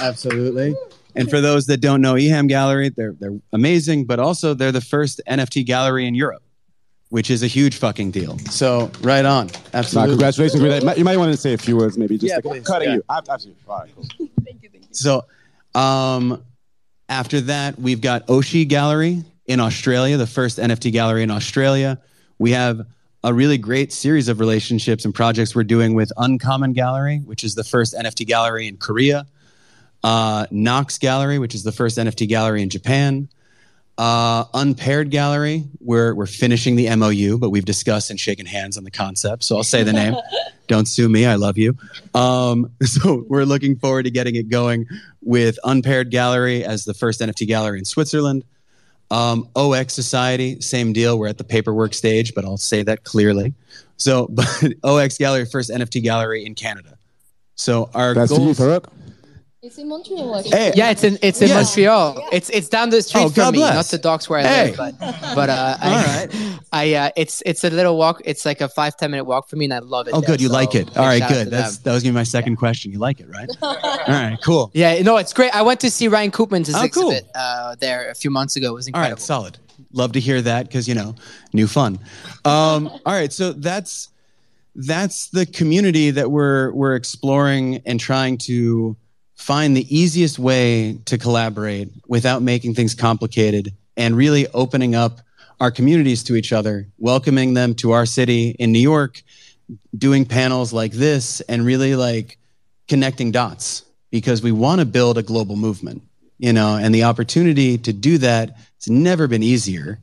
Absolutely. 0.00 0.74
And 1.16 1.30
for 1.30 1.40
those 1.40 1.66
that 1.66 1.76
don't 1.78 2.00
know 2.00 2.14
Eham 2.14 2.48
Gallery, 2.48 2.88
they're 2.88 3.14
they're 3.20 3.38
amazing, 3.52 4.04
but 4.06 4.18
also 4.18 4.52
they're 4.54 4.72
the 4.72 4.80
first 4.80 5.20
NFT 5.28 5.64
gallery 5.64 6.06
in 6.06 6.14
Europe, 6.16 6.42
which 7.10 7.30
is 7.30 7.44
a 7.44 7.46
huge 7.46 7.76
fucking 7.76 8.10
deal. 8.10 8.36
So 8.50 8.90
right 9.02 9.24
on, 9.24 9.46
Nah, 9.46 9.52
absolutely. 9.74 10.14
congratulations 10.14 10.60
Greta. 10.60 10.94
You 10.98 11.04
might- 11.04 11.16
want 11.16 11.30
to 11.32 11.36
say 11.38 11.52
a 11.54 11.58
few 11.58 11.76
words, 11.76 11.96
maybe 11.96 12.18
just 12.18 12.28
Yeah, 12.30 12.34
like, 12.36 12.44
please, 12.44 12.66
cutting 12.66 12.88
yeah. 12.88 12.94
you. 12.96 13.04
Ab- 13.08 13.26
Absolutely. 13.30 13.62
All 13.68 13.78
right, 13.78 13.90
cool. 13.94 14.04
Thank 14.44 14.62
you, 14.62 14.68
thank 14.72 14.84
you. 14.84 14.88
So, 14.90 15.24
um, 15.76 16.42
after 17.08 17.40
that, 17.42 17.78
we've 17.78 18.00
got 18.00 18.26
Oshi 18.26 18.66
Gallery 18.66 19.22
in 19.46 19.60
Australia, 19.60 20.16
the 20.16 20.26
first 20.26 20.58
NFT 20.58 20.92
gallery 20.92 21.22
in 21.22 21.30
Australia. 21.30 22.00
We 22.38 22.52
have 22.52 22.86
a 23.22 23.32
really 23.32 23.58
great 23.58 23.92
series 23.92 24.28
of 24.28 24.40
relationships 24.40 25.04
and 25.04 25.14
projects 25.14 25.54
we're 25.54 25.64
doing 25.64 25.94
with 25.94 26.12
Uncommon 26.16 26.72
Gallery, 26.72 27.18
which 27.18 27.44
is 27.44 27.54
the 27.54 27.64
first 27.64 27.94
NFT 27.94 28.26
gallery 28.26 28.68
in 28.68 28.76
Korea. 28.76 29.26
Uh, 30.02 30.46
Knox 30.50 30.98
Gallery, 30.98 31.38
which 31.38 31.54
is 31.54 31.62
the 31.62 31.72
first 31.72 31.96
NFT 31.96 32.28
gallery 32.28 32.62
in 32.62 32.68
Japan. 32.68 33.28
Uh, 33.96 34.44
Unpaired 34.54 35.10
Gallery, 35.10 35.64
we're, 35.80 36.14
we're 36.14 36.26
finishing 36.26 36.74
the 36.74 36.94
MOU, 36.96 37.38
but 37.38 37.50
we've 37.50 37.64
discussed 37.64 38.10
and 38.10 38.18
shaken 38.18 38.44
hands 38.44 38.76
on 38.76 38.82
the 38.82 38.90
concept. 38.90 39.44
So 39.44 39.56
I'll 39.56 39.62
say 39.62 39.84
the 39.84 39.92
name. 39.92 40.16
Don't 40.66 40.88
sue 40.88 41.08
me. 41.08 41.26
I 41.26 41.36
love 41.36 41.58
you. 41.58 41.76
Um, 42.12 42.72
so 42.82 43.24
we're 43.28 43.44
looking 43.44 43.76
forward 43.76 44.04
to 44.04 44.10
getting 44.10 44.34
it 44.34 44.48
going 44.48 44.86
with 45.22 45.58
Unpaired 45.62 46.10
Gallery 46.10 46.64
as 46.64 46.84
the 46.84 46.94
first 46.94 47.20
NFT 47.20 47.46
gallery 47.46 47.78
in 47.78 47.84
Switzerland. 47.84 48.44
Um, 49.10 49.48
OX 49.54 49.94
Society, 49.94 50.60
same 50.60 50.92
deal. 50.92 51.18
We're 51.18 51.28
at 51.28 51.38
the 51.38 51.44
paperwork 51.44 51.94
stage, 51.94 52.34
but 52.34 52.44
I'll 52.44 52.56
say 52.56 52.82
that 52.82 53.04
clearly. 53.04 53.54
So, 53.96 54.26
but 54.30 54.74
OX 54.82 55.18
Gallery, 55.18 55.44
first 55.44 55.70
NFT 55.70 56.02
gallery 56.02 56.44
in 56.44 56.54
Canada. 56.56 56.98
So 57.54 57.90
our 57.94 58.14
That's 58.14 58.32
for 58.32 58.40
you, 58.40 58.54
goals, 58.54 58.58
Farokh? 58.58 58.86
It's 59.66 59.78
in 59.78 59.88
Montreal. 59.88 60.36
Actually. 60.36 60.50
Hey, 60.58 60.72
Yeah, 60.76 60.90
it's 60.90 61.02
in 61.04 61.18
it's 61.22 61.40
in 61.40 61.48
Yeah. 61.48 61.54
Montreal. 61.54 62.28
It's 62.32 62.50
it's 62.50 62.68
down 62.68 62.90
the 62.90 63.00
street 63.00 63.22
Oh, 63.22 63.28
from 63.30 63.34
God 63.44 63.52
me, 63.54 63.58
bless. 63.60 63.74
not 63.74 63.86
the 63.86 63.96
docks 63.96 64.28
where 64.28 64.40
I 64.40 64.42
Hey. 64.42 64.66
live, 64.66 64.76
but 64.76 64.98
but 65.34 65.48
uh, 65.48 65.76
I, 65.80 65.88
All 65.88 66.04
right. 66.04 66.58
I 66.72 66.94
uh, 66.94 67.10
it's 67.16 67.42
it's 67.46 67.64
a 67.64 67.70
little 67.70 67.96
walk. 67.96 68.20
It's 68.26 68.44
like 68.44 68.60
a 68.60 68.68
five 68.68 68.94
ten 68.98 69.10
minute 69.10 69.24
walk 69.24 69.48
for 69.48 69.56
me, 69.56 69.64
and 69.64 69.72
I 69.72 69.78
love 69.78 70.06
it. 70.06 70.12
Oh, 70.12 70.20
there, 70.20 70.28
good. 70.32 70.42
You 70.42 70.48
so 70.48 70.52
like 70.52 70.74
it. 70.74 70.94
All 70.98 71.06
right, 71.06 71.26
good. 71.26 71.48
That's 71.48 71.78
them. 71.78 71.82
that 71.84 71.92
was 71.94 72.02
gonna 72.02 72.12
be 72.12 72.16
my 72.16 72.24
second 72.24 72.56
question. 72.56 72.92
You 72.92 72.98
like 72.98 73.20
it, 73.20 73.28
right? 73.30 73.48
All 73.62 73.74
right, 74.08 74.36
cool. 74.44 74.70
Yeah, 74.74 75.00
no, 75.00 75.16
it's 75.16 75.32
great. 75.32 75.54
I 75.54 75.62
went 75.62 75.80
to 75.80 75.90
see 75.90 76.08
Ryan 76.08 76.30
Koopman's 76.30 76.68
Oh, 76.74 76.86
cool. 76.88 77.10
exhibit 77.12 77.30
uh, 77.34 77.74
there 77.76 78.10
a 78.10 78.14
few 78.14 78.30
months 78.30 78.56
ago. 78.56 78.68
It 78.68 78.74
was 78.74 78.86
incredible. 78.88 79.14
right, 79.14 79.20
solid. 79.22 79.58
Love 79.94 80.12
to 80.12 80.20
hear 80.20 80.42
that 80.42 80.66
because 80.66 80.86
you 80.86 80.94
know, 80.94 81.14
new 81.54 81.66
fun. 81.68 81.98
Um, 82.44 82.88
all 83.06 83.14
right, 83.14 83.32
so 83.32 83.52
that's 83.54 84.10
that's 84.74 85.28
the 85.28 85.46
community 85.46 86.10
that 86.10 86.30
we're 86.30 86.70
we're 86.72 86.96
exploring 86.96 87.80
and 87.86 87.98
trying 87.98 88.36
to 88.38 88.96
find 89.36 89.76
the 89.76 89.94
easiest 89.94 90.38
way 90.38 90.98
to 91.06 91.18
collaborate 91.18 91.90
without 92.06 92.42
making 92.42 92.74
things 92.74 92.94
complicated 92.94 93.72
and 93.96 94.16
really 94.16 94.46
opening 94.48 94.94
up 94.94 95.20
our 95.60 95.70
communities 95.70 96.22
to 96.24 96.36
each 96.36 96.52
other, 96.52 96.86
welcoming 96.98 97.54
them 97.54 97.74
to 97.74 97.92
our 97.92 98.06
city 98.06 98.50
in 98.58 98.72
New 98.72 98.80
York, 98.80 99.22
doing 99.96 100.24
panels 100.24 100.72
like 100.72 100.92
this 100.92 101.40
and 101.42 101.64
really 101.64 101.94
like 101.94 102.38
connecting 102.88 103.30
dots 103.30 103.82
because 104.10 104.42
we 104.42 104.52
want 104.52 104.80
to 104.80 104.84
build 104.84 105.18
a 105.18 105.22
global 105.22 105.56
movement, 105.56 106.02
you 106.38 106.52
know, 106.52 106.76
and 106.76 106.94
the 106.94 107.04
opportunity 107.04 107.78
to 107.78 107.92
do 107.92 108.18
that 108.18 108.50
has 108.50 108.88
never 108.88 109.26
been 109.26 109.42
easier. 109.42 109.98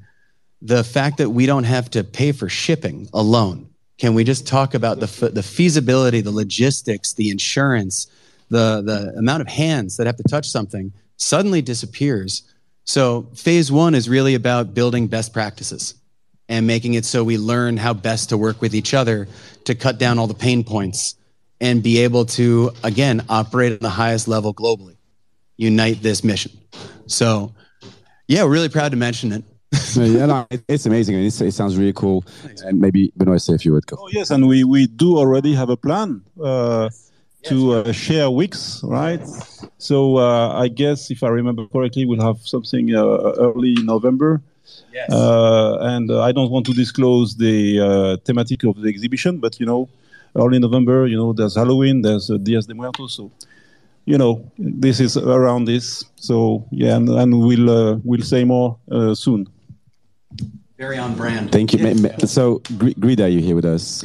The 0.62 0.84
fact 0.84 1.18
that 1.18 1.30
we 1.30 1.46
don't 1.46 1.64
have 1.64 1.90
to 1.92 2.04
pay 2.04 2.32
for 2.32 2.50
shipping 2.50 3.10
alone. 3.14 3.70
Can 3.98 4.14
we 4.14 4.24
just 4.24 4.48
talk 4.48 4.74
about 4.74 5.00
the, 5.00 5.30
the 5.30 5.44
feasibility, 5.44 6.22
the 6.22 6.32
logistics, 6.32 7.14
the 7.14 7.30
insurance, 7.30 8.08
the, 8.52 8.82
the 8.84 9.14
amount 9.18 9.42
of 9.42 9.48
hands 9.48 9.98
that 9.98 10.06
have 10.06 10.18
to 10.18 10.24
touch 10.24 10.48
something 10.48 10.94
suddenly 11.18 11.62
disappears. 11.62 12.44
So 12.84 13.30
phase 13.36 13.72
one 13.72 13.96
is 13.96 14.08
really 14.08 14.36
about 14.36 14.74
building 14.74 15.08
best 15.08 15.34
practices 15.34 15.96
and 16.50 16.68
making 16.68 16.94
it 16.96 17.06
so 17.06 17.24
we 17.24 17.38
learn 17.38 17.78
how 17.78 17.94
best 17.94 18.30
to 18.30 18.38
work 18.38 18.62
with 18.62 18.76
each 18.76 18.94
other 18.94 19.28
to 19.66 19.74
cut 19.76 19.98
down 19.98 20.20
all 20.20 20.28
the 20.28 20.34
pain 20.48 20.64
points 20.64 21.16
and 21.60 21.82
be 21.82 22.00
able 22.00 22.26
to, 22.26 22.72
again, 22.84 23.24
operate 23.30 23.72
at 23.72 23.80
the 23.82 23.90
highest 23.90 24.28
level 24.28 24.54
globally, 24.54 24.98
unite 25.58 26.02
this 26.02 26.24
mission. 26.24 26.52
So, 27.08 27.54
yeah, 28.28 28.44
we're 28.44 28.52
really 28.52 28.70
proud 28.70 28.92
to 28.92 28.98
mention 28.98 29.32
it. 29.32 29.44
No, 29.96 30.04
yeah, 30.04 30.26
no, 30.26 30.48
it- 30.50 30.64
it's 30.68 30.86
amazing. 30.86 31.16
It's, 31.24 31.40
it 31.40 31.54
sounds 31.54 31.78
really 31.78 31.94
cool. 31.94 32.26
And 32.66 32.80
maybe 32.82 33.14
Benoit 33.16 33.42
say 33.42 33.54
a 33.54 33.58
few 33.58 33.72
words. 33.74 33.86
Go. 33.86 33.98
Oh 34.00 34.10
yes, 34.12 34.30
and 34.32 34.48
we 34.48 34.64
we 34.66 34.88
do 34.88 35.18
already 35.18 35.54
have 35.54 35.70
a 35.70 35.78
plan 35.78 36.22
uh, 36.44 36.90
to 37.50 37.74
uh, 37.74 37.92
share 37.92 38.30
weeks, 38.30 38.82
right? 38.84 39.22
So 39.78 40.18
uh, 40.18 40.54
I 40.64 40.68
guess 40.68 41.10
if 41.12 41.24
I 41.24 41.30
remember 41.30 41.66
correctly, 41.68 42.06
we'll 42.06 42.22
have 42.22 42.40
something 42.42 42.94
uh, 42.96 43.02
early 43.38 43.76
November. 43.84 44.42
Uh, 45.10 45.78
and 45.82 46.10
uh, 46.12 46.22
I 46.22 46.32
don't 46.32 46.52
want 46.52 46.66
to 46.68 46.74
disclose 46.74 47.36
the 47.36 47.80
uh, 47.80 48.18
thematic 48.26 48.64
of 48.64 48.80
the 48.82 48.90
exhibition, 48.90 49.40
but 49.40 49.60
you 49.60 49.66
know, 49.66 49.90
early 50.36 50.60
November, 50.60 51.08
you 51.08 51.18
know, 51.18 51.34
there's 51.34 51.56
Halloween, 51.56 52.02
there's 52.04 52.30
uh, 52.30 52.38
Dias 52.38 52.66
de 52.68 52.74
Muertos, 52.74 53.14
so 53.14 53.32
you 54.06 54.18
know, 54.18 54.44
this 54.58 55.00
is 55.00 55.18
around 55.18 55.66
this. 55.66 56.06
So 56.16 56.66
yeah, 56.72 56.96
and, 56.96 57.10
and 57.10 57.40
we'll 57.40 57.70
uh, 57.70 57.98
we'll 58.04 58.24
say 58.24 58.44
more 58.44 58.78
uh, 58.92 59.14
soon. 59.16 59.48
Very 60.78 60.98
on 60.98 61.16
brand. 61.16 61.52
Thank 61.52 61.74
you. 61.74 61.80
Ma- 61.80 61.94
ma- 62.10 62.26
So, 62.26 62.62
Gr- 62.78 62.98
Grida, 63.00 63.32
you 63.32 63.40
here 63.40 63.56
with 63.56 63.66
us? 63.66 64.04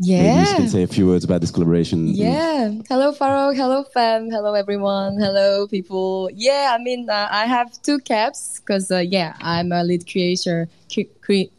Uh, 0.00 0.06
Maybe 0.06 0.22
you 0.22 0.24
Yeah. 0.26 0.56
can 0.56 0.68
say 0.68 0.82
a 0.84 0.86
few 0.86 1.06
words 1.08 1.24
about 1.24 1.40
this 1.40 1.50
collaboration. 1.50 2.08
Yeah. 2.14 2.70
Hello, 2.88 3.12
Farokh. 3.12 3.56
Hello, 3.56 3.82
fam. 3.82 4.30
Hello, 4.30 4.54
everyone. 4.54 5.18
Hello, 5.18 5.66
people. 5.66 6.30
Yeah, 6.34 6.76
I 6.78 6.82
mean, 6.82 7.10
uh, 7.10 7.26
I 7.30 7.46
have 7.46 7.80
two 7.82 7.98
caps 7.98 8.60
because, 8.60 8.90
uh, 8.92 8.98
yeah, 8.98 9.34
I'm 9.40 9.72
a 9.72 9.82
lead 9.82 10.08
creator. 10.10 10.68
Cre- 10.92 11.10
cre- 11.20 11.50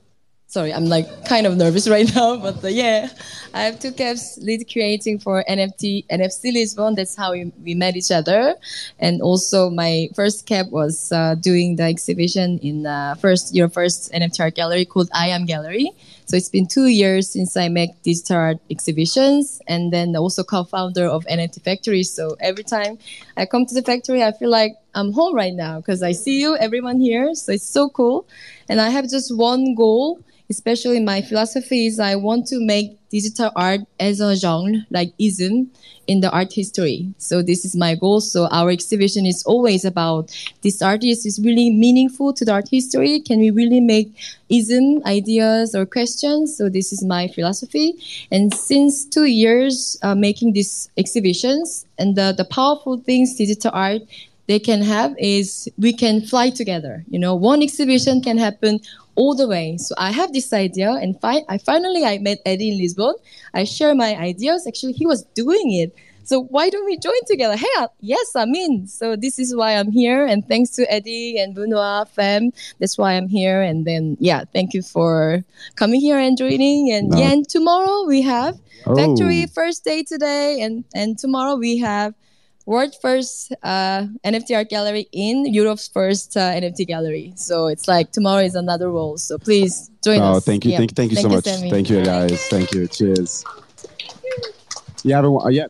Sorry, 0.47 0.73
I'm 0.73 0.85
like 0.85 1.05
kind 1.25 1.45
of 1.45 1.57
nervous 1.57 1.87
right 1.95 2.09
now, 2.15 2.35
but 2.37 2.63
uh, 2.63 2.69
yeah, 2.69 3.09
I 3.53 3.61
have 3.69 3.77
two 3.79 3.91
caps 3.91 4.39
lead 4.41 4.65
creating 4.71 5.19
for 5.19 5.43
NFT, 5.47 6.07
NFC 6.07 6.51
Lisbon. 6.51 6.95
That's 6.95 7.15
how 7.15 7.33
we, 7.33 7.51
we 7.63 7.75
met 7.75 7.95
each 7.95 8.09
other. 8.09 8.55
And 8.97 9.21
also 9.21 9.69
my 9.69 10.09
first 10.15 10.47
cap 10.47 10.65
was 10.71 11.11
uh, 11.11 11.35
doing 11.35 11.75
the 11.75 11.83
exhibition 11.83 12.57
in 12.63 12.87
uh, 12.87 13.13
first, 13.21 13.53
your 13.53 13.69
first 13.69 14.11
NFT 14.11 14.39
art 14.39 14.55
gallery 14.55 14.85
called 14.85 15.09
I 15.13 15.27
Am 15.27 15.45
Gallery. 15.45 15.91
So 16.29 16.37
it's 16.37 16.47
been 16.47 16.67
two 16.67 16.85
years 16.85 17.27
since 17.27 17.57
I 17.57 17.69
make 17.69 18.03
digital 18.03 18.37
art 18.37 18.57
exhibitions 18.69 19.63
and 19.67 19.91
then 19.91 20.15
also 20.15 20.43
co-founder 20.43 21.07
of 21.07 21.25
NFT 21.25 21.63
Factory. 21.63 22.03
So 22.03 22.37
every 22.39 22.63
time 22.63 22.99
I 23.35 23.47
come 23.47 23.65
to 23.65 23.73
the 23.73 23.81
factory, 23.81 24.23
I 24.23 24.31
feel 24.31 24.51
like 24.51 24.75
I'm 24.93 25.11
home 25.11 25.33
right 25.33 25.55
now 25.55 25.77
because 25.77 26.03
I 26.03 26.11
see 26.11 26.39
you, 26.39 26.55
everyone 26.57 26.99
here. 26.99 27.33
So 27.33 27.53
it's 27.53 27.67
so 27.67 27.89
cool. 27.89 28.27
And 28.69 28.79
I 28.79 28.89
have 28.89 29.09
just 29.09 29.35
one 29.35 29.73
goal, 29.73 30.19
especially 30.49 30.99
my 30.99 31.21
philosophy 31.21 31.85
is 31.85 31.99
I 31.99 32.15
want 32.15 32.47
to 32.47 32.59
make 32.59 32.97
digital 33.09 33.51
art 33.55 33.81
as 33.99 34.19
a 34.19 34.35
genre, 34.35 34.85
like 34.89 35.13
ism 35.19 35.71
in 36.07 36.21
the 36.21 36.31
art 36.31 36.53
history. 36.53 37.13
So 37.17 37.43
this 37.43 37.65
is 37.65 37.75
my 37.75 37.93
goal. 37.93 38.19
So 38.19 38.47
our 38.47 38.71
exhibition 38.71 39.27
is 39.27 39.43
always 39.43 39.85
about 39.85 40.35
this 40.63 40.81
artist 40.81 41.25
is 41.25 41.39
really 41.43 41.69
meaningful 41.69 42.33
to 42.33 42.45
the 42.45 42.51
art 42.51 42.67
history. 42.69 43.19
Can 43.19 43.39
we 43.39 43.51
really 43.51 43.79
make 43.79 44.11
ism 44.49 45.03
ideas 45.05 45.75
or 45.75 45.85
questions? 45.85 46.57
So 46.57 46.67
this 46.67 46.91
is 46.91 47.03
my 47.03 47.27
philosophy. 47.27 47.93
And 48.31 48.53
since 48.53 49.05
two 49.05 49.25
years 49.25 49.99
uh, 50.01 50.15
making 50.15 50.53
these 50.53 50.89
exhibitions 50.97 51.85
and 51.99 52.15
the, 52.15 52.33
the 52.35 52.45
powerful 52.45 52.97
things 52.97 53.35
digital 53.35 53.71
art 53.73 54.01
they 54.47 54.57
can 54.57 54.81
have 54.81 55.13
is 55.19 55.69
we 55.77 55.93
can 55.93 56.21
fly 56.21 56.49
together. 56.49 57.05
You 57.07 57.19
know, 57.19 57.35
one 57.35 57.61
exhibition 57.61 58.19
can 58.19 58.39
happen 58.39 58.79
all 59.19 59.35
the 59.35 59.47
way. 59.55 59.77
So 59.77 59.91
I 59.97 60.11
have 60.19 60.31
this 60.33 60.49
idea, 60.53 60.91
and 61.03 61.19
fi- 61.23 61.45
I 61.53 61.57
finally 61.59 62.03
I 62.05 62.17
met 62.19 62.39
Eddie 62.45 62.71
in 62.71 62.77
Lisbon. 62.83 63.13
I 63.53 63.63
share 63.65 63.93
my 63.93 64.11
ideas. 64.31 64.65
Actually, 64.67 64.93
he 65.01 65.05
was 65.05 65.21
doing 65.43 65.67
it. 65.83 65.91
So 66.29 66.43
why 66.55 66.69
don't 66.69 66.85
we 66.85 66.95
join 67.07 67.21
together? 67.25 67.57
Hey, 67.57 67.73
uh, 67.79 67.87
yes, 68.01 68.27
I'm 68.35 68.53
in. 68.53 68.85
So 68.87 69.15
this 69.25 69.39
is 69.43 69.55
why 69.59 69.69
I'm 69.79 69.91
here, 69.91 70.21
and 70.31 70.47
thanks 70.47 70.69
to 70.77 70.81
Eddie 70.97 71.39
and 71.41 71.55
Benoit 71.55 72.07
Fem, 72.15 72.51
that's 72.79 72.97
why 73.01 73.13
I'm 73.17 73.27
here. 73.27 73.61
And 73.69 73.83
then 73.89 74.15
yeah, 74.19 74.41
thank 74.53 74.73
you 74.77 74.83
for 74.95 75.43
coming 75.75 75.99
here 76.07 76.19
and 76.19 76.37
joining. 76.37 76.91
And 76.95 77.09
No. 77.09 77.17
yeah, 77.19 77.31
and 77.33 77.43
tomorrow 77.49 78.05
we 78.13 78.21
have 78.35 78.55
Oh. 78.85 78.95
factory 78.95 79.41
first 79.59 79.83
day 79.83 80.03
today, 80.13 80.61
and 80.61 80.85
and 80.95 81.17
tomorrow 81.17 81.55
we 81.65 81.73
have 81.89 82.13
world 82.69 82.93
first 83.01 83.51
uh, 83.63 84.05
NFT 84.23 84.49
art 84.55 84.69
gallery 84.69 85.05
in 85.11 85.35
Europe's 85.59 85.87
first 85.87 86.37
uh, 86.37 86.51
NFT 86.61 86.85
gallery. 86.93 87.33
So 87.35 87.67
it's 87.67 87.87
like 87.87 88.11
tomorrow 88.11 88.43
is 88.43 88.55
another 88.55 88.89
role. 88.91 89.17
So 89.17 89.37
please 89.39 89.89
join 90.03 90.21
oh, 90.21 90.37
us. 90.37 90.45
thank 90.45 90.63
you, 90.65 90.71
Yeah. 90.71 90.77
thank, 90.79 90.95
thank 90.95 91.11
you 91.11 91.17
so 91.17 91.29
much. 91.29 91.45
Samy. 91.45 91.69
Thank 91.75 91.89
you, 91.89 92.05
guys. 92.05 92.39
Thank 92.47 92.71
you. 92.73 92.87
Cheers. 92.87 93.43
Yeah, 95.03 95.17
everyone. 95.17 95.45
Uh, 95.47 95.49
yeah. 95.49 95.67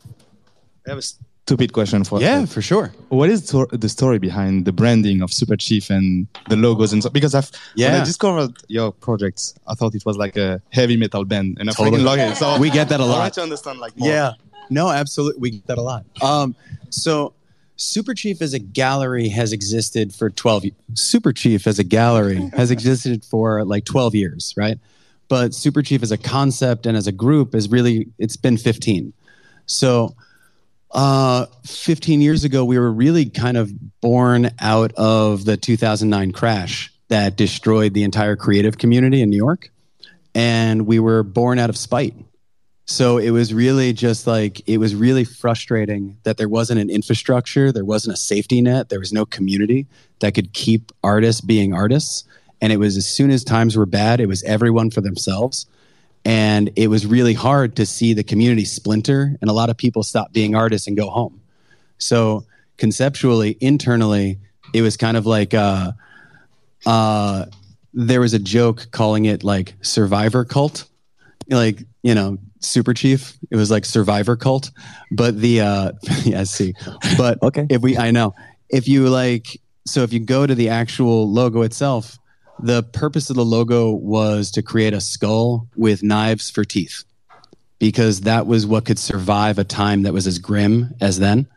I 0.86 0.90
have 0.92 0.98
a 0.98 1.02
stupid 1.02 1.72
question 1.72 2.04
for 2.04 2.20
Yeah, 2.20 2.46
for 2.46 2.62
sure. 2.62 2.92
What 3.20 3.30
is 3.30 3.40
tor- 3.50 3.70
the 3.72 3.88
story 3.98 4.20
behind 4.20 4.66
the 4.66 4.74
branding 4.74 5.22
of 5.22 5.32
Super 5.32 5.56
Chief 5.56 5.90
and 5.90 6.28
the 6.50 6.58
logos 6.58 6.92
and 6.94 7.02
so? 7.04 7.10
Because 7.10 7.34
I've 7.34 7.50
when 7.76 7.92
Yeah. 7.94 8.02
I 8.02 8.04
discovered 8.12 8.52
your 8.68 8.92
projects, 8.92 9.44
I 9.72 9.74
thought 9.78 9.96
it 9.96 10.04
was 10.06 10.18
like 10.18 10.36
a 10.48 10.62
heavy 10.80 10.98
metal 10.98 11.24
band, 11.24 11.58
and 11.60 11.70
I 11.70 11.74
Totally. 11.74 12.00
freaking 12.00 12.04
love 12.04 12.20
it. 12.20 12.36
So 12.42 12.60
We 12.60 12.70
get 12.70 12.90
that 12.90 13.00
a 13.00 13.06
lot. 13.06 13.20
wanted 13.20 13.34
to 13.40 13.44
understand 13.44 13.80
like 13.80 13.96
more. 13.98 14.10
Yeah. 14.10 14.34
No, 14.70 14.90
absolutely. 14.90 15.42
We 15.42 15.50
get 15.52 15.68
that 15.68 15.78
a 15.78 15.82
lot. 15.82 16.06
Um, 16.22 16.56
so 16.90 17.34
Super 17.76 18.14
Chief 18.14 18.42
as 18.42 18.54
a 18.54 18.60
gallery 18.60 19.30
has 19.30 19.54
existed 19.54 20.14
for 20.14 20.30
12 20.30 20.66
years. 20.66 20.76
Super 20.96 21.32
Chief 21.32 21.66
as 21.66 21.80
a 21.80 21.84
gallery 21.84 22.50
has 22.56 22.72
existed 22.72 23.24
for 23.24 23.64
like 23.64 23.86
12 23.86 24.16
years, 24.16 24.54
right? 24.58 24.78
But 25.30 25.54
Super 25.54 25.82
Chief 25.82 26.04
as 26.04 26.12
a 26.12 26.18
concept 26.18 26.86
and 26.86 26.98
as 26.98 27.08
a 27.08 27.12
group 27.12 27.56
is 27.56 27.70
really, 27.70 28.10
it's 28.18 28.36
been 28.36 28.58
15. 28.58 29.14
So 29.66 30.16
uh, 30.92 31.46
15 31.66 32.22
years 32.22 32.44
ago, 32.44 32.66
we 32.66 32.78
were 32.78 32.92
really 32.92 33.30
kind 33.30 33.56
of 33.56 33.72
born 34.02 34.50
out 34.60 34.92
of 34.94 35.46
the 35.46 35.56
2009 35.56 36.32
crash 36.32 36.92
that 37.08 37.36
destroyed 37.36 37.94
the 37.94 38.04
entire 38.04 38.36
creative 38.36 38.78
community 38.78 39.22
in 39.22 39.30
New 39.30 39.38
York. 39.38 39.72
And 40.36 40.86
we 40.86 41.00
were 41.00 41.24
born 41.24 41.60
out 41.60 41.70
of 41.70 41.78
spite. 41.78 42.16
So 42.92 43.20
it 43.20 43.30
was 43.30 43.54
really 43.54 43.94
just 43.94 44.26
like, 44.26 44.68
it 44.68 44.80
was 44.80 44.96
really 44.96 45.24
frustrating 45.24 46.18
that 46.24 46.38
there 46.38 46.50
wasn't 46.50 46.80
an 46.82 46.90
infrastructure, 46.90 47.72
there 47.72 47.86
wasn't 47.86 48.16
a 48.16 48.20
safety 48.20 48.62
net, 48.62 48.90
there 48.90 49.00
was 49.00 49.14
no 49.14 49.28
community 49.28 49.86
that 50.22 50.34
could 50.34 50.54
keep 50.54 50.92
artists 51.04 51.40
being 51.40 51.72
artists. 51.72 52.24
And 52.62 52.74
it 52.74 52.78
was 52.78 52.98
as 52.98 53.06
soon 53.06 53.30
as 53.30 53.44
times 53.44 53.78
were 53.78 53.86
bad, 53.86 54.20
it 54.20 54.26
was 54.26 54.42
everyone 54.42 54.90
for 54.90 55.02
themselves. 55.02 55.68
And 56.26 56.72
it 56.76 56.88
was 56.88 57.06
really 57.06 57.36
hard 57.36 57.76
to 57.76 57.86
see 57.86 58.14
the 58.14 58.24
community 58.24 58.66
splinter, 58.66 59.38
and 59.40 59.52
a 59.52 59.54
lot 59.54 59.70
of 59.70 59.78
people 59.78 60.02
stop 60.02 60.34
being 60.34 60.56
artists 60.56 60.88
and 60.88 60.98
go 60.98 61.12
home. 61.12 61.40
So 62.00 62.44
conceptually, 62.78 63.56
internally, 63.62 64.40
it 64.74 64.82
was 64.82 64.98
kind 64.98 65.16
of 65.16 65.28
like 65.28 65.54
uh, 65.54 65.92
uh, 66.88 67.46
there 67.94 68.20
was 68.20 68.34
a 68.34 68.40
joke 68.40 68.88
calling 68.90 69.26
it 69.26 69.44
like 69.44 69.76
survivor 69.82 70.44
cult. 70.44 70.86
Like, 71.48 71.84
you 72.04 72.14
know, 72.14 72.38
Super 72.60 72.94
Chief. 72.94 73.38
It 73.50 73.56
was 73.56 73.72
like 73.72 73.86
Survivor 73.86 74.36
Cult, 74.36 74.72
but 75.12 75.40
the 75.40 75.62
uh, 75.62 75.92
yeah, 76.24 76.44
see, 76.44 76.74
but 77.18 77.40
okay. 77.44 77.66
If 77.70 77.82
we, 77.82 77.98
I 77.98 78.12
know, 78.12 78.36
if 78.70 78.88
you 78.88 79.08
like, 79.10 79.60
so 79.86 80.04
if 80.04 80.14
you 80.14 80.20
go 80.20 80.46
to 80.46 80.56
the 80.56 80.70
actual 80.70 81.32
logo 81.32 81.62
itself, 81.62 82.18
the 82.62 82.84
purpose 82.84 83.30
of 83.30 83.36
the 83.36 83.46
logo 83.46 83.92
was 83.92 84.52
to 84.52 84.62
create 84.62 84.94
a 84.94 85.02
skull 85.02 85.68
with 85.76 86.04
knives 86.04 86.50
for 86.50 86.66
teeth, 86.66 87.04
because 87.80 88.22
that 88.22 88.46
was 88.48 88.66
what 88.66 88.86
could 88.86 89.00
survive 89.00 89.58
a 89.58 89.64
time 89.64 90.04
that 90.04 90.14
was 90.14 90.28
as 90.28 90.40
grim 90.40 90.94
as 91.00 91.20
then. 91.20 91.48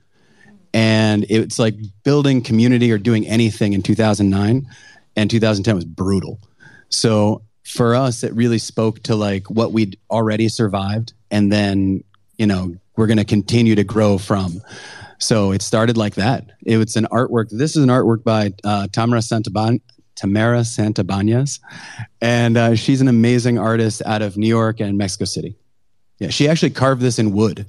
And 0.74 1.26
it's 1.28 1.58
like 1.58 1.74
building 2.02 2.40
community 2.40 2.90
or 2.92 2.98
doing 2.98 3.26
anything 3.26 3.74
in 3.74 3.82
2009 3.82 4.66
and 5.16 5.30
2010 5.30 5.74
was 5.74 5.84
brutal. 5.84 6.38
So 6.88 7.42
for 7.64 7.94
us, 7.94 8.22
it 8.22 8.32
really 8.34 8.58
spoke 8.58 9.02
to 9.04 9.16
like 9.16 9.48
what 9.50 9.72
we'd 9.72 9.98
already 10.10 10.48
survived, 10.48 11.12
and 11.30 11.52
then 11.52 12.04
you 12.36 12.46
know 12.46 12.74
we're 12.96 13.06
going 13.06 13.18
to 13.18 13.24
continue 13.24 13.74
to 13.74 13.84
grow 13.84 14.18
from. 14.18 14.60
So 15.18 15.52
it 15.52 15.62
started 15.62 15.96
like 15.96 16.16
that. 16.16 16.50
It 16.64 16.78
was 16.78 16.96
an 16.96 17.06
artwork. 17.06 17.48
This 17.50 17.76
is 17.76 17.82
an 17.82 17.88
artwork 17.88 18.24
by 18.24 18.52
uh, 18.64 18.88
Tamara 18.92 19.20
Santaban. 19.20 19.80
Tamara 20.14 20.60
Santabanas, 20.60 21.58
and 22.20 22.56
uh, 22.56 22.74
she's 22.74 23.00
an 23.00 23.08
amazing 23.08 23.58
artist 23.58 24.02
out 24.04 24.20
of 24.20 24.36
New 24.36 24.46
York 24.46 24.78
and 24.78 24.98
Mexico 24.98 25.24
City. 25.24 25.56
Yeah, 26.18 26.28
she 26.28 26.48
actually 26.48 26.70
carved 26.70 27.00
this 27.00 27.18
in 27.18 27.32
wood. 27.32 27.66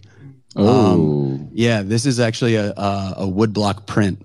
Oh. 0.56 1.40
yeah, 1.52 1.82
this 1.82 2.06
is 2.06 2.20
actually 2.20 2.56
a 2.56 2.72
a, 2.72 3.14
a 3.18 3.28
wood 3.28 3.54
block 3.54 3.88
print. 3.88 4.24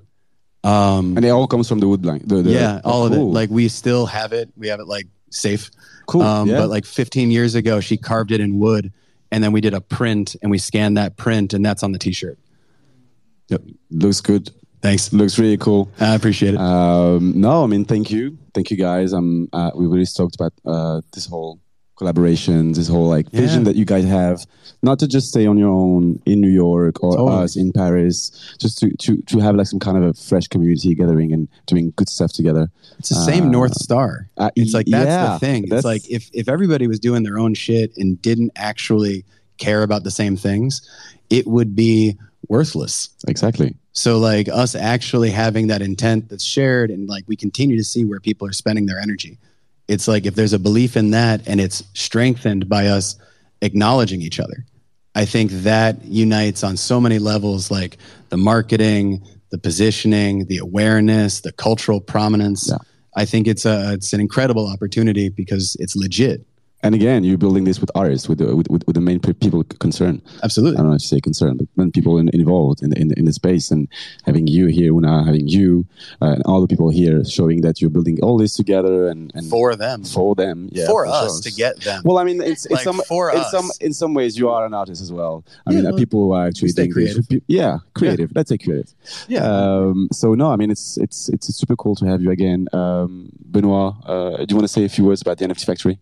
Um, 0.64 1.16
and 1.16 1.24
it 1.24 1.30
all 1.30 1.46
comes 1.46 1.68
from 1.68 1.78
the 1.78 1.88
wood 1.88 2.02
blank. 2.02 2.26
The, 2.26 2.42
the, 2.42 2.50
yeah, 2.50 2.80
all 2.84 3.04
oh, 3.04 3.06
of 3.06 3.12
it. 3.12 3.16
Like 3.16 3.50
we 3.50 3.68
still 3.68 4.06
have 4.06 4.32
it. 4.32 4.50
We 4.56 4.68
have 4.68 4.80
it 4.80 4.86
like 4.86 5.06
safe. 5.30 5.70
Cool, 6.06 6.22
Um, 6.22 6.48
yeah. 6.48 6.58
But 6.58 6.70
like 6.70 6.84
15 6.86 7.30
years 7.30 7.54
ago, 7.54 7.80
she 7.80 7.96
carved 7.96 8.32
it 8.32 8.40
in 8.40 8.58
wood, 8.58 8.92
and 9.30 9.44
then 9.44 9.52
we 9.52 9.60
did 9.60 9.74
a 9.74 9.80
print, 9.80 10.36
and 10.42 10.50
we 10.50 10.58
scanned 10.58 10.96
that 10.96 11.16
print, 11.16 11.52
and 11.52 11.64
that's 11.64 11.82
on 11.82 11.92
the 11.92 11.98
T-shirt. 11.98 12.38
Yep, 13.48 13.62
looks 13.90 14.20
good. 14.20 14.50
Thanks. 14.80 15.12
Looks 15.12 15.38
really 15.38 15.56
cool. 15.56 15.90
I 15.98 16.14
appreciate 16.14 16.54
it. 16.54 16.60
Um, 16.60 17.40
no, 17.40 17.64
I 17.64 17.66
mean, 17.66 17.84
thank 17.84 18.10
you, 18.10 18.38
thank 18.54 18.70
you 18.70 18.76
guys. 18.76 19.12
Um, 19.12 19.48
uh, 19.52 19.70
we 19.74 19.86
really 19.86 20.04
stoked 20.04 20.36
about 20.36 20.52
uh, 20.64 21.00
this 21.12 21.26
whole 21.26 21.58
collaboration, 21.98 22.72
this 22.72 22.88
whole 22.88 23.08
like 23.08 23.28
vision 23.30 23.64
that 23.64 23.76
you 23.76 23.84
guys 23.84 24.04
have, 24.04 24.46
not 24.82 24.98
to 25.00 25.06
just 25.08 25.28
stay 25.28 25.46
on 25.46 25.58
your 25.58 25.68
own 25.70 26.22
in 26.24 26.40
New 26.40 26.48
York 26.50 27.02
or 27.02 27.16
Totally. 27.16 27.42
us 27.44 27.56
in 27.56 27.72
Paris, 27.72 28.30
just 28.58 28.78
to, 28.78 28.90
to 28.98 29.20
to 29.22 29.38
have 29.40 29.56
like 29.56 29.66
some 29.66 29.80
kind 29.80 29.96
of 29.98 30.04
a 30.04 30.14
fresh 30.14 30.46
community 30.46 30.94
gathering 30.94 31.32
and 31.32 31.48
doing 31.66 31.92
good 31.96 32.08
stuff 32.08 32.32
together. 32.32 32.70
It's 32.98 33.08
the 33.10 33.16
same 33.16 33.46
Uh, 33.48 33.50
North 33.50 33.74
Star. 33.74 34.30
uh, 34.38 34.50
it's 34.56 34.72
like 34.74 34.86
that's 34.86 35.06
yeah, 35.08 35.32
the 35.34 35.38
thing. 35.40 35.64
It's 35.70 35.84
like 35.84 36.08
if 36.08 36.30
if 36.32 36.48
everybody 36.48 36.86
was 36.86 37.00
doing 37.00 37.22
their 37.24 37.38
own 37.38 37.54
shit 37.54 37.92
and 37.96 38.20
didn't 38.22 38.52
actually 38.56 39.24
care 39.58 39.82
about 39.82 40.04
the 40.04 40.10
same 40.10 40.36
things, 40.36 40.80
it 41.30 41.46
would 41.46 41.74
be 41.74 42.16
worthless. 42.48 43.08
Exactly. 43.26 43.74
So 43.92 44.18
like 44.18 44.48
us 44.48 44.76
actually 44.76 45.30
having 45.30 45.66
that 45.66 45.82
intent 45.82 46.28
that's 46.28 46.44
shared 46.44 46.90
and 46.90 47.08
like 47.08 47.24
we 47.26 47.34
continue 47.34 47.76
to 47.76 47.82
see 47.84 48.04
where 48.04 48.20
people 48.20 48.46
are 48.46 48.52
spending 48.52 48.86
their 48.86 49.00
energy. 49.00 49.38
It's 49.88 50.06
like 50.06 50.26
if 50.26 50.34
there's 50.34 50.52
a 50.52 50.58
belief 50.58 50.96
in 50.96 51.10
that 51.10 51.48
and 51.48 51.60
it's 51.60 51.82
strengthened 51.94 52.68
by 52.68 52.86
us 52.88 53.16
acknowledging 53.62 54.22
each 54.22 54.38
other. 54.38 54.64
I 55.14 55.24
think 55.24 55.50
that 55.50 56.04
unites 56.04 56.62
on 56.62 56.76
so 56.76 57.00
many 57.00 57.18
levels 57.18 57.70
like 57.70 57.96
the 58.28 58.36
marketing, 58.36 59.26
the 59.50 59.58
positioning, 59.58 60.44
the 60.46 60.58
awareness, 60.58 61.40
the 61.40 61.52
cultural 61.52 62.00
prominence. 62.00 62.70
I 63.16 63.24
think 63.24 63.48
it's 63.48 63.64
a 63.64 63.94
it's 63.94 64.12
an 64.12 64.20
incredible 64.20 64.68
opportunity 64.68 65.28
because 65.28 65.76
it's 65.80 65.96
legit. 65.96 66.46
And 66.82 66.94
again, 66.94 67.24
you're 67.24 67.38
building 67.38 67.64
this 67.64 67.80
with 67.80 67.90
artists, 67.96 68.28
with 68.28 68.38
the, 68.38 68.54
with, 68.54 68.68
with, 68.70 68.94
the 68.94 69.00
main 69.00 69.18
people 69.18 69.64
concerned. 69.64 70.22
Absolutely. 70.44 70.76
I 70.76 70.82
don't 70.82 70.90
know 70.90 70.94
if 70.96 71.02
you 71.02 71.08
say 71.08 71.20
concerned, 71.20 71.58
but 71.58 71.66
when 71.74 71.90
people 71.90 72.18
in, 72.18 72.28
involved 72.32 72.82
in, 72.84 72.92
in, 72.92 73.12
in 73.18 73.24
the 73.24 73.32
space 73.32 73.72
and 73.72 73.88
having 74.24 74.46
you 74.46 74.66
here, 74.66 74.92
Una, 74.94 75.24
having 75.24 75.48
you 75.48 75.86
uh, 76.22 76.26
and 76.34 76.42
all 76.44 76.60
the 76.60 76.68
people 76.68 76.88
here 76.90 77.24
showing 77.24 77.62
that 77.62 77.80
you're 77.80 77.90
building 77.90 78.18
all 78.22 78.38
this 78.38 78.54
together 78.54 79.08
and, 79.08 79.32
and 79.34 79.50
For 79.50 79.74
them. 79.74 80.04
for 80.04 80.36
them, 80.36 80.68
yeah, 80.70 80.86
for, 80.86 81.04
for 81.04 81.10
us 81.12 81.42
sure. 81.42 81.50
to 81.50 81.56
get 81.56 81.80
them. 81.80 82.02
Well, 82.04 82.16
I 82.18 82.22
mean, 82.22 82.40
it's, 82.40 82.64
it's 82.66 82.74
Like, 82.74 82.84
some 82.84 83.00
for 83.08 83.32
in 83.32 83.38
us. 83.38 83.50
some 83.50 83.70
in 83.80 83.92
some 83.92 84.14
ways 84.14 84.38
you 84.38 84.48
are 84.48 84.64
an 84.64 84.72
artist 84.72 85.02
as 85.02 85.10
well. 85.10 85.44
I 85.66 85.72
Yeah, 85.72 85.76
mean, 85.78 85.86
uh, 85.86 85.90
well, 85.90 85.98
people 85.98 86.20
who 86.26 86.32
are 86.32 86.46
actually 86.46 86.68
stay 86.68 86.86
doing 86.86 87.06
this- 87.06 87.14
creative. 87.26 87.42
Yeah, 87.48 87.78
creative. 87.94 88.30
Let's 88.36 88.50
say 88.50 88.58
creative. 88.58 88.94
Yeah. 89.26 89.40
Um, 89.44 90.08
so 90.12 90.34
no, 90.34 90.52
I 90.52 90.56
mean, 90.56 90.70
it's 90.70 90.96
it's 90.98 91.28
it's 91.30 91.48
super 91.56 91.74
cool 91.74 91.96
to 91.96 92.06
have 92.06 92.22
you 92.22 92.30
again, 92.30 92.68
um, 92.72 93.30
Benoit. 93.50 93.94
Uh, 94.06 94.36
do 94.36 94.46
you 94.50 94.56
want 94.56 94.62
to 94.64 94.68
say 94.68 94.84
a 94.84 94.88
few 94.88 95.04
words 95.04 95.20
about 95.22 95.38
the 95.38 95.46
NFT 95.48 95.64
Factory? 95.66 95.98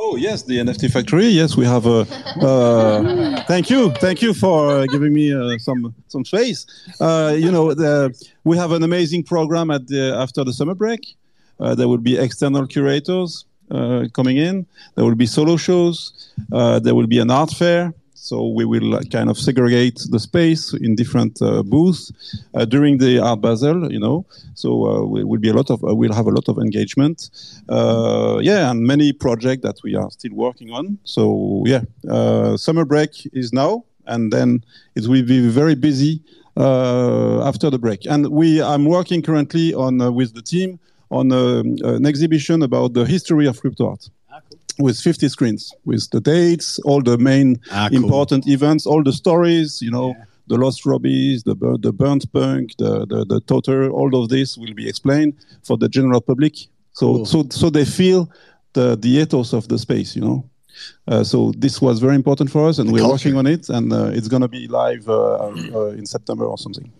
Oh 0.00 0.14
yes, 0.14 0.44
the 0.44 0.58
NFT 0.58 0.92
factory. 0.92 1.26
Yes, 1.26 1.56
we 1.56 1.64
have 1.64 1.84
a. 1.84 2.06
Uh, 2.40 3.42
thank 3.48 3.68
you, 3.68 3.90
thank 3.94 4.22
you 4.22 4.32
for 4.32 4.70
uh, 4.70 4.86
giving 4.86 5.12
me 5.12 5.34
uh, 5.34 5.58
some 5.58 5.92
some 6.06 6.24
space. 6.24 6.66
Uh, 7.00 7.34
you 7.36 7.50
know, 7.50 7.74
the, 7.74 8.14
we 8.44 8.56
have 8.56 8.70
an 8.70 8.84
amazing 8.84 9.24
program 9.24 9.72
at 9.72 9.88
the 9.88 10.14
after 10.14 10.44
the 10.44 10.52
summer 10.52 10.76
break. 10.76 11.16
Uh, 11.58 11.74
there 11.74 11.88
will 11.88 11.98
be 11.98 12.16
external 12.16 12.64
curators 12.64 13.44
uh, 13.72 14.06
coming 14.12 14.36
in. 14.36 14.64
There 14.94 15.04
will 15.04 15.16
be 15.16 15.26
solo 15.26 15.56
shows. 15.56 16.30
There 16.48 16.94
will 16.94 17.08
be 17.08 17.18
an 17.18 17.32
art 17.32 17.50
fair. 17.50 17.92
So 18.20 18.48
we 18.48 18.64
will 18.64 18.96
uh, 18.96 19.02
kind 19.10 19.30
of 19.30 19.38
segregate 19.38 20.06
the 20.10 20.18
space 20.18 20.74
in 20.74 20.96
different 20.96 21.40
uh, 21.40 21.62
booths 21.62 22.12
uh, 22.54 22.64
during 22.64 22.98
the 22.98 23.20
Art 23.20 23.40
Basel. 23.40 23.90
You 23.90 24.00
know, 24.00 24.26
so 24.54 24.86
uh, 24.86 25.04
we 25.04 25.24
will 25.24 25.38
be 25.38 25.48
a 25.48 25.54
lot 25.54 25.70
of 25.70 25.82
uh, 25.84 25.94
we'll 25.94 26.12
have 26.12 26.26
a 26.26 26.30
lot 26.30 26.48
of 26.48 26.58
engagement. 26.58 27.30
Uh, 27.68 28.38
yeah, 28.42 28.70
and 28.70 28.82
many 28.82 29.12
projects 29.12 29.62
that 29.62 29.76
we 29.82 29.94
are 29.94 30.10
still 30.10 30.34
working 30.34 30.70
on. 30.72 30.98
So 31.04 31.62
yeah, 31.66 31.82
summer 32.56 32.84
break 32.84 33.10
is 33.32 33.52
now, 33.52 33.84
and 34.06 34.32
then 34.32 34.64
it 34.94 35.06
will 35.06 35.24
be 35.24 35.48
very 35.48 35.74
busy 35.74 36.20
after 36.56 37.70
the 37.70 37.78
break. 37.78 38.04
And 38.06 38.28
we 38.28 38.60
I'm 38.60 38.84
working 38.84 39.22
currently 39.22 39.74
on 39.74 40.14
with 40.14 40.34
the 40.34 40.42
team 40.42 40.80
on 41.10 41.32
um, 41.32 41.76
an 41.84 42.04
exhibition 42.04 42.62
about 42.62 42.92
the 42.92 43.04
history 43.06 43.46
of 43.46 43.60
crypto 43.60 43.90
art 43.90 44.10
with 44.78 44.98
50 45.00 45.28
screens 45.28 45.72
with 45.84 46.08
the 46.10 46.20
dates 46.20 46.78
all 46.84 47.02
the 47.02 47.16
main 47.18 47.56
Ah, 47.70 47.88
cool. 47.90 48.02
important 48.02 48.46
events 48.46 48.86
all 48.86 49.02
the 49.02 49.12
stories 49.12 49.80
you 49.82 49.90
know 49.90 50.14
the 50.46 50.56
lost 50.56 50.84
robbies 50.84 51.42
the 51.44 51.54
the 51.82 51.92
burnt 51.92 52.24
punk 52.32 52.70
the 52.78 53.06
the, 53.06 53.24
the 53.32 53.40
toter 53.40 53.90
all 53.90 54.10
of 54.22 54.28
this 54.28 54.56
will 54.56 54.74
be 54.74 54.88
explained 54.88 55.32
for 55.62 55.76
the 55.78 55.88
general 55.88 56.20
public 56.20 56.54
so 56.92 57.06
Cool. 57.06 57.24
so 57.26 57.38
so 57.50 57.70
they 57.70 57.84
feel 57.84 58.28
the 58.72 58.96
the 58.96 59.08
ethos 59.22 59.52
of 59.52 59.66
the 59.68 59.78
space 59.78 60.10
you 60.16 60.22
know 60.26 60.38
uh, 61.08 61.24
so 61.24 61.52
this 61.58 61.80
was 61.82 61.98
very 62.00 62.14
important 62.14 62.50
for 62.50 62.68
us 62.68 62.78
and 62.78 62.88
The 62.88 62.92
we're 62.94 63.00
culture. 63.00 63.28
working 63.30 63.36
on 63.36 63.46
it 63.46 63.68
and 63.68 63.92
uh, 63.92 64.16
it's 64.18 64.28
going 64.28 64.42
to 64.42 64.48
be 64.58 64.68
live 64.68 65.08
uh, 65.08 65.48
uh, 65.78 65.98
in 66.00 66.06
september 66.06 66.44
or 66.52 66.58
something 66.58 66.90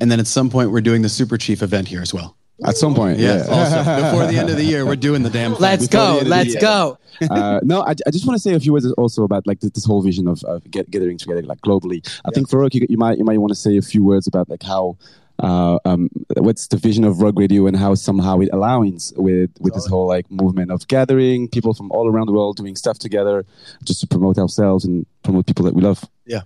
And 0.00 0.08
then 0.10 0.20
at 0.20 0.26
some 0.26 0.48
point 0.50 0.70
we're 0.72 0.86
doing 0.90 1.02
the 1.02 1.08
Super 1.20 1.36
Chief 1.38 1.62
event 1.62 1.88
here 1.88 2.00
as 2.02 2.12
well. 2.14 2.28
At 2.64 2.76
some 2.76 2.94
point, 2.94 3.18
Yes, 3.18 3.46
yeah. 3.48 3.54
also 3.54 4.02
before 4.02 4.26
the 4.26 4.38
end 4.38 4.50
of 4.50 4.56
the 4.56 4.64
year, 4.64 4.84
we're 4.84 4.96
doing 4.96 5.22
the 5.22 5.30
damn 5.30 5.52
thing. 5.52 5.60
Let's 5.60 5.88
Before 5.88 6.00
go. 6.00 6.10
end 6.12 6.18
of 6.20 6.24
the 6.24 6.30
Let's 6.30 6.54
go. 6.56 6.98
uh, 7.30 7.60
no, 7.62 7.82
I, 7.82 7.94
I 8.06 8.10
just 8.10 8.26
want 8.26 8.36
to 8.36 8.42
say 8.42 8.54
a 8.54 8.60
few 8.60 8.72
words 8.72 8.90
also 8.92 9.24
about 9.24 9.46
like 9.46 9.60
this, 9.60 9.70
this 9.72 9.84
whole 9.84 10.02
vision 10.02 10.26
of, 10.28 10.42
of 10.44 10.68
get, 10.70 10.90
gathering 10.90 11.18
together 11.18 11.42
like 11.42 11.60
globally. 11.60 12.00
I 12.24 12.30
think 12.30 12.48
Farokh, 12.48 12.74
you, 12.74 12.86
you 12.88 12.96
might 12.98 13.18
you 13.18 13.24
might 13.24 13.38
want 13.38 13.50
to 13.50 13.54
say 13.56 13.76
a 13.76 13.82
few 13.82 14.04
words 14.04 14.26
about 14.26 14.48
like 14.48 14.62
how 14.62 14.96
uh, 15.38 15.78
um, 15.86 16.10
what's 16.36 16.66
the 16.68 16.76
vision 16.76 17.04
of 17.04 17.20
Rug 17.22 17.38
Radio 17.38 17.66
and 17.66 17.76
how 17.76 17.94
somehow 17.94 18.40
it 18.40 18.50
aligns 18.52 19.16
with 19.16 19.50
with 19.60 19.74
this 19.74 19.86
whole 19.86 20.06
like 20.06 20.30
movement 20.30 20.70
of 20.70 20.86
gathering 20.88 21.48
people 21.48 21.72
from 21.74 21.90
all 21.92 22.08
around 22.08 22.26
the 22.26 22.32
world 22.32 22.56
doing 22.56 22.76
stuff 22.76 22.98
together 22.98 23.44
just 23.84 24.00
to 24.00 24.06
promote 24.06 24.36
ourselves 24.38 24.84
and 24.84 25.06
promote 25.22 25.46
people 25.46 25.64
that 25.64 25.74
we 25.74 25.82
love. 25.82 26.04
Yeah. 26.26 26.42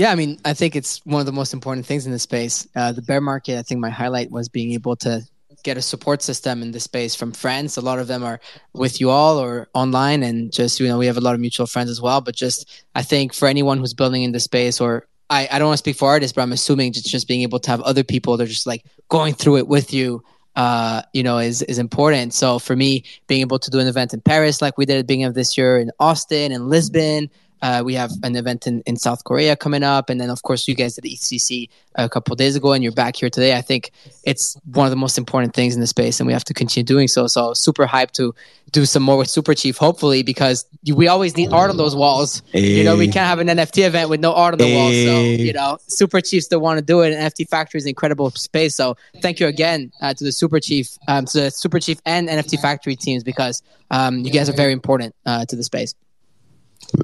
Yeah, 0.00 0.12
I 0.12 0.14
mean, 0.14 0.38
I 0.46 0.54
think 0.54 0.76
it's 0.76 1.04
one 1.04 1.20
of 1.20 1.26
the 1.26 1.32
most 1.32 1.52
important 1.52 1.84
things 1.84 2.06
in 2.06 2.12
this 2.12 2.22
space. 2.22 2.66
Uh, 2.74 2.90
the 2.90 3.02
bear 3.02 3.20
market, 3.20 3.58
I 3.58 3.62
think 3.62 3.82
my 3.82 3.90
highlight 3.90 4.30
was 4.30 4.48
being 4.48 4.72
able 4.72 4.96
to 4.96 5.20
get 5.62 5.76
a 5.76 5.82
support 5.82 6.22
system 6.22 6.62
in 6.62 6.70
this 6.70 6.84
space 6.84 7.14
from 7.14 7.32
friends. 7.32 7.76
A 7.76 7.82
lot 7.82 7.98
of 7.98 8.06
them 8.06 8.24
are 8.24 8.40
with 8.72 8.98
you 8.98 9.10
all 9.10 9.36
or 9.36 9.68
online, 9.74 10.22
and 10.22 10.50
just, 10.54 10.80
you 10.80 10.88
know, 10.88 10.96
we 10.96 11.04
have 11.04 11.18
a 11.18 11.20
lot 11.20 11.34
of 11.34 11.40
mutual 11.42 11.66
friends 11.66 11.90
as 11.90 12.00
well. 12.00 12.22
But 12.22 12.34
just, 12.34 12.82
I 12.94 13.02
think 13.02 13.34
for 13.34 13.46
anyone 13.46 13.76
who's 13.76 13.92
building 13.92 14.22
in 14.22 14.32
the 14.32 14.40
space, 14.40 14.80
or 14.80 15.06
I, 15.28 15.46
I 15.52 15.58
don't 15.58 15.68
want 15.68 15.76
to 15.76 15.84
speak 15.84 15.96
for 15.96 16.08
artists, 16.08 16.34
but 16.34 16.40
I'm 16.40 16.52
assuming 16.52 16.94
just, 16.94 17.04
just 17.04 17.28
being 17.28 17.42
able 17.42 17.58
to 17.58 17.70
have 17.70 17.82
other 17.82 18.02
people 18.02 18.38
that 18.38 18.44
are 18.44 18.46
just 18.46 18.66
like 18.66 18.86
going 19.10 19.34
through 19.34 19.58
it 19.58 19.68
with 19.68 19.92
you. 19.92 20.24
Uh, 20.56 21.02
you 21.12 21.22
know, 21.22 21.36
is 21.36 21.60
is 21.62 21.78
important. 21.78 22.32
So 22.32 22.58
for 22.58 22.74
me, 22.74 23.04
being 23.26 23.42
able 23.42 23.58
to 23.58 23.70
do 23.70 23.78
an 23.80 23.86
event 23.86 24.14
in 24.14 24.22
Paris, 24.22 24.62
like 24.62 24.78
we 24.78 24.86
did 24.86 24.94
at 24.94 25.00
the 25.00 25.04
beginning 25.04 25.26
of 25.26 25.34
this 25.34 25.58
year, 25.58 25.78
in 25.78 25.90
Austin 26.00 26.52
and 26.52 26.70
Lisbon, 26.70 27.28
uh, 27.62 27.82
we 27.84 27.94
have 27.94 28.10
an 28.22 28.36
event 28.36 28.66
in, 28.66 28.82
in 28.86 28.96
South 28.96 29.24
Korea 29.24 29.56
coming 29.56 29.82
up, 29.82 30.10
and 30.10 30.20
then 30.20 30.30
of 30.30 30.42
course 30.42 30.66
you 30.66 30.74
guys 30.74 30.94
did 30.94 31.02
the 31.02 31.14
EthCC 31.14 31.68
a 31.96 32.08
couple 32.08 32.32
of 32.32 32.38
days 32.38 32.56
ago, 32.56 32.72
and 32.72 32.82
you're 32.82 32.92
back 32.92 33.16
here 33.16 33.30
today. 33.30 33.56
I 33.56 33.60
think 33.60 33.92
it's 34.24 34.56
one 34.72 34.86
of 34.86 34.90
the 34.90 34.96
most 34.96 35.18
important 35.18 35.54
things 35.54 35.74
in 35.74 35.80
the 35.80 35.86
space, 35.86 36.20
and 36.20 36.26
we 36.26 36.32
have 36.32 36.44
to 36.44 36.54
continue 36.54 36.84
doing 36.84 37.08
so. 37.08 37.26
So 37.26 37.52
super 37.54 37.86
hyped 37.86 38.12
to 38.12 38.34
do 38.72 38.86
some 38.86 39.02
more 39.02 39.16
with 39.18 39.28
Super 39.28 39.54
Chief, 39.54 39.76
hopefully, 39.76 40.22
because 40.22 40.64
we 40.94 41.08
always 41.08 41.36
need 41.36 41.52
art 41.52 41.70
on 41.70 41.76
those 41.76 41.94
walls. 41.94 42.42
You 42.52 42.84
know, 42.84 42.96
we 42.96 43.08
can't 43.08 43.26
have 43.26 43.40
an 43.40 43.48
NFT 43.48 43.86
event 43.86 44.08
with 44.08 44.20
no 44.20 44.32
art 44.32 44.54
on 44.54 44.58
the 44.58 44.74
walls. 44.74 44.94
So 44.94 45.20
you 45.20 45.52
know, 45.52 45.78
Super 45.88 46.20
Chiefs 46.20 46.46
still 46.46 46.60
want 46.60 46.78
to 46.78 46.84
do 46.84 47.00
it, 47.00 47.12
and 47.12 47.32
NFT 47.32 47.48
Factory 47.48 47.78
is 47.78 47.84
an 47.84 47.90
incredible 47.90 48.30
space. 48.30 48.74
So 48.74 48.96
thank 49.20 49.40
you 49.40 49.46
again 49.46 49.92
uh, 50.00 50.14
to 50.14 50.24
the 50.24 50.32
Super 50.32 50.60
Chief, 50.60 50.96
um, 51.08 51.26
to 51.26 51.42
the 51.42 51.50
Super 51.50 51.80
Chief 51.80 51.98
and 52.06 52.28
NFT 52.28 52.60
Factory 52.60 52.96
teams 52.96 53.22
because 53.22 53.62
um, 53.90 54.18
you 54.20 54.30
guys 54.30 54.48
are 54.48 54.54
very 54.54 54.72
important 54.72 55.14
uh, 55.26 55.44
to 55.46 55.56
the 55.56 55.64
space. 55.64 55.94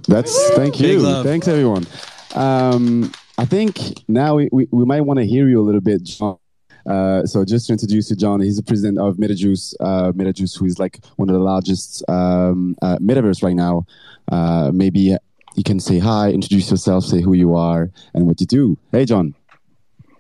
That's 0.09 0.51
thank 0.51 0.81
you. 0.81 1.23
Thanks 1.23 1.49
everyone. 1.49 1.87
Um, 2.35 3.13
I 3.39 3.45
think 3.45 3.79
now 4.09 4.37
we, 4.37 4.49
we, 4.53 4.69
we 4.71 4.85
might 4.85 5.03
want 5.03 5.19
to 5.19 5.27
hear 5.27 5.49
you 5.49 5.61
a 5.61 5.65
little 5.65 5.81
bit, 5.81 6.03
John. 6.05 6.39
Uh, 6.87 7.25
so 7.27 7.45
just 7.45 7.67
to 7.67 7.73
introduce 7.73 8.11
you, 8.11 8.17
John, 8.17 8.41
he's 8.41 8.57
the 8.57 8.63
president 8.63 8.99
of 8.99 9.17
MetaJuice, 9.17 9.75
uh, 9.81 10.13
MetaJuice, 10.13 10.59
who 10.59 10.67
is 10.67 10.79
like 10.79 11.05
one 11.17 11.29
of 11.29 11.35
the 11.35 11.41
largest 11.41 12.09
um, 12.09 12.77
uh, 12.81 12.97
metaverse 12.99 13.43
right 13.43 13.57
now. 13.57 13.87
Uh, 14.31 14.71
maybe 14.73 15.17
you 15.57 15.65
can 15.65 15.81
say 15.81 15.99
hi, 15.99 16.31
introduce 16.31 16.71
yourself, 16.71 17.05
say 17.05 17.21
who 17.21 17.33
you 17.33 17.55
are, 17.57 17.91
and 18.15 18.27
what 18.27 18.41
you 18.41 18.47
do. 18.47 18.79
Hey, 18.93 19.05
John. 19.05 19.35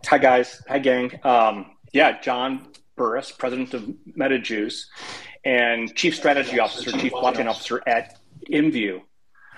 Hi 0.09 0.19
guys. 0.19 0.63
Hi 0.69 0.79
gang. 0.79 1.19
Um, 1.25 1.67
yeah, 1.93 2.21
John 2.21 2.69
Burris, 2.97 3.33
president 3.33 3.75
of 3.75 3.83
MetaJuice, 4.17 4.85
and 5.45 5.95
chief 5.95 6.15
strategy 6.15 6.59
officer, 6.59 6.93
chief 6.93 7.13
blockchain 7.13 7.49
officer 7.49 7.83
at 7.87 8.19
IMVU, 8.51 9.03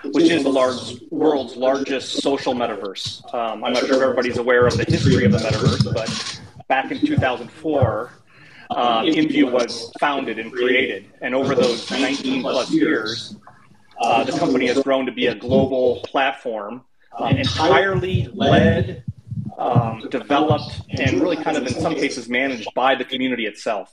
which 0.05 0.30
is 0.30 0.42
the 0.42 0.49
large, 0.49 1.01
world's 1.11 1.57
largest 1.57 2.22
social 2.22 2.55
metaverse. 2.55 3.22
Um, 3.34 3.64
I'm 3.64 3.72
not 3.72 3.86
sure 3.86 3.96
if 3.96 4.03
everybody's 4.03 4.38
aware 4.38 4.66
of 4.66 4.76
the 4.76 4.84
history 4.84 5.24
of 5.24 5.32
the 5.32 5.38
metaverse, 5.38 5.92
but 5.92 6.40
back 6.68 6.90
in 6.90 7.01
2004, 7.01 8.12
uh, 8.70 9.03
IMVU 9.03 9.51
was 9.51 9.90
founded 9.99 10.38
and 10.38 10.53
created, 10.53 11.07
and 11.20 11.34
over 11.34 11.55
those 11.55 11.90
19 11.90 12.42
plus 12.42 12.70
years, 12.70 13.36
uh, 14.01 14.22
the 14.24 14.32
company 14.32 14.66
has 14.66 14.80
grown 14.82 15.07
to 15.07 15.12
be 15.12 15.26
a 15.26 15.34
global 15.34 16.01
platform, 16.05 16.84
um, 17.18 17.36
entirely 17.36 18.28
led 18.34 19.05
um, 19.59 20.07
developed 20.11 20.82
and 20.90 21.20
really 21.20 21.36
kind 21.36 21.57
of 21.57 21.66
in 21.66 21.74
some 21.74 21.94
cases 21.94 22.28
managed 22.28 22.72
by 22.74 22.94
the 22.94 23.05
community 23.05 23.46
itself. 23.46 23.92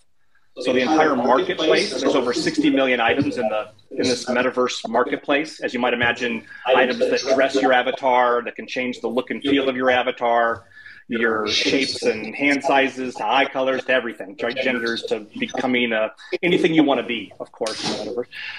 So 0.61 0.71
the 0.71 0.79
entire 0.79 1.15
marketplace, 1.15 1.99
there's 1.99 2.15
over 2.15 2.33
60 2.33 2.69
million 2.69 3.01
items 3.01 3.37
in 3.37 3.47
the 3.49 3.71
in 3.91 4.03
this 4.03 4.25
metaverse 4.25 4.87
marketplace. 4.87 5.59
As 5.59 5.73
you 5.73 5.79
might 5.79 5.93
imagine, 5.93 6.45
items 6.65 6.99
that 6.99 7.21
dress 7.35 7.55
your 7.55 7.73
avatar, 7.73 8.41
that 8.43 8.55
can 8.55 8.65
change 8.67 9.01
the 9.01 9.07
look 9.07 9.31
and 9.31 9.41
feel 9.41 9.67
of 9.67 9.75
your 9.75 9.89
avatar, 9.89 10.65
your 11.07 11.47
shapes 11.47 12.03
and 12.03 12.33
hand 12.35 12.63
sizes 12.63 13.15
to 13.15 13.25
eye 13.25 13.45
colors 13.45 13.83
to 13.85 13.93
everything, 13.93 14.37
right? 14.41 14.55
genders 14.55 15.03
to 15.03 15.27
becoming 15.39 15.91
a, 15.91 16.11
anything 16.41 16.73
you 16.73 16.83
want 16.83 16.99
to 16.99 17.05
be, 17.05 17.31
of 17.39 17.51
course, 17.51 18.05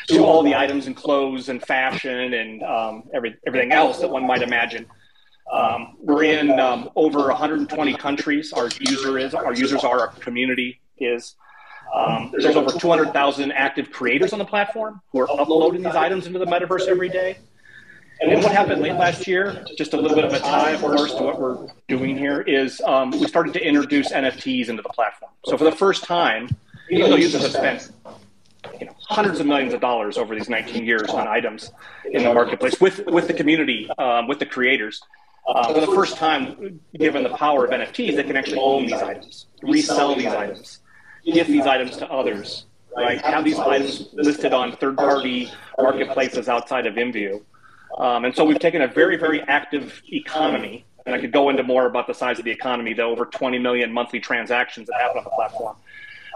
to 0.09 0.25
all 0.25 0.43
the 0.43 0.55
items 0.55 0.87
and 0.87 0.97
clothes 0.97 1.49
and 1.49 1.63
fashion 1.63 2.35
and 2.35 2.63
um, 2.63 3.05
every, 3.15 3.37
everything 3.47 3.73
else 3.73 4.01
that 4.01 4.09
one 4.09 4.27
might 4.27 4.43
imagine. 4.43 4.87
Um, 5.51 5.97
we're 6.01 6.25
in 6.25 6.59
um, 6.59 6.91
over 6.97 7.29
120 7.29 7.95
countries. 7.95 8.53
Our 8.53 8.69
user 8.81 9.19
is 9.19 9.33
our 9.35 9.55
users 9.55 9.83
are 9.85 10.01
our 10.01 10.09
community 10.09 10.81
is. 10.99 11.37
Um, 11.95 12.33
there's 12.33 12.57
over 12.57 12.71
200,000 12.71 13.53
active 13.53 13.91
creators 13.91 14.33
on 14.33 14.39
the 14.39 14.45
platform 14.45 15.01
who 15.11 15.21
are 15.21 15.31
uploading 15.41 15.83
these 15.83 15.95
items 15.95 16.27
into 16.27 16.39
the 16.39 16.47
metaverse 16.47 16.89
every 16.89 17.09
day. 17.09 17.39
And 18.21 18.33
then 18.33 18.43
what 18.43 18.53
happened 18.53 18.81
late 18.81 18.95
last 18.95 19.27
year, 19.27 19.65
just 19.77 19.93
a 19.93 19.97
little 19.97 20.17
bit 20.17 20.25
of 20.25 20.33
a 20.33 20.39
tie, 20.39 20.71
of 20.71 20.81
course, 20.81 21.15
to 21.15 21.23
what 21.23 21.39
we're 21.39 21.69
doing 21.87 22.17
here, 22.17 22.41
is 22.41 22.81
um, 22.83 23.11
we 23.11 23.27
started 23.27 23.53
to 23.55 23.67
introduce 23.67 24.11
NFTs 24.11 24.69
into 24.69 24.83
the 24.83 24.89
platform. 24.89 25.33
So 25.45 25.59
for 25.59 25.65
the 25.65 25.73
first 25.73 26.05
time, 26.05 26.49
even 26.91 27.11
though 27.11 27.17
users 27.17 27.43
have 27.43 27.53
spent 27.53 27.93
you 28.81 28.87
know, 28.87 28.97
hundreds 29.01 29.39
of 29.39 29.47
millions 29.47 29.75
of 29.75 29.81
dollars 29.81 30.17
over 30.17 30.35
these 30.35 30.49
19 30.49 30.85
years 30.85 31.11
on 31.11 31.29
items 31.29 31.73
in 32.11 32.25
the 32.25 32.33
marketplace 32.33 32.81
with, 32.81 33.05
with 33.07 33.27
the 33.27 33.35
community, 33.35 33.89
um, 33.99 34.29
with 34.29 34.39
the 34.39 34.47
creators, 34.47 35.03
uh, 35.47 35.73
for 35.73 35.81
the 35.81 35.87
first 35.87 36.17
time, 36.17 36.81
given 36.99 37.23
the 37.23 37.31
power 37.31 37.67
of 37.67 37.71
NFTs, 37.71 38.17
they 38.17 38.25
can 38.25 38.37
actually 38.37 38.59
own 38.59 38.87
these 38.87 38.95
items, 38.95 39.47
resell 39.63 40.15
these 40.15 40.27
items, 40.27 40.81
gift 41.33 41.51
these 41.51 41.67
items 41.67 41.97
to 41.99 42.11
others, 42.11 42.67
right? 42.97 43.21
Have 43.23 43.45
these 43.45 43.59
items 43.59 44.09
listed 44.13 44.53
on 44.53 44.77
third-party 44.77 45.51
marketplaces 45.79 46.49
outside 46.49 46.87
of 46.87 46.95
IMVU. 46.95 47.43
Um, 47.99 48.25
and 48.25 48.35
so 48.35 48.45
we've 48.45 48.59
taken 48.59 48.83
a 48.83 48.89
very, 48.89 49.17
very 49.17 49.43
active 49.43 50.03
economy, 50.13 50.85
and 51.05 51.15
I 51.15 51.21
could 51.21 51.33
go 51.33 51.49
into 51.49 51.63
more 51.63 51.87
about 51.87 52.07
the 52.07 52.15
size 52.15 52.39
of 52.39 52.45
the 52.45 52.51
economy, 52.51 52.93
the 52.93 53.03
over 53.03 53.27
20 53.27 53.59
million 53.59 53.93
monthly 53.93 54.21
transactions 54.21 54.89
that 54.89 55.01
happen 55.01 55.19
on 55.19 55.25
the 55.25 55.31
platform. 55.31 55.77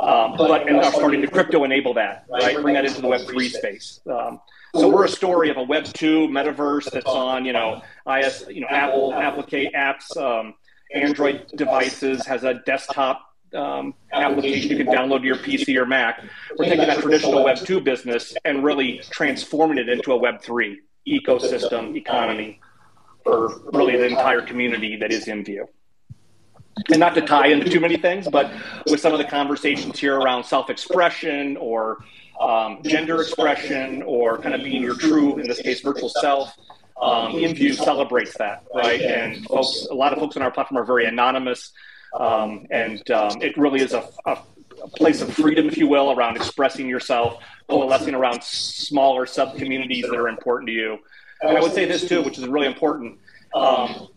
Um, 0.00 0.36
but 0.36 0.66
and 0.66 0.78
are 0.78 0.92
starting 0.92 1.20
to 1.20 1.28
crypto 1.28 1.64
enable 1.64 1.92
that, 1.94 2.24
right? 2.30 2.56
Bring 2.56 2.74
that 2.74 2.86
into 2.86 3.02
the 3.02 3.08
Web3 3.08 3.50
space. 3.50 4.00
Um, 4.10 4.40
so 4.74 4.88
we're 4.88 5.04
a 5.04 5.08
story 5.08 5.50
of 5.50 5.58
a 5.58 5.62
Web 5.62 5.84
two 5.84 6.28
metaverse 6.28 6.90
that's 6.90 7.06
on, 7.06 7.44
you 7.44 7.52
know, 7.52 7.82
iOS, 8.06 8.54
you 8.54 8.62
know, 8.62 8.68
Apple 8.70 9.12
applicate 9.12 9.74
apps, 9.74 10.16
um, 10.16 10.54
Android 10.94 11.46
devices 11.54 12.26
has 12.26 12.44
a 12.44 12.54
desktop 12.54 13.29
um, 13.54 13.94
application 14.12 14.70
you 14.70 14.84
can 14.84 14.86
download 14.86 15.20
to 15.20 15.26
your 15.26 15.36
PC 15.36 15.76
or 15.76 15.86
Mac. 15.86 16.22
We're 16.56 16.66
taking 16.66 16.86
that 16.86 17.00
traditional 17.00 17.44
Web 17.44 17.58
two 17.58 17.80
business 17.80 18.34
and 18.44 18.64
really 18.64 19.00
transforming 19.10 19.78
it 19.78 19.88
into 19.88 20.12
a 20.12 20.16
Web 20.16 20.42
three 20.42 20.80
ecosystem 21.06 21.96
economy 21.96 22.60
for 23.24 23.60
really 23.72 23.96
the 23.96 24.06
entire 24.06 24.42
community 24.42 24.96
that 24.96 25.12
is 25.12 25.26
IMVU. 25.26 25.66
And 26.90 27.00
not 27.00 27.14
to 27.14 27.20
tie 27.20 27.48
into 27.48 27.68
too 27.68 27.80
many 27.80 27.96
things, 27.96 28.28
but 28.28 28.50
with 28.86 29.00
some 29.00 29.12
of 29.12 29.18
the 29.18 29.24
conversations 29.24 29.98
here 29.98 30.16
around 30.16 30.44
self-expression 30.44 31.56
or 31.56 31.98
um, 32.40 32.80
gender 32.84 33.20
expression 33.20 34.02
or 34.02 34.38
kind 34.38 34.54
of 34.54 34.62
being 34.62 34.82
your 34.82 34.94
true, 34.94 35.38
in 35.38 35.46
this 35.46 35.60
case, 35.60 35.80
virtual 35.80 36.08
self. 36.08 36.56
Um, 37.00 37.32
IMVU 37.32 37.74
celebrates 37.74 38.36
that, 38.38 38.64
right? 38.74 39.00
And 39.00 39.44
folks, 39.46 39.86
a 39.90 39.94
lot 39.94 40.12
of 40.12 40.18
folks 40.18 40.36
on 40.36 40.42
our 40.42 40.50
platform 40.50 40.80
are 40.80 40.84
very 40.84 41.06
anonymous, 41.06 41.72
um, 42.18 42.66
and 42.70 43.08
um, 43.10 43.40
it 43.42 43.56
really 43.56 43.80
is 43.80 43.92
a, 43.92 44.08
a, 44.26 44.38
a 44.82 44.88
place 44.88 45.20
of 45.20 45.32
freedom, 45.32 45.68
if 45.68 45.76
you 45.76 45.86
will, 45.86 46.12
around 46.12 46.36
expressing 46.36 46.88
yourself, 46.88 47.42
coalescing 47.68 48.14
around 48.14 48.42
smaller 48.42 49.26
sub 49.26 49.56
communities 49.56 50.06
that 50.08 50.16
are 50.16 50.28
important 50.28 50.68
to 50.68 50.72
you. 50.72 50.98
And 51.42 51.56
I 51.56 51.60
would 51.60 51.72
say 51.72 51.84
this 51.84 52.08
too, 52.08 52.22
which 52.22 52.38
is 52.38 52.46
really 52.46 52.66
important. 52.66 53.18
Um, 53.54 54.08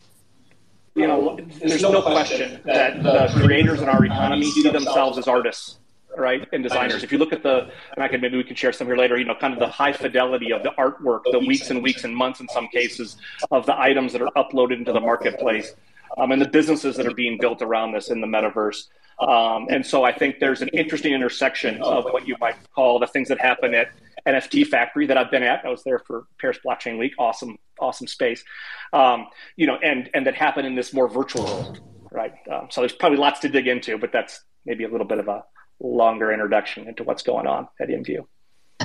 you 0.95 1.07
know, 1.07 1.39
there's 1.59 1.81
no 1.81 2.01
question 2.01 2.61
that 2.65 3.01
the 3.01 3.27
creators 3.33 3.81
in 3.81 3.89
our 3.89 4.05
economy 4.05 4.49
see 4.51 4.69
themselves 4.69 5.17
as 5.17 5.27
artists 5.27 5.77
right 6.17 6.47
and 6.53 6.63
designers 6.63 7.03
if 7.03 7.11
you 7.11 7.17
look 7.17 7.33
at 7.33 7.41
the 7.43 7.69
and 7.95 8.03
i 8.03 8.07
can 8.07 8.21
maybe 8.21 8.37
we 8.37 8.43
can 8.43 8.55
share 8.55 8.71
some 8.71 8.87
here 8.87 8.95
later 8.95 9.17
you 9.17 9.25
know 9.25 9.35
kind 9.35 9.53
of 9.53 9.59
the 9.59 9.67
high 9.67 9.91
fidelity 9.91 10.51
of 10.51 10.61
the 10.63 10.69
artwork 10.77 11.21
the 11.31 11.39
weeks 11.39 11.69
and 11.69 11.81
weeks 11.81 12.03
and 12.03 12.15
months 12.15 12.39
in 12.39 12.47
some 12.49 12.67
cases 12.67 13.17
of 13.51 13.65
the 13.65 13.79
items 13.79 14.13
that 14.13 14.21
are 14.21 14.29
uploaded 14.35 14.77
into 14.77 14.93
the 14.93 14.99
marketplace 14.99 15.75
um, 16.17 16.31
and 16.31 16.41
the 16.41 16.47
businesses 16.47 16.95
that 16.97 17.05
are 17.05 17.13
being 17.13 17.37
built 17.39 17.61
around 17.61 17.91
this 17.91 18.09
in 18.09 18.21
the 18.21 18.27
metaverse. 18.27 18.87
Um, 19.19 19.67
and 19.69 19.85
so 19.85 20.03
i 20.03 20.11
think 20.11 20.39
there's 20.39 20.63
an 20.63 20.69
interesting 20.69 21.13
intersection 21.13 21.79
of 21.83 22.05
what 22.05 22.27
you 22.27 22.35
might 22.41 22.55
call 22.73 22.97
the 22.97 23.05
things 23.05 23.27
that 23.27 23.39
happen 23.39 23.75
at 23.75 23.91
nft 24.25 24.65
factory 24.67 25.05
that 25.05 25.17
i've 25.17 25.29
been 25.29 25.43
at. 25.43 25.63
I 25.63 25.69
was 25.69 25.83
there 25.83 25.99
for 25.99 26.25
paris 26.39 26.57
blockchain 26.65 26.97
week. 26.97 27.13
Awesome 27.19 27.57
awesome 27.79 28.07
space. 28.07 28.43
Um, 28.91 29.27
you 29.55 29.67
know 29.67 29.77
and 29.83 30.09
and 30.15 30.25
that 30.25 30.35
happen 30.35 30.65
in 30.65 30.73
this 30.73 30.93
more 30.93 31.07
virtual 31.07 31.43
world 31.45 31.79
right? 32.11 32.33
Um, 32.51 32.67
so 32.69 32.81
there's 32.81 32.93
probably 32.93 33.17
lots 33.17 33.39
to 33.41 33.49
dig 33.49 33.67
into 33.67 33.97
but 33.97 34.11
that's 34.11 34.43
maybe 34.65 34.83
a 34.83 34.89
little 34.89 35.07
bit 35.07 35.19
of 35.19 35.27
a 35.27 35.43
longer 35.79 36.31
introduction 36.31 36.87
into 36.87 37.03
what's 37.03 37.23
going 37.23 37.45
on 37.47 37.67
at 37.79 37.89
IMVU. 37.89 38.25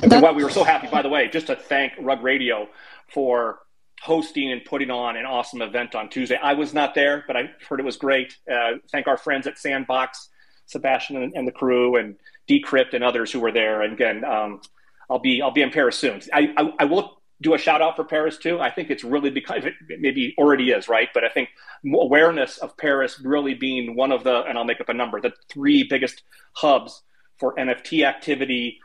And 0.01 0.21
why 0.21 0.31
we 0.31 0.43
were 0.43 0.49
so 0.49 0.63
happy, 0.63 0.87
by 0.87 1.01
the 1.01 1.09
way, 1.09 1.27
just 1.27 1.47
to 1.47 1.55
thank 1.55 1.93
Rug 1.99 2.23
Radio 2.23 2.67
for 3.11 3.59
hosting 4.01 4.51
and 4.51 4.63
putting 4.63 4.89
on 4.89 5.17
an 5.17 5.25
awesome 5.25 5.61
event 5.61 5.95
on 5.95 6.09
Tuesday. 6.09 6.37
I 6.41 6.53
was 6.53 6.73
not 6.73 6.95
there, 6.95 7.23
but 7.27 7.35
I 7.35 7.51
heard 7.67 7.79
it 7.79 7.85
was 7.85 7.97
great. 7.97 8.37
Uh, 8.51 8.77
thank 8.91 9.07
our 9.07 9.17
friends 9.17 9.47
at 9.47 9.57
Sandbox, 9.57 10.29
Sebastian 10.65 11.17
and, 11.17 11.33
and, 11.35 11.47
the 11.47 11.51
crew, 11.51 11.97
and 11.97 12.15
Decrypt 12.47 12.93
and 12.93 13.03
others 13.03 13.31
who 13.31 13.39
were 13.39 13.51
there. 13.51 13.81
And 13.81 13.93
again, 13.93 14.23
um, 14.23 14.61
I'll 15.09 15.19
be 15.19 15.41
I'll 15.41 15.51
be 15.51 15.61
in 15.61 15.71
Paris 15.71 15.97
soon. 15.97 16.21
I, 16.33 16.53
I, 16.55 16.73
I 16.79 16.85
will 16.85 17.19
do 17.41 17.53
a 17.53 17.57
shout 17.57 17.81
out 17.81 17.95
for 17.95 18.03
Paris 18.03 18.37
too. 18.37 18.59
I 18.59 18.69
think 18.69 18.89
it's 18.89 19.03
really 19.03 19.29
because 19.29 19.63
it 19.65 19.73
maybe 19.99 20.35
already 20.37 20.71
is 20.71 20.87
right, 20.87 21.09
but 21.13 21.23
I 21.23 21.29
think 21.29 21.49
awareness 21.93 22.57
of 22.57 22.77
Paris 22.77 23.19
really 23.23 23.53
being 23.53 23.95
one 23.95 24.11
of 24.11 24.23
the 24.23 24.43
and 24.43 24.57
I'll 24.57 24.65
make 24.65 24.81
up 24.81 24.89
a 24.89 24.93
number 24.93 25.21
the 25.21 25.33
three 25.49 25.83
biggest 25.83 26.23
hubs 26.53 27.01
for 27.37 27.55
NFT 27.55 28.05
activity, 28.05 28.79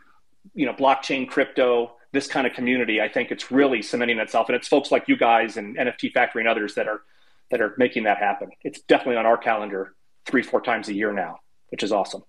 you 0.55 0.67
know, 0.67 0.73
blockchain, 0.73 1.29
crypto, 1.29 1.97
this 2.15 2.27
kind 2.27 2.47
of 2.47 2.55
community. 2.55 3.01
I 3.01 3.09
think 3.09 3.31
it's 3.31 3.51
really 3.51 3.83
cementing 3.83 4.19
itself, 4.19 4.49
and 4.49 4.57
it's 4.57 4.69
folks 4.69 4.91
like 4.91 5.09
you 5.09 5.17
guys 5.17 5.57
and 5.57 5.77
NFT 5.77 6.13
Factory 6.13 6.41
and 6.41 6.49
others 6.49 6.75
that 6.77 6.89
are 6.89 7.03
that 7.51 7.61
are 7.61 7.75
making 7.77 8.05
that 8.05 8.19
happen. 8.19 8.51
It's 8.63 8.81
definitely 8.83 9.17
on 9.17 9.27
our 9.27 9.37
calendar 9.37 9.95
three 10.25 10.43
four 10.43 10.63
times 10.63 10.89
a 10.89 10.95
year 10.95 11.13
now, 11.13 11.41
which 11.69 11.83
is 11.83 11.93
awesome. 11.93 12.23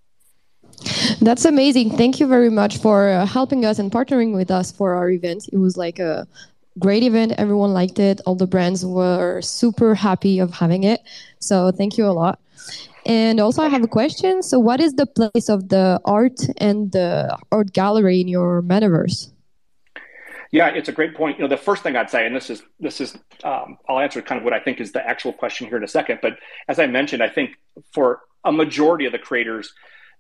That's 1.22 1.46
amazing. 1.46 1.96
Thank 1.96 2.20
you 2.20 2.28
very 2.28 2.50
much 2.50 2.80
for 2.80 3.10
uh, 3.10 3.26
helping 3.26 3.64
us 3.66 3.80
and 3.80 3.92
partnering 3.92 4.34
with 4.34 4.52
us 4.52 4.72
for 4.72 4.96
our 4.96 5.10
event. 5.10 5.48
It 5.54 5.58
was 5.58 5.78
like 5.78 6.00
a 6.00 6.28
great 6.80 7.04
event. 7.04 7.34
Everyone 7.38 7.72
liked 7.72 8.00
it. 8.00 8.20
All 8.26 8.36
the 8.36 8.48
brands 8.48 8.86
were 8.86 9.42
super 9.42 9.96
happy 9.96 10.40
of 10.40 10.52
having 10.52 10.84
it. 10.84 11.02
So 11.40 11.72
thank 11.72 11.98
you 11.98 12.06
a 12.06 12.12
lot. 12.12 12.40
And 13.06 13.40
also, 13.40 13.62
I 13.62 13.70
have 13.70 13.84
a 13.84 13.88
question. 13.88 14.42
So, 14.42 14.58
what 14.58 14.80
is 14.80 14.96
the 14.96 15.06
place 15.06 15.48
of 15.48 15.70
the 15.70 16.02
art 16.06 16.40
and 16.58 16.92
the 16.92 17.38
art 17.52 17.72
gallery 17.72 18.20
in 18.20 18.28
your 18.28 18.64
metaverse? 18.64 19.30
Yeah, 20.52 20.68
it's 20.68 20.90
a 20.90 20.92
great 20.92 21.16
point. 21.16 21.38
You 21.38 21.44
know, 21.44 21.50
the 21.50 21.58
first 21.58 21.84
thing 21.84 21.96
I'd 21.96 22.10
say, 22.10 22.26
and 22.26 22.36
this 22.36 22.50
is 22.50 22.62
this 22.80 23.02
is, 23.02 23.16
um, 23.44 23.78
I'll 23.90 24.00
answer 24.00 24.22
kind 24.22 24.40
of 24.40 24.46
what 24.46 24.54
I 24.54 24.60
think 24.60 24.80
is 24.80 24.92
the 24.92 25.06
actual 25.06 25.34
question 25.34 25.68
here 25.68 25.78
in 25.78 25.84
a 25.84 25.88
second. 25.88 26.20
But 26.22 26.38
as 26.68 26.80
I 26.80 26.88
mentioned, 26.88 27.22
I 27.24 27.30
think 27.30 27.52
for 27.94 28.22
a 28.44 28.52
majority 28.52 29.06
of 29.06 29.12
the 29.12 29.20
creators, 29.20 29.74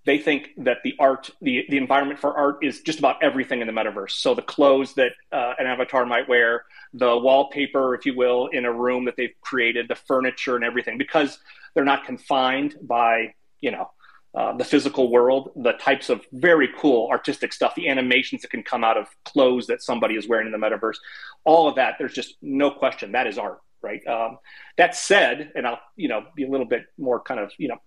they 0.06 0.18
think 0.18 0.50
that 0.58 0.78
the 0.84 0.96
art, 1.00 1.32
the, 1.42 1.66
the 1.70 1.78
environment 1.78 2.20
for 2.20 2.36
art 2.38 2.58
is 2.64 2.82
just 2.82 3.00
about 3.00 3.24
everything 3.24 3.62
in 3.62 3.68
the 3.68 3.74
metaverse. 3.74 4.12
So 4.12 4.36
the 4.36 4.42
clothes 4.42 4.94
that 4.96 5.14
uh, 5.32 5.54
an 5.58 5.66
avatar 5.66 6.06
might 6.06 6.30
wear, 6.30 6.66
the 6.94 7.18
wallpaper, 7.18 7.96
if 7.96 8.06
you 8.06 8.16
will, 8.16 8.48
in 8.48 8.66
a 8.66 8.72
room 8.72 9.06
that 9.06 9.16
they've 9.18 9.34
created, 9.42 9.88
the 9.88 9.96
furniture 9.96 10.56
and 10.56 10.64
everything, 10.64 10.98
because 10.98 11.40
they're 11.74 11.84
not 11.84 12.06
confined 12.06 12.76
by, 12.82 13.34
you 13.62 13.72
know, 13.72 13.90
uh, 14.36 14.56
the 14.58 14.66
physical 14.66 15.10
world, 15.10 15.52
the 15.56 15.72
types 15.74 16.10
of 16.10 16.22
very 16.34 16.70
cool 16.78 17.08
artistic 17.10 17.54
stuff, 17.54 17.74
the 17.76 17.88
animations 17.88 18.42
that 18.42 18.52
can 18.52 18.64
come 18.64 18.84
out 18.84 18.98
of 18.98 19.08
clothes 19.24 19.68
that 19.68 19.82
somebody 19.82 20.16
is 20.16 20.28
wearing 20.28 20.46
in 20.46 20.52
the 20.52 20.58
metaverse, 20.58 20.98
all 21.46 21.70
of 21.70 21.76
that, 21.76 21.96
there's 21.98 22.14
just 22.14 22.36
no 22.42 22.70
question 22.70 23.14
that 23.14 23.28
is 23.28 23.38
art, 23.38 23.60
right? 23.82 24.06
Um, 24.06 24.38
that 24.78 24.96
said, 24.96 25.52
and 25.56 25.66
I'll, 25.66 25.80
you 25.96 26.10
know, 26.10 26.26
be 26.36 26.44
a 26.44 26.50
little 26.50 26.66
bit 26.66 26.86
more 26.98 27.22
kind 27.22 27.40
of, 27.40 27.52
you 27.58 27.70
know, 27.70 27.78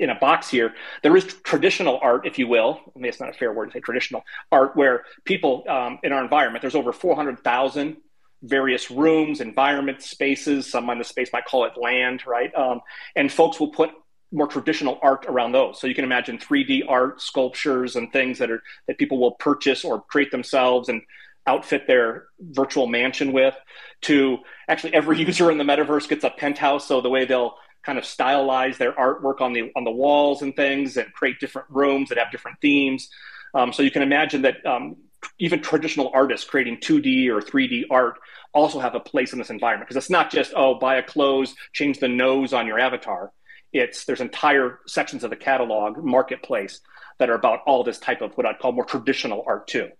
in 0.00 0.10
a 0.10 0.16
box 0.16 0.50
here, 0.50 0.74
there 1.02 1.16
is 1.16 1.24
traditional 1.24 1.98
art, 2.02 2.26
if 2.26 2.38
you 2.38 2.48
will. 2.48 2.80
I 2.94 2.98
mean, 2.98 3.08
it's 3.08 3.20
not 3.20 3.30
a 3.30 3.32
fair 3.32 3.52
word 3.52 3.66
to 3.66 3.72
say 3.72 3.80
traditional 3.80 4.24
art, 4.50 4.76
where 4.76 5.04
people 5.24 5.64
um, 5.68 6.00
in 6.02 6.12
our 6.12 6.22
environment, 6.22 6.62
there's 6.62 6.74
over 6.74 6.92
400,000 6.92 7.96
various 8.42 8.90
rooms, 8.90 9.40
environments, 9.40 10.10
spaces. 10.10 10.70
Some 10.70 10.90
in 10.90 10.98
the 10.98 11.04
space 11.04 11.30
might 11.32 11.44
call 11.44 11.64
it 11.64 11.72
land, 11.76 12.24
right? 12.26 12.54
Um, 12.54 12.80
and 13.16 13.32
folks 13.32 13.58
will 13.58 13.70
put 13.70 13.90
more 14.32 14.46
traditional 14.46 14.98
art 15.02 15.26
around 15.26 15.52
those. 15.52 15.80
So 15.80 15.86
you 15.86 15.94
can 15.94 16.04
imagine 16.04 16.38
3D 16.38 16.82
art, 16.88 17.20
sculptures, 17.20 17.96
and 17.96 18.12
things 18.12 18.38
that 18.38 18.50
are 18.50 18.62
that 18.86 18.98
people 18.98 19.18
will 19.18 19.32
purchase 19.32 19.84
or 19.84 20.02
create 20.02 20.30
themselves 20.30 20.88
and 20.88 21.02
outfit 21.46 21.86
their 21.86 22.26
virtual 22.40 22.86
mansion 22.86 23.32
with. 23.32 23.56
To 24.02 24.38
actually, 24.68 24.94
every 24.94 25.18
user 25.26 25.50
in 25.50 25.58
the 25.58 25.64
metaverse 25.64 26.08
gets 26.08 26.24
a 26.24 26.30
penthouse. 26.30 26.86
So 26.86 27.00
the 27.00 27.10
way 27.10 27.24
they'll 27.24 27.54
kind 27.82 27.98
of 27.98 28.04
stylize 28.04 28.76
their 28.76 28.92
artwork 28.92 29.40
on 29.40 29.52
the 29.52 29.72
on 29.74 29.84
the 29.84 29.90
walls 29.90 30.42
and 30.42 30.54
things, 30.54 30.96
and 30.96 31.12
create 31.12 31.40
different 31.40 31.68
rooms 31.70 32.10
that 32.10 32.18
have 32.18 32.30
different 32.30 32.60
themes. 32.60 33.08
Um, 33.54 33.72
so 33.72 33.82
you 33.82 33.90
can 33.90 34.02
imagine 34.02 34.42
that 34.42 34.64
um, 34.66 34.96
even 35.38 35.60
traditional 35.62 36.10
artists 36.12 36.46
creating 36.46 36.78
2D 36.78 37.28
or 37.28 37.40
3D 37.40 37.84
art 37.90 38.18
also 38.52 38.78
have 38.78 38.94
a 38.94 39.00
place 39.00 39.32
in 39.32 39.38
this 39.38 39.50
environment 39.50 39.88
because 39.88 40.02
it's 40.02 40.10
not 40.10 40.30
just 40.30 40.52
oh 40.54 40.74
buy 40.74 40.96
a 40.96 41.02
clothes, 41.02 41.54
change 41.72 41.98
the 41.98 42.08
nose 42.08 42.52
on 42.52 42.66
your 42.66 42.78
avatar. 42.78 43.32
It's 43.72 44.04
there's 44.04 44.20
entire 44.20 44.80
sections 44.86 45.24
of 45.24 45.30
the 45.30 45.36
catalog 45.36 46.02
marketplace 46.02 46.80
that 47.18 47.28
are 47.28 47.34
about 47.34 47.60
all 47.66 47.84
this 47.84 47.98
type 47.98 48.20
of 48.22 48.32
what 48.36 48.46
I'd 48.46 48.58
call 48.58 48.72
more 48.72 48.84
traditional 48.84 49.44
art 49.46 49.66
too. 49.66 49.90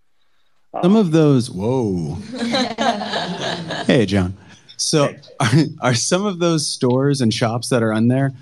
Some 0.82 0.96
of 0.96 1.12
those, 1.12 1.50
whoa. 1.50 2.14
hey, 3.86 4.04
John. 4.06 4.36
So, 4.76 5.14
are, 5.40 5.48
are 5.80 5.94
some 5.94 6.26
of 6.26 6.38
those 6.38 6.68
stores 6.68 7.20
and 7.20 7.32
shops 7.32 7.70
that 7.70 7.82
are 7.82 7.92
on 7.92 8.08
there, 8.08 8.32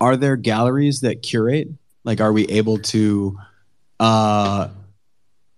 are 0.00 0.16
there 0.16 0.36
galleries 0.36 1.00
that 1.00 1.22
curate? 1.22 1.68
Like, 2.02 2.20
are 2.20 2.32
we 2.32 2.46
able 2.46 2.78
to 2.78 3.38
uh, 4.00 4.68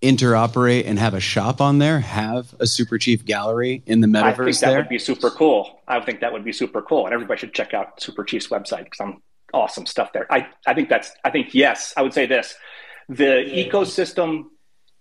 interoperate 0.02 0.86
and 0.86 0.98
have 0.98 1.14
a 1.14 1.20
shop 1.20 1.60
on 1.60 1.78
there, 1.78 2.00
have 2.00 2.54
a 2.60 2.66
Super 2.66 2.98
Chief 2.98 3.24
gallery 3.24 3.82
in 3.86 4.00
the 4.00 4.06
metaverse. 4.06 4.22
I 4.22 4.32
think 4.32 4.38
metaverse 4.38 4.60
that 4.60 4.66
there? 4.66 4.78
would 4.78 4.88
be 4.88 4.98
super 4.98 5.30
cool. 5.30 5.80
I 5.88 6.00
think 6.00 6.20
that 6.20 6.32
would 6.32 6.44
be 6.44 6.52
super 6.52 6.82
cool, 6.82 7.06
and 7.06 7.14
everybody 7.14 7.38
should 7.38 7.54
check 7.54 7.74
out 7.74 8.00
Super 8.00 8.24
Chief's 8.24 8.48
website 8.48 8.84
because 8.84 9.00
I'm 9.00 9.22
awesome 9.54 9.86
stuff 9.86 10.12
there. 10.12 10.30
I, 10.32 10.48
I 10.66 10.74
think 10.74 10.88
that's 10.88 11.12
I 11.24 11.30
think 11.30 11.54
yes, 11.54 11.94
I 11.96 12.02
would 12.02 12.12
say 12.14 12.26
this. 12.26 12.54
The 13.08 13.44
ecosystem, 13.48 14.46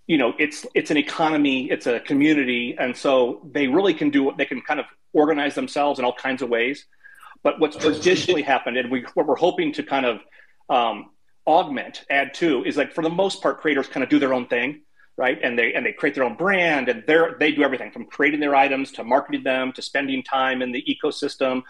you 0.08 0.18
know, 0.18 0.34
it's 0.40 0.66
it's 0.74 0.92
an 0.92 0.98
economy, 0.98 1.70
it's 1.70 1.88
a 1.88 2.00
community, 2.00 2.76
and 2.80 2.96
so 2.96 3.42
they 3.52 3.68
really 3.68 3.94
can 3.94 4.10
do 4.10 4.24
what 4.24 4.38
they 4.38 4.46
can 4.46 4.62
kind 4.62 4.80
of 4.80 4.86
organize 5.14 5.56
themselves 5.56 6.00
in 6.00 6.06
all 6.06 6.14
kinds 6.14 6.42
of 6.42 6.50
ways. 6.50 6.86
But 7.44 7.60
what's 7.60 7.78
traditionally 7.78 8.42
happened, 8.42 8.78
and 8.78 8.90
we 8.90 9.06
what 9.14 9.28
we're 9.28 9.36
hoping 9.36 9.74
to 9.74 9.84
kind 9.84 10.06
of 10.06 10.20
um, 10.70 11.12
augment, 11.46 12.04
add 12.10 12.34
to, 12.36 12.64
is 12.64 12.78
like 12.78 12.94
for 12.94 13.04
the 13.04 13.10
most 13.10 13.42
part, 13.42 13.60
creators 13.60 13.88
kind 13.88 14.04
of 14.04 14.10
do 14.10 14.20
their 14.20 14.34
own 14.34 14.48
thing, 14.48 14.82
right? 15.18 15.40
And 15.42 15.58
they 15.58 15.74
and 15.74 15.86
they 15.86 15.94
create 15.94 16.16
their 16.16 16.24
own 16.24 16.36
brand, 16.36 16.90
and 16.90 17.04
they 17.08 17.18
they 17.40 17.52
do 17.52 17.64
everything 17.64 17.92
from 17.92 18.06
creating 18.06 18.40
their 18.40 18.56
items 18.56 18.92
to 18.94 19.04
marketing 19.04 19.44
them 19.44 19.72
to 19.74 19.82
spending 19.82 20.24
time 20.24 20.62
in 20.62 20.72
the 20.72 20.84
ecosystem. 20.84 21.64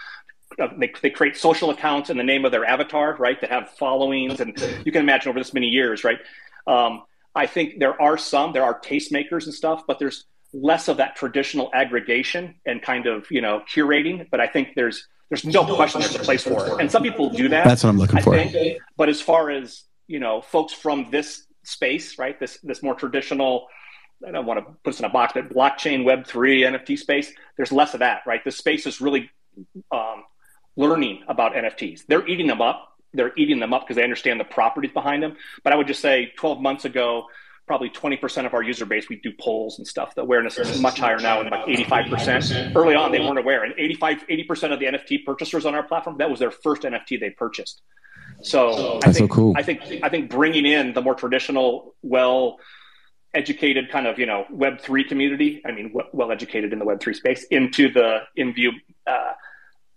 Uh, 0.59 0.67
they, 0.77 0.91
they 1.01 1.09
create 1.09 1.35
social 1.35 1.69
accounts 1.71 2.09
in 2.09 2.17
the 2.17 2.23
name 2.23 2.45
of 2.45 2.51
their 2.51 2.65
avatar, 2.65 3.15
right? 3.17 3.41
That 3.41 3.49
have 3.49 3.69
followings, 3.71 4.39
and 4.39 4.57
you 4.85 4.91
can 4.91 5.01
imagine 5.01 5.29
over 5.29 5.39
this 5.39 5.53
many 5.53 5.67
years, 5.67 6.03
right? 6.03 6.19
Um, 6.67 7.03
I 7.33 7.47
think 7.47 7.79
there 7.79 7.99
are 8.01 8.17
some, 8.17 8.53
there 8.53 8.63
are 8.63 8.79
tastemakers 8.79 9.45
and 9.45 9.53
stuff, 9.53 9.83
but 9.87 9.99
there's 9.99 10.25
less 10.53 10.87
of 10.87 10.97
that 10.97 11.17
traditional 11.17 11.69
aggregation 11.73 12.55
and 12.65 12.81
kind 12.81 13.07
of 13.07 13.29
you 13.29 13.41
know 13.41 13.61
curating. 13.71 14.27
But 14.29 14.39
I 14.39 14.47
think 14.47 14.69
there's 14.75 15.07
there's 15.29 15.45
no 15.45 15.75
question 15.75 16.01
there's 16.01 16.15
a 16.15 16.19
place 16.19 16.43
for 16.43 16.67
it, 16.67 16.79
and 16.79 16.91
some 16.91 17.03
people 17.03 17.29
do 17.29 17.49
that. 17.49 17.65
That's 17.65 17.83
what 17.83 17.89
I'm 17.89 17.97
looking 17.97 18.17
I 18.17 18.21
for. 18.21 18.35
think. 18.37 18.79
But 18.97 19.09
as 19.09 19.21
far 19.21 19.51
as 19.51 19.83
you 20.07 20.19
know, 20.19 20.41
folks 20.41 20.73
from 20.73 21.09
this 21.11 21.44
space, 21.67 22.17
right? 22.17 22.39
This 22.39 22.59
this 22.63 22.83
more 22.83 22.95
traditional. 22.95 23.67
I 24.25 24.31
don't 24.31 24.45
want 24.45 24.59
to 24.59 24.65
put 24.65 24.91
this 24.91 24.99
in 24.99 25.05
a 25.05 25.09
box, 25.09 25.33
but 25.33 25.49
blockchain, 25.49 26.03
Web 26.03 26.25
three, 26.25 26.61
NFT 26.61 26.97
space. 26.97 27.33
There's 27.57 27.71
less 27.71 27.93
of 27.93 27.99
that, 27.99 28.21
right? 28.25 28.43
This 28.43 28.57
space 28.57 28.85
is 28.85 29.01
really 29.01 29.29
um, 29.91 30.23
learning 30.75 31.23
about 31.27 31.53
NFTs. 31.53 32.05
They're 32.07 32.27
eating 32.27 32.47
them 32.47 32.61
up. 32.61 32.93
They're 33.13 33.33
eating 33.37 33.59
them 33.59 33.73
up 33.73 33.83
because 33.83 33.95
they 33.95 34.03
understand 34.03 34.39
the 34.39 34.45
properties 34.45 34.91
behind 34.91 35.23
them. 35.23 35.35
But 35.63 35.73
I 35.73 35.75
would 35.75 35.87
just 35.87 36.01
say 36.01 36.33
12 36.37 36.61
months 36.61 36.85
ago, 36.85 37.25
probably 37.67 37.89
20% 37.89 38.45
of 38.45 38.53
our 38.53 38.61
user 38.61 38.85
base, 38.85 39.09
we 39.09 39.15
do 39.17 39.31
polls 39.39 39.79
and 39.79 39.87
stuff. 39.87 40.13
The 40.15 40.21
awareness 40.21 40.57
is 40.57 40.79
much 40.79 40.99
higher 40.99 41.17
now, 41.17 41.41
and 41.41 41.49
like 41.49 41.65
85%. 41.65 42.75
Early 42.75 42.95
on, 42.95 43.11
they 43.11 43.19
weren't 43.19 43.39
aware. 43.39 43.63
And 43.63 43.73
85, 43.77 44.27
80% 44.27 44.73
of 44.73 44.79
the 44.79 44.85
NFT 44.85 45.25
purchasers 45.25 45.65
on 45.65 45.73
our 45.73 45.83
platform, 45.83 46.17
that 46.19 46.29
was 46.29 46.39
their 46.39 46.51
first 46.51 46.83
NFT 46.83 47.19
they 47.19 47.31
purchased. 47.31 47.81
So 48.45 48.97
I 48.97 48.99
That's 48.99 49.17
so 49.17 49.21
think, 49.21 49.31
cool. 49.31 49.53
I 49.57 49.63
think 49.63 49.81
I 50.03 50.09
think 50.09 50.29
bringing 50.29 50.65
in 50.65 50.93
the 50.93 51.01
more 51.01 51.15
traditional, 51.15 51.95
well 52.03 52.59
educated 53.33 53.89
kind 53.89 54.07
of 54.07 54.19
you 54.19 54.25
know 54.25 54.45
Web 54.51 54.79
three 54.79 55.03
community. 55.03 55.61
I 55.65 55.71
mean, 55.71 55.93
well 56.13 56.31
educated 56.31 56.71
in 56.71 56.79
the 56.79 56.85
Web 56.85 56.99
three 57.01 57.15
space 57.15 57.43
into 57.45 57.91
the 57.91 58.19
IMVU 58.37 58.69
uh, 59.07 59.33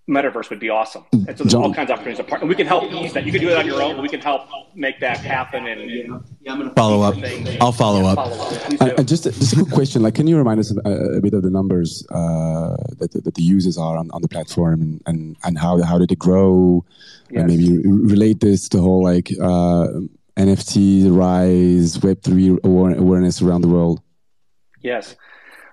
metaverse 0.09 0.49
would 0.51 0.59
be 0.59 0.71
awesome. 0.71 1.05
And 1.13 1.37
so 1.37 1.45
there's 1.45 1.55
all 1.55 1.73
kinds 1.75 1.91
of 1.91 1.95
opportunities. 1.95 2.19
Apart, 2.21 2.41
and 2.41 2.49
we 2.49 2.55
can 2.55 2.67
help 2.67 2.85
ease 2.91 3.13
that. 3.13 3.27
You 3.27 3.33
can 3.33 3.41
do 3.41 3.51
it 3.51 3.57
on 3.57 3.67
your 3.67 3.83
own, 3.83 3.97
but 3.97 4.03
we 4.03 4.09
can 4.09 4.21
help 4.21 4.49
make 4.75 4.99
that 5.01 5.19
happen. 5.19 5.67
And 5.67 5.91
you 5.91 6.09
know, 6.09 6.73
Follow 6.75 7.03
up. 7.03 7.15
I'll 7.61 7.73
follow 7.73 8.07
up. 8.07 8.17
follow 8.17 8.47
up. 8.47 8.63
Please 8.63 8.81
And, 8.81 8.91
and 8.99 9.09
just 9.09 9.25
just 9.25 9.53
a 9.53 9.57
quick 9.57 9.73
question, 9.73 10.03
like, 10.03 10.15
can 10.15 10.27
you 10.27 10.39
remind 10.39 10.61
us 10.61 10.75
a, 10.85 10.91
a 11.17 11.21
bit 11.21 11.35
of 11.35 11.43
the 11.43 11.51
numbers 11.51 12.07
uh, 12.11 12.77
that, 12.99 13.13
that 13.13 13.35
the 13.35 13.43
users 13.43 13.77
are 13.77 13.97
on, 13.97 14.11
on 14.13 14.23
the 14.23 14.29
platform, 14.29 14.81
and, 14.81 15.03
and, 15.07 15.37
and 15.45 15.59
how 15.59 15.83
how 15.83 15.99
did 15.99 16.11
it 16.11 16.19
grow? 16.19 16.85
Yes. 17.31 17.41
And 17.41 17.47
maybe 17.49 17.87
relate 17.87 18.41
this 18.41 18.69
to 18.71 18.81
whole 18.81 19.05
like 19.05 19.31
uh, 19.41 19.89
NFT 20.39 21.15
rise, 21.15 22.03
Web 22.03 22.23
three 22.23 22.57
awareness 22.65 23.43
around 23.43 23.61
the 23.61 23.69
world. 23.69 24.01
Yes. 24.81 25.15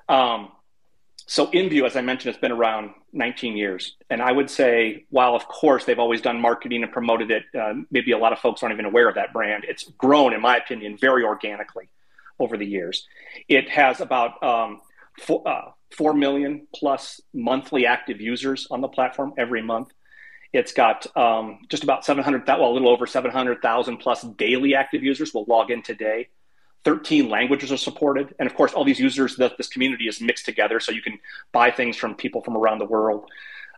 Um, 0.10 0.52
so 1.28 1.48
InView, 1.48 1.86
as 1.86 1.96
I 1.96 2.02
mentioned, 2.02 2.36
has 2.36 2.42
been 2.42 2.52
around 2.52 2.92
19 3.16 3.58
years. 3.58 3.96
And 4.10 4.22
I 4.22 4.32
would 4.32 4.50
say, 4.50 5.06
while 5.10 5.36
of 5.36 5.48
course 5.48 5.86
they've 5.86 6.00
always 6.00 6.22
done 6.22 6.40
marketing 6.40 6.84
and 6.84 6.92
promoted 6.92 7.32
it, 7.32 7.44
uh, 7.60 7.74
maybe 7.90 8.12
a 8.12 8.18
lot 8.18 8.34
of 8.34 8.40
folks 8.40 8.62
aren't 8.62 8.74
even 8.74 8.86
aware 8.86 9.08
of 9.08 9.16
that 9.16 9.34
brand. 9.34 9.66
It's 9.68 9.84
grown, 9.98 10.34
in 10.34 10.42
my 10.42 10.58
opinion, 10.58 10.98
very 11.00 11.24
organically 11.24 11.90
over 12.40 12.58
the 12.58 12.66
years. 12.66 13.08
It 13.48 13.70
has 13.70 14.02
about 14.02 14.42
um, 14.44 14.82
four, 15.20 15.48
uh, 15.48 15.72
4 15.96 16.14
million 16.14 16.68
plus 16.76 17.22
monthly 17.34 17.86
active 17.86 18.20
users 18.20 18.68
on 18.70 18.82
the 18.82 18.88
platform 18.88 19.34
every 19.38 19.62
month. 19.62 19.90
It's 20.52 20.74
got 20.74 21.06
um, 21.18 21.60
just 21.70 21.84
about 21.84 22.06
700, 22.06 22.48
well, 22.48 22.72
a 22.72 22.74
little 22.74 22.90
over 22.90 23.08
700,000 23.08 23.98
plus 23.98 24.22
daily 24.22 24.76
active 24.76 25.04
users 25.04 25.34
will 25.34 25.46
log 25.48 25.72
in 25.72 25.82
today. 25.82 26.30
13 26.86 27.30
languages 27.30 27.72
are 27.72 27.78
supported. 27.78 28.34
And 28.40 28.48
of 28.48 28.56
course, 28.56 28.74
all 28.74 28.86
these 28.86 29.00
users, 29.00 29.36
that 29.38 29.58
this 29.58 29.68
community 29.68 30.08
is 30.08 30.22
mixed 30.22 30.46
together. 30.46 30.80
So 30.80 30.92
you 30.92 31.02
can 31.02 31.20
buy 31.52 31.72
things 31.72 31.98
from 31.98 32.16
people 32.16 32.42
from 32.42 32.56
around 32.56 32.80
the 32.80 32.86
world. 32.86 33.30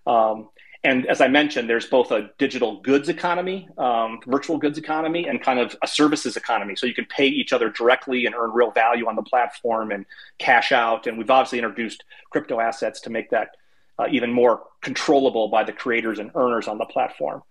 Um, 0.06 0.50
and 0.84 1.06
as 1.08 1.22
I 1.22 1.28
mentioned, 1.28 1.70
there's 1.70 1.88
both 1.88 2.12
a 2.12 2.30
digital 2.38 2.82
goods 2.82 3.10
economy, 3.10 3.68
um, 3.78 4.20
virtual 4.28 4.58
goods 4.58 4.78
economy, 4.78 5.28
and 5.28 5.42
kind 5.42 5.60
of 5.60 5.76
a 5.82 5.88
services 5.88 6.38
economy. 6.38 6.76
So 6.76 6.86
you 6.86 6.94
can 6.94 7.06
pay 7.06 7.28
each 7.28 7.52
other 7.52 7.70
directly 7.70 8.26
and 8.26 8.36
earn 8.36 8.52
real 8.52 8.72
value 8.72 9.08
on 9.08 9.16
the 9.16 9.24
platform 9.24 9.92
and 9.92 10.06
cash 10.38 10.72
out. 10.72 11.08
And 11.08 11.18
we've 11.18 11.30
obviously 11.30 11.58
introduced 11.58 12.04
crypto 12.30 12.60
assets 12.60 13.02
to 13.02 13.10
make 13.10 13.32
that 13.32 13.58
uh, 13.98 14.06
even 14.12 14.32
more 14.32 14.64
controllable 14.82 15.48
by 15.48 15.64
the 15.64 15.74
creators 15.74 16.20
and 16.20 16.32
earners 16.36 16.68
on 16.68 16.78
the 16.78 16.86
platform. 16.86 17.42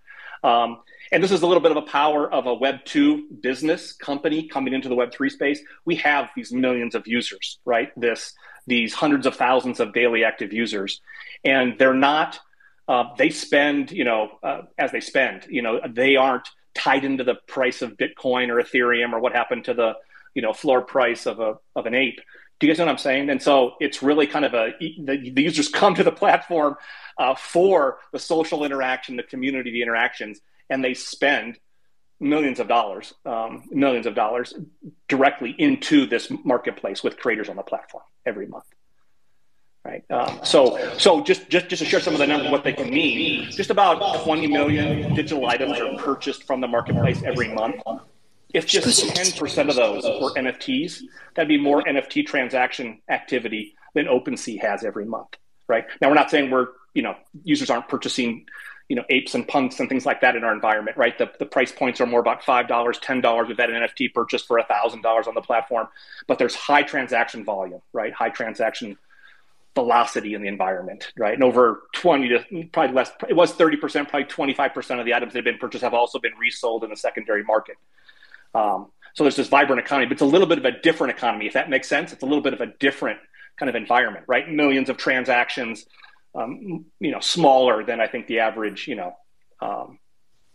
Um, 0.44 0.78
and 1.12 1.22
this 1.22 1.30
is 1.30 1.42
a 1.42 1.46
little 1.46 1.62
bit 1.62 1.70
of 1.70 1.76
a 1.76 1.82
power 1.82 2.32
of 2.32 2.46
a 2.46 2.54
Web 2.54 2.84
2 2.84 3.28
business 3.40 3.92
company 3.92 4.48
coming 4.48 4.74
into 4.74 4.88
the 4.88 4.94
Web 4.94 5.12
3 5.12 5.30
space. 5.30 5.60
We 5.84 5.96
have 5.96 6.30
these 6.34 6.52
millions 6.52 6.94
of 6.94 7.06
users, 7.06 7.58
right? 7.64 7.90
This, 7.96 8.32
these 8.66 8.92
hundreds 8.92 9.26
of 9.26 9.36
thousands 9.36 9.80
of 9.80 9.92
daily 9.92 10.24
active 10.24 10.52
users. 10.52 11.00
And 11.44 11.78
they're 11.78 11.94
not, 11.94 12.40
uh, 12.88 13.04
they 13.16 13.30
spend, 13.30 13.92
you 13.92 14.04
know, 14.04 14.38
uh, 14.42 14.62
as 14.78 14.92
they 14.92 15.00
spend, 15.00 15.46
you 15.48 15.62
know, 15.62 15.80
they 15.88 16.16
aren't 16.16 16.48
tied 16.74 17.04
into 17.04 17.24
the 17.24 17.36
price 17.46 17.82
of 17.82 17.96
Bitcoin 17.96 18.48
or 18.48 18.62
Ethereum 18.62 19.12
or 19.12 19.20
what 19.20 19.32
happened 19.32 19.64
to 19.66 19.74
the, 19.74 19.94
you 20.34 20.42
know, 20.42 20.52
floor 20.52 20.82
price 20.82 21.26
of 21.26 21.40
a, 21.40 21.54
of 21.74 21.86
an 21.86 21.94
ape. 21.94 22.20
Do 22.58 22.66
you 22.66 22.72
guys 22.72 22.78
know 22.78 22.86
what 22.86 22.92
I'm 22.92 22.98
saying? 22.98 23.30
And 23.30 23.42
so 23.42 23.74
it's 23.80 24.02
really 24.02 24.26
kind 24.26 24.44
of 24.44 24.54
a 24.54 24.72
the, 24.80 25.30
the 25.30 25.42
users 25.42 25.68
come 25.68 25.94
to 25.94 26.02
the 26.02 26.12
platform 26.12 26.76
uh, 27.18 27.34
for 27.34 27.98
the 28.12 28.18
social 28.18 28.64
interaction, 28.64 29.16
the 29.16 29.22
community, 29.22 29.70
the 29.70 29.82
interactions, 29.82 30.40
and 30.70 30.84
they 30.84 30.94
spend 30.94 31.58
millions 32.20 32.60
of 32.60 32.68
dollars, 32.68 33.14
um, 33.24 33.64
millions 33.70 34.06
of 34.06 34.14
dollars 34.14 34.54
directly 35.08 35.54
into 35.58 36.06
this 36.06 36.30
marketplace 36.44 37.02
with 37.02 37.18
creators 37.18 37.48
on 37.48 37.56
the 37.56 37.62
platform 37.62 38.04
every 38.24 38.46
month. 38.46 38.64
Right. 39.84 40.04
Um, 40.10 40.40
so, 40.42 40.96
so 40.98 41.22
just, 41.22 41.48
just 41.48 41.68
just 41.68 41.80
to 41.80 41.88
share 41.88 42.00
some 42.00 42.12
of 42.12 42.18
the 42.18 42.26
numbers, 42.26 42.50
what 42.50 42.64
they 42.64 42.72
can 42.72 42.90
mean. 42.90 43.48
Just 43.52 43.70
about 43.70 44.24
20 44.24 44.48
million 44.48 45.14
digital 45.14 45.46
items 45.46 45.78
are 45.78 45.96
purchased 45.98 46.42
from 46.42 46.60
the 46.60 46.66
marketplace 46.66 47.22
every 47.24 47.54
month. 47.54 47.76
If 48.52 48.66
just 48.66 49.04
10% 49.04 49.68
of 49.68 49.76
those 49.76 50.02
were 50.20 50.32
NFTs, 50.34 51.02
that'd 51.34 51.46
be 51.46 51.58
more 51.58 51.84
NFT 51.84 52.26
transaction 52.26 53.00
activity 53.08 53.76
than 53.94 54.06
OpenSea 54.06 54.60
has 54.60 54.82
every 54.82 55.04
month. 55.04 55.28
Right. 55.68 55.84
Now, 56.00 56.08
we're 56.08 56.14
not 56.14 56.30
saying 56.32 56.50
we're 56.50 56.68
you 56.94 57.02
know 57.02 57.14
users 57.44 57.70
aren't 57.70 57.86
purchasing 57.86 58.46
you 58.88 58.96
know 58.96 59.04
apes 59.10 59.34
and 59.34 59.46
punks 59.48 59.80
and 59.80 59.88
things 59.88 60.06
like 60.06 60.20
that 60.20 60.36
in 60.36 60.44
our 60.44 60.52
environment 60.52 60.96
right? 60.96 61.16
The, 61.18 61.30
the 61.38 61.46
price 61.46 61.72
points 61.72 62.00
are 62.00 62.06
more 62.06 62.20
about 62.20 62.44
five 62.44 62.68
dollars 62.68 62.98
ten 62.98 63.20
dollars 63.20 63.48
we've 63.48 63.58
had 63.58 63.70
an 63.70 63.82
nft 63.82 64.14
purchase 64.14 64.42
for 64.42 64.58
a 64.58 64.64
thousand 64.64 65.02
dollars 65.02 65.26
on 65.26 65.34
the 65.34 65.40
platform. 65.40 65.88
But 66.26 66.38
there's 66.38 66.54
high 66.54 66.82
transaction 66.82 67.44
volume 67.44 67.80
right? 67.92 68.12
High 68.12 68.30
transaction 68.30 68.96
velocity 69.74 70.34
in 70.34 70.42
the 70.42 70.48
environment 70.48 71.12
right? 71.18 71.34
And 71.34 71.42
over 71.42 71.82
20 71.94 72.28
to 72.28 72.64
probably 72.72 72.94
less 72.94 73.10
it 73.28 73.34
was 73.34 73.52
30% 73.54 74.08
probably 74.08 74.24
25% 74.24 75.00
of 75.00 75.04
the 75.04 75.14
items 75.14 75.32
that 75.32 75.38
have 75.38 75.44
been 75.44 75.58
purchased 75.58 75.82
have 75.82 75.94
also 75.94 76.18
been 76.18 76.32
resold 76.38 76.84
in 76.84 76.90
the 76.90 76.96
secondary 76.96 77.42
market. 77.42 77.76
Um, 78.54 78.90
so 79.14 79.24
there's 79.24 79.36
this 79.36 79.48
vibrant 79.48 79.80
economy 79.80 80.06
but 80.06 80.12
it's 80.12 80.22
a 80.22 80.26
little 80.26 80.46
bit 80.46 80.58
of 80.58 80.64
a 80.64 80.80
different 80.80 81.16
economy 81.16 81.46
if 81.46 81.54
that 81.54 81.68
makes 81.68 81.88
sense. 81.88 82.12
It's 82.12 82.22
a 82.22 82.26
little 82.26 82.42
bit 82.42 82.54
of 82.54 82.60
a 82.60 82.66
different 82.78 83.18
kind 83.58 83.68
of 83.68 83.74
environment 83.74 84.24
right? 84.28 84.48
Millions 84.48 84.88
of 84.88 84.96
transactions 84.96 85.86
um, 86.36 86.84
you 87.00 87.10
know, 87.10 87.20
smaller 87.20 87.84
than 87.84 88.00
I 88.00 88.06
think 88.06 88.26
the 88.26 88.40
average, 88.40 88.86
you 88.86 88.94
know, 88.94 89.16
um, 89.60 89.98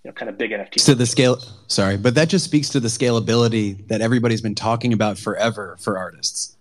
you 0.04 0.10
know, 0.10 0.14
kind 0.14 0.30
of 0.30 0.38
big 0.38 0.52
NFT. 0.52 0.84
to 0.86 0.96
the 0.96 1.06
scale 1.06 1.38
sorry 1.68 1.96
but 1.98 2.16
that 2.16 2.28
just 2.28 2.44
speaks 2.46 2.70
to 2.70 2.80
the 2.80 2.88
scalability 2.88 3.88
that 3.88 4.02
everybody's 4.02 4.42
been 4.42 4.56
talking 4.56 4.94
about 4.94 5.18
forever 5.18 5.78
for 5.80 5.96
artists 5.98 6.58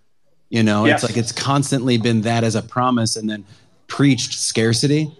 you 0.50 0.62
know 0.62 0.84
Yes. 0.84 1.02
it's 1.02 1.10
like 1.10 1.18
it's 1.18 1.32
constantly 1.32 1.96
been 1.96 2.20
that 2.22 2.44
as 2.44 2.54
a 2.54 2.60
promise 2.62 3.16
and 3.16 3.30
then 3.30 3.44
preached 3.86 4.34
scarcity 4.34 5.10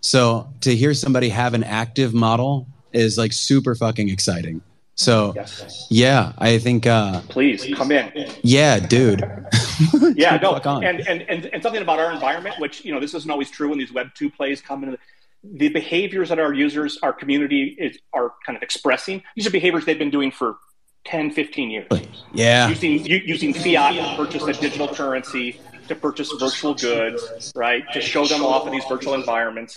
so 0.00 0.48
to 0.62 0.74
hear 0.74 0.94
somebody 0.94 1.28
have 1.28 1.52
an 1.52 1.62
active 1.62 2.14
model 2.14 2.66
is 2.94 3.18
like 3.18 3.32
super 3.34 3.74
fucking 3.74 4.08
exciting 4.08 4.62
so 4.94 5.32
Yes. 5.36 5.86
yeah 5.90 6.32
i 6.38 6.58
think 6.58 6.86
uh 6.86 7.20
Please 7.28 7.66
come 7.74 7.92
in. 7.92 8.10
yeah 8.42 8.78
dude 8.78 9.22
yeah, 10.16 10.36
no, 10.42 10.54
and, 10.54 11.00
and 11.06 11.22
and 11.22 11.46
and 11.46 11.62
something 11.62 11.82
about 11.82 11.98
our 11.98 12.12
environment, 12.12 12.56
which 12.58 12.84
you 12.84 12.92
know, 12.92 13.00
this 13.00 13.14
isn't 13.14 13.30
always 13.30 13.50
true 13.50 13.68
when 13.68 13.78
these 13.78 13.92
Web 13.92 14.08
two 14.14 14.30
plays 14.30 14.60
come 14.60 14.84
in. 14.84 14.96
The 15.44 15.68
behaviors 15.70 16.28
that 16.28 16.38
our 16.38 16.52
users, 16.52 16.98
our 17.02 17.12
community 17.12 17.76
is 17.78 17.98
are 18.12 18.32
kind 18.46 18.56
of 18.56 18.62
expressing. 18.62 19.22
These 19.34 19.46
are 19.46 19.50
behaviors 19.50 19.84
they've 19.84 19.98
been 19.98 20.10
doing 20.10 20.30
for 20.30 20.56
10, 21.04 21.32
15 21.32 21.70
years. 21.70 21.88
yeah 22.32 22.68
Using 22.68 23.04
u- 23.04 23.22
using 23.24 23.52
fiat 23.52 23.94
to 23.94 24.16
purchase 24.16 24.44
a 24.44 24.52
digital 24.52 24.86
currency, 24.86 25.60
to 25.88 25.96
purchase 25.96 26.30
virtual 26.38 26.74
goods, 26.74 27.52
right? 27.56 27.82
To 27.92 28.00
show 28.00 28.24
them 28.26 28.44
off 28.44 28.66
in 28.66 28.72
these 28.72 28.84
virtual 28.88 29.14
environments. 29.14 29.76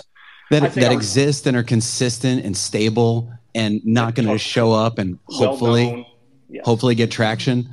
That 0.52 0.74
that 0.76 0.84
our- 0.86 0.94
exist 0.94 1.48
and 1.48 1.58
are 1.58 1.64
consistent 1.64 2.46
and 2.46 2.56
stable 2.56 3.32
and 3.56 3.84
not 3.86 4.14
going 4.14 4.28
to 4.28 4.38
show 4.38 4.72
up 4.72 5.00
and 5.00 5.18
hopefully. 5.26 6.08
Yes. 6.48 6.64
hopefully 6.64 6.94
get 6.94 7.10
traction. 7.10 7.68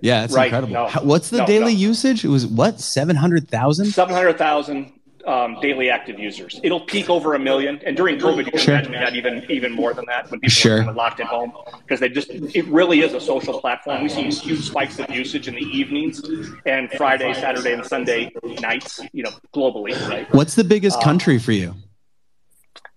Yeah, 0.00 0.24
it's 0.24 0.34
Right, 0.34 0.46
incredible. 0.46 0.72
no, 0.74 0.86
How- 0.88 1.02
what's 1.02 1.30
the 1.30 1.38
no, 1.38 1.46
daily 1.46 1.74
no. 1.74 1.78
usage? 1.90 2.24
It 2.24 2.28
was 2.28 2.46
what 2.46 2.80
seven 2.80 3.16
hundred 3.16 3.48
thousand. 3.48 3.86
700,000 3.86 4.92
um, 5.24 5.56
daily 5.62 5.88
active 5.88 6.18
users. 6.18 6.58
It'll 6.64 6.80
peak 6.80 7.08
over 7.08 7.34
a 7.34 7.38
million, 7.38 7.80
and 7.86 7.96
during 7.96 8.18
COVID, 8.18 8.44
you 8.46 8.50
can 8.50 8.58
Sure. 8.58 8.74
imagine 8.74 8.92
that 8.92 9.14
even 9.14 9.44
even 9.48 9.70
more 9.72 9.94
than 9.94 10.04
that 10.06 10.28
when 10.30 10.40
people 10.40 10.50
Sure. 10.50 10.74
are 10.74 10.78
kind 10.78 10.90
of 10.90 10.96
locked 10.96 11.20
at 11.20 11.26
home 11.26 11.52
because 11.78 12.00
they 12.00 12.08
just 12.08 12.30
it 12.30 12.66
really 12.66 13.02
is 13.02 13.12
a 13.14 13.20
social 13.20 13.60
platform. 13.60 14.02
We 14.02 14.08
see 14.08 14.22
huge 14.30 14.64
spikes 14.64 14.98
of 14.98 15.08
usage 15.10 15.46
in 15.46 15.54
the 15.54 15.60
evenings 15.62 16.20
and 16.66 16.90
Friday, 16.92 17.32
Saturday, 17.34 17.72
and 17.72 17.84
Sunday 17.86 18.32
nights. 18.60 18.98
You 19.12 19.22
know, 19.24 19.30
globally, 19.54 19.92
right? 20.08 20.26
What's 20.34 20.56
the 20.56 20.64
biggest 20.64 20.98
Uh, 20.98 21.02
country 21.04 21.38
for 21.38 21.52
you? 21.52 21.74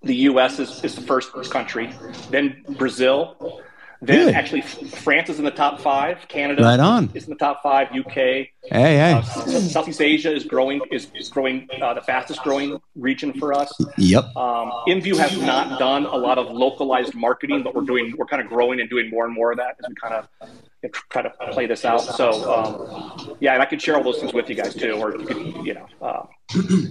The 0.02 0.16
U.S. 0.32 0.60
is, 0.60 0.84
is 0.84 0.96
the 0.96 1.02
first 1.02 1.32
country, 1.52 1.92
then 2.32 2.64
Brazil, 2.78 3.62
then 4.08 4.20
Really? 4.20 4.34
actually 4.34 4.62
France 4.62 5.30
is 5.30 5.40
in 5.40 5.46
the 5.46 5.52
top 5.52 5.80
five. 5.80 6.28
Canada 6.28 6.64
Right 6.64 6.80
on. 6.80 7.10
is 7.14 7.24
in 7.26 7.30
the 7.32 7.36
top 7.38 7.62
five. 7.64 7.90
UK, 7.96 8.14
Hey, 8.14 8.50
hey. 8.72 9.14
uh, 9.14 9.22
Southeast 9.22 10.02
Asia 10.02 10.34
is 10.34 10.44
growing 10.44 10.82
is, 10.92 11.08
is 11.16 11.30
growing 11.30 11.68
uh, 11.82 11.94
the 11.94 12.02
fastest 12.02 12.42
growing 12.44 12.80
region 12.96 13.32
for 13.34 13.54
us. 13.54 13.72
Yep. 13.98 14.24
Um, 14.36 14.72
IMVU 14.88 15.18
has 15.18 15.38
not 15.40 15.78
done 15.80 16.06
a 16.06 16.16
lot 16.16 16.38
of 16.38 16.52
localized 16.52 17.14
marketing, 17.14 17.62
but 17.64 17.76
we're 17.76 17.84
doing 17.84 18.16
we're 18.18 18.26
kind 18.26 18.42
of 18.42 18.48
growing 18.48 18.80
and 18.82 18.90
doing 18.90 19.10
more 19.10 19.26
and 19.26 19.34
more 19.34 19.52
of 19.52 19.58
that 19.58 19.76
as 19.80 19.86
we 19.88 19.96
kind 19.96 20.14
of 20.16 20.28
try 21.10 21.22
to 21.22 21.30
play 21.52 21.66
this 21.68 21.86
out. 21.86 22.00
So 22.02 22.32
um, 22.54 23.36
yeah, 23.40 23.54
and 23.54 23.62
I 23.62 23.66
could 23.66 23.82
share 23.82 23.96
all 23.98 24.04
those 24.04 24.18
things 24.20 24.34
with 24.34 24.50
you 24.50 24.56
guys 24.56 24.74
too, 24.76 24.94
or 24.94 25.18
you 25.18 25.26
could 25.26 25.66
you 25.66 25.74
know 25.76 25.86
uh, 26.02 26.24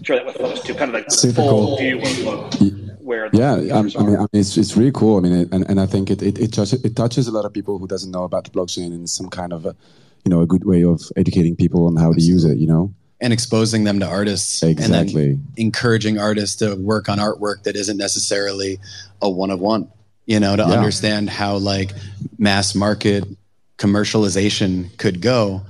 share 0.05 0.17
that 0.17 0.27
with 0.27 0.37
folks 0.37 0.61
too, 0.61 0.75
kind 0.75 0.91
of 0.91 0.95
like 0.95 1.11
Super 1.11 1.43
full 1.43 1.77
cool. 1.77 1.77
view 1.79 2.01
of 2.01 2.84
where 3.05 3.29
the 3.31 3.39
Yeah, 3.39 3.55
I, 3.77 3.79
I 3.79 3.83
mean. 3.83 3.93
I 3.97 4.03
mean, 4.03 4.29
it's, 4.33 4.57
it's 4.57 4.77
really 4.77 4.93
cool. 4.93 5.19
I 5.19 5.21
mean, 5.21 5.33
it, 5.33 5.49
and, 5.53 5.69
and 5.69 5.79
I 5.81 5.87
think 5.87 6.11
it 6.11 6.23
it, 6.23 6.39
it, 6.39 6.53
touches, 6.53 6.85
it 6.85 6.97
touches 6.97 7.29
a 7.29 7.33
lot 7.33 7.45
of 7.45 7.53
people 7.53 7.79
who 7.79 7.87
doesn't 7.87 8.11
know 8.11 8.25
about 8.25 8.45
the 8.45 8.51
blockchain 8.51 8.87
and 8.89 9.09
some 9.09 9.29
kind 9.29 9.53
of 9.53 9.67
a, 9.67 9.77
you 10.25 10.31
know, 10.31 10.41
a 10.41 10.47
good 10.47 10.65
way 10.65 10.83
of 10.85 11.01
educating 11.17 11.55
people 11.57 11.87
on 11.87 11.97
how 11.97 12.13
to 12.13 12.21
use 12.21 12.45
it. 12.45 12.57
You 12.59 12.67
know, 12.67 12.95
and 13.21 13.33
exposing 13.33 13.85
them 13.85 14.01
to 14.01 14.07
artists 14.07 14.63
Exactly. 14.63 15.31
and 15.31 15.39
then 15.39 15.47
encouraging 15.57 16.19
artists 16.19 16.57
to 16.57 16.75
work 16.77 17.09
on 17.09 17.19
artwork 17.19 17.63
that 17.65 17.77
isn't 17.77 17.97
necessarily 17.97 18.79
a 19.23 19.31
one 19.31 19.51
of 19.51 19.61
one 19.61 19.89
you 20.27 20.41
know 20.41 20.57
to 20.57 20.63
Yeah. 20.63 20.73
understand 20.73 21.31
how 21.31 21.57
like 21.57 21.93
mass 22.39 22.75
market 22.75 23.25
commercialization 23.79 24.97
could 24.99 25.21
go 25.21 25.63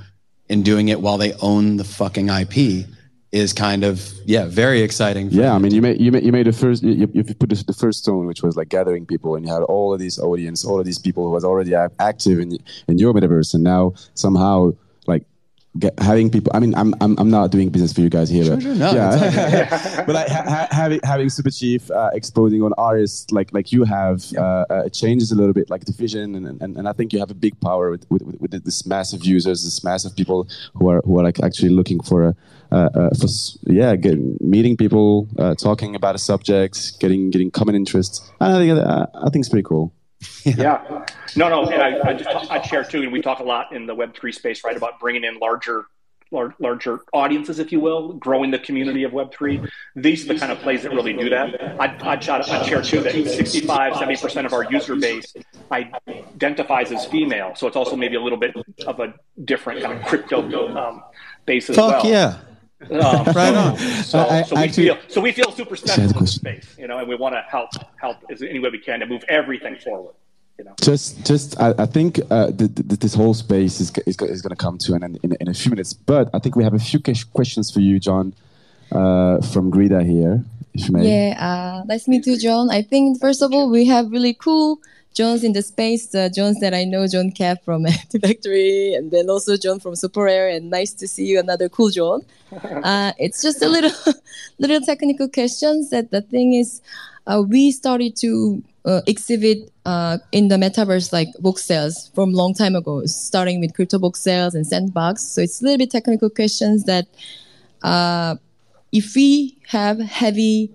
in 0.48 0.62
doing 0.62 0.88
it 0.88 1.00
while 1.00 1.18
they 1.18 1.32
own 1.34 1.76
the 1.76 1.84
fucking 1.84 2.28
ip 2.28 2.86
is 3.34 3.52
kind 3.52 3.82
of 3.82 4.12
yeah 4.24 4.46
very 4.46 4.80
exciting 4.80 5.28
for 5.28 5.36
yeah. 5.36 5.54
I 5.54 5.58
mean, 5.58 5.74
you 5.74 5.82
made 5.82 6.00
you 6.00 6.12
made 6.12 6.24
you 6.24 6.30
made 6.30 6.46
the 6.46 6.52
first 6.52 6.84
you, 6.84 7.10
you 7.12 7.24
put 7.24 7.50
the, 7.50 7.76
first 7.76 7.98
stone, 8.04 8.26
which 8.26 8.42
was 8.42 8.56
like 8.56 8.68
gathering 8.68 9.04
people, 9.04 9.34
and 9.34 9.44
you 9.44 9.52
had 9.52 9.62
all 9.64 9.92
of 9.92 9.98
these 9.98 10.20
audience, 10.20 10.64
all 10.64 10.78
of 10.78 10.86
these 10.86 11.00
people 11.00 11.24
who 11.24 11.30
was 11.30 11.44
already 11.44 11.74
active 11.98 12.38
in 12.38 12.56
in 12.86 12.98
your 12.98 13.12
metaverse, 13.12 13.52
and 13.54 13.64
now 13.64 13.92
somehow 14.14 14.72
like. 15.06 15.24
Get, 15.76 15.98
having 15.98 16.30
people, 16.30 16.52
I 16.54 16.60
mean, 16.60 16.72
I'm, 16.76 16.94
I'm 17.00 17.18
I'm 17.18 17.30
not 17.30 17.50
doing 17.50 17.68
business 17.68 17.92
for 17.92 18.00
you 18.00 18.08
guys 18.08 18.30
here, 18.30 18.48
but 18.48 18.62
sure, 18.62 18.76
no, 18.76 18.92
yeah, 18.92 20.04
but 20.06 20.14
like 20.14 20.28
ha- 20.28 20.44
ha- 20.46 20.68
having 20.70 21.00
having 21.02 21.28
Super 21.28 21.50
Chief 21.50 21.90
uh, 21.90 22.10
exposing 22.12 22.62
on 22.62 22.72
artists 22.78 23.32
like 23.32 23.52
like 23.52 23.72
you 23.72 23.82
have, 23.82 24.22
uh, 24.38 24.64
uh, 24.70 24.88
changes 24.90 25.32
a 25.32 25.34
little 25.34 25.52
bit 25.52 25.68
like 25.70 25.84
the 25.84 25.92
vision, 25.92 26.36
and, 26.36 26.62
and, 26.62 26.76
and 26.76 26.88
I 26.88 26.92
think 26.92 27.12
you 27.12 27.18
have 27.18 27.32
a 27.32 27.34
big 27.46 27.60
power 27.60 27.90
with, 27.90 28.08
with, 28.08 28.22
with 28.38 28.64
this 28.64 28.86
massive 28.86 29.24
users, 29.24 29.64
this 29.64 29.82
massive 29.82 30.14
people 30.14 30.46
who 30.74 30.90
are 30.90 31.00
who 31.04 31.18
are 31.18 31.24
like 31.24 31.42
actually 31.42 31.70
looking 31.70 31.98
for 31.98 32.22
a 32.22 32.36
for 32.74 33.72
yeah, 33.72 33.96
get, 33.96 34.18
meeting 34.40 34.76
people, 34.76 35.28
uh, 35.38 35.54
talking 35.54 35.94
about 35.94 36.14
a 36.14 36.18
subject, 36.18 36.98
getting 37.00 37.30
getting 37.30 37.50
common 37.50 37.74
interests. 37.74 38.30
I 38.40 38.52
think 38.52 38.78
uh, 38.78 39.06
I 39.14 39.30
think 39.30 39.42
it's 39.42 39.48
pretty 39.48 39.64
cool. 39.64 39.92
yeah. 40.44 41.04
No, 41.36 41.48
no, 41.48 41.68
and 41.68 41.82
I, 41.82 42.10
I 42.10 42.14
just 42.14 42.50
I 42.50 42.62
share 42.62 42.84
too, 42.84 43.02
and 43.02 43.12
we 43.12 43.20
talk 43.20 43.40
a 43.40 43.44
lot 43.44 43.72
in 43.74 43.86
the 43.86 43.94
Web 43.94 44.14
three 44.16 44.32
space, 44.32 44.64
right, 44.64 44.76
about 44.76 44.98
bringing 44.98 45.24
in 45.24 45.38
larger, 45.38 45.84
lar- 46.30 46.54
larger 46.58 47.00
audiences, 47.12 47.58
if 47.58 47.72
you 47.72 47.80
will, 47.80 48.14
growing 48.14 48.50
the 48.50 48.58
community 48.58 49.04
of 49.04 49.12
Web 49.12 49.32
three. 49.32 49.60
These 49.94 50.24
are 50.24 50.34
the 50.34 50.40
kind 50.40 50.50
of 50.50 50.58
plays 50.60 50.82
that 50.82 50.92
really 50.92 51.12
do 51.12 51.28
that. 51.30 51.80
I 51.80 52.14
I 52.14 52.18
shot 52.18 52.48
I 52.48 52.66
share 52.66 52.82
too 52.82 53.00
that 53.00 53.12
65, 53.12 53.96
70 53.96 54.16
percent 54.20 54.46
of 54.46 54.52
our 54.52 54.64
user 54.70 54.96
base 54.96 55.34
identifies 55.70 56.90
as 56.92 57.04
female, 57.06 57.54
so 57.54 57.66
it's 57.66 57.76
also 57.76 57.96
maybe 57.96 58.16
a 58.16 58.20
little 58.20 58.38
bit 58.38 58.54
of 58.86 59.00
a 59.00 59.14
different 59.44 59.82
kind 59.82 59.98
of 59.98 60.06
crypto 60.06 60.76
um, 60.76 61.02
base 61.44 61.68
as 61.70 61.76
fuck 61.76 62.04
well. 62.04 62.12
yeah 62.12 62.38
Um, 62.90 62.90
Right 63.34 63.54
on. 63.54 63.76
So, 63.78 64.18
I- 64.18 64.42
so 64.42 64.56
we 64.56 64.62
actually- 64.62 64.84
feel 64.86 64.98
so 65.08 65.20
we 65.20 65.32
feel 65.32 65.50
super 65.52 65.76
special 65.76 66.04
in 66.04 66.18
this 66.20 66.34
space, 66.34 66.74
you 66.78 66.86
know, 66.86 66.98
and 66.98 67.08
we 67.08 67.14
want 67.14 67.34
to 67.34 67.42
help 67.48 67.70
help 68.00 68.18
as 68.30 68.42
any 68.42 68.58
way 68.58 68.70
we 68.70 68.78
can 68.78 69.00
to 69.00 69.06
move 69.06 69.24
everything 69.28 69.76
forward. 69.76 70.14
You 70.58 70.64
know. 70.66 70.74
Just, 70.80 71.26
just, 71.26 71.60
I, 71.60 71.74
I 71.78 71.86
think 71.86 72.20
uh, 72.30 72.52
th- 72.52 72.72
th- 72.76 73.00
this 73.00 73.12
whole 73.12 73.34
space 73.34 73.80
is, 73.80 73.90
is, 74.06 74.16
is 74.20 74.40
going 74.40 74.50
to 74.50 74.56
come 74.56 74.78
to 74.78 74.94
an 74.94 75.02
end 75.02 75.18
in, 75.24 75.36
in 75.40 75.48
a 75.48 75.54
few 75.54 75.70
minutes. 75.70 75.92
But 75.92 76.30
I 76.32 76.38
think 76.38 76.54
we 76.54 76.62
have 76.62 76.74
a 76.74 76.78
few 76.78 77.00
questions 77.32 77.72
for 77.72 77.80
you, 77.80 77.98
John, 77.98 78.32
uh, 78.92 79.40
from 79.40 79.72
Grida 79.72 80.06
here, 80.06 80.44
if 80.74 80.86
you 80.86 80.92
may. 80.94 81.08
Yeah, 81.30 81.44
uh, 81.80 81.84
nice 81.86 82.04
to 82.04 82.10
meet 82.10 82.24
you, 82.28 82.38
John. 82.38 82.70
I 82.70 82.82
think 82.82 83.20
first 83.20 83.42
of 83.42 83.52
all, 83.52 83.68
we 83.68 83.86
have 83.86 84.12
really 84.12 84.32
cool 84.34 84.78
Johns 85.14 85.44
in 85.44 85.52
the 85.52 85.62
space. 85.62 86.08
The 86.08 86.28
Johns 86.34 86.58
that 86.60 86.74
I 86.74 86.84
know, 86.84 87.06
John 87.06 87.30
Cap 87.30 87.64
from 87.64 87.86
Factory, 88.20 88.94
and 88.94 89.10
then 89.12 89.30
also 89.30 89.56
John 89.56 89.78
from 89.78 89.94
SuperRare. 89.94 90.54
And 90.54 90.70
nice 90.70 90.92
to 90.94 91.08
see 91.08 91.24
you, 91.24 91.38
another 91.38 91.68
cool 91.68 91.90
John. 91.90 92.22
Uh, 92.84 93.12
it's 93.18 93.42
just 93.42 93.62
a 93.62 93.68
little, 93.68 93.90
little 94.58 94.80
technical 94.80 95.28
questions. 95.28 95.90
That 95.90 96.12
the 96.12 96.20
thing 96.20 96.54
is, 96.54 96.80
uh, 97.26 97.42
we 97.44 97.72
started 97.72 98.14
to 98.16 98.62
uh, 98.84 99.00
exhibit 99.08 99.72
uh, 99.84 100.18
in 100.30 100.48
the 100.48 100.56
metaverse 100.56 101.12
like 101.12 101.28
book 101.40 101.58
sales 101.58 102.10
from 102.14 102.32
long 102.32 102.54
time 102.54 102.76
ago, 102.76 103.04
starting 103.06 103.58
with 103.58 103.72
Cryptovoxels 103.72 104.54
and 104.54 104.64
sandbox. 104.66 105.22
So 105.22 105.40
it's 105.40 105.60
a 105.60 105.64
little 105.64 105.78
bit 105.78 105.90
technical 105.90 106.30
questions 106.30 106.84
that. 106.84 107.06
Uh, 107.82 108.36
if 108.92 109.16
we 109.16 109.58
have 109.66 109.98
heavy 109.98 110.70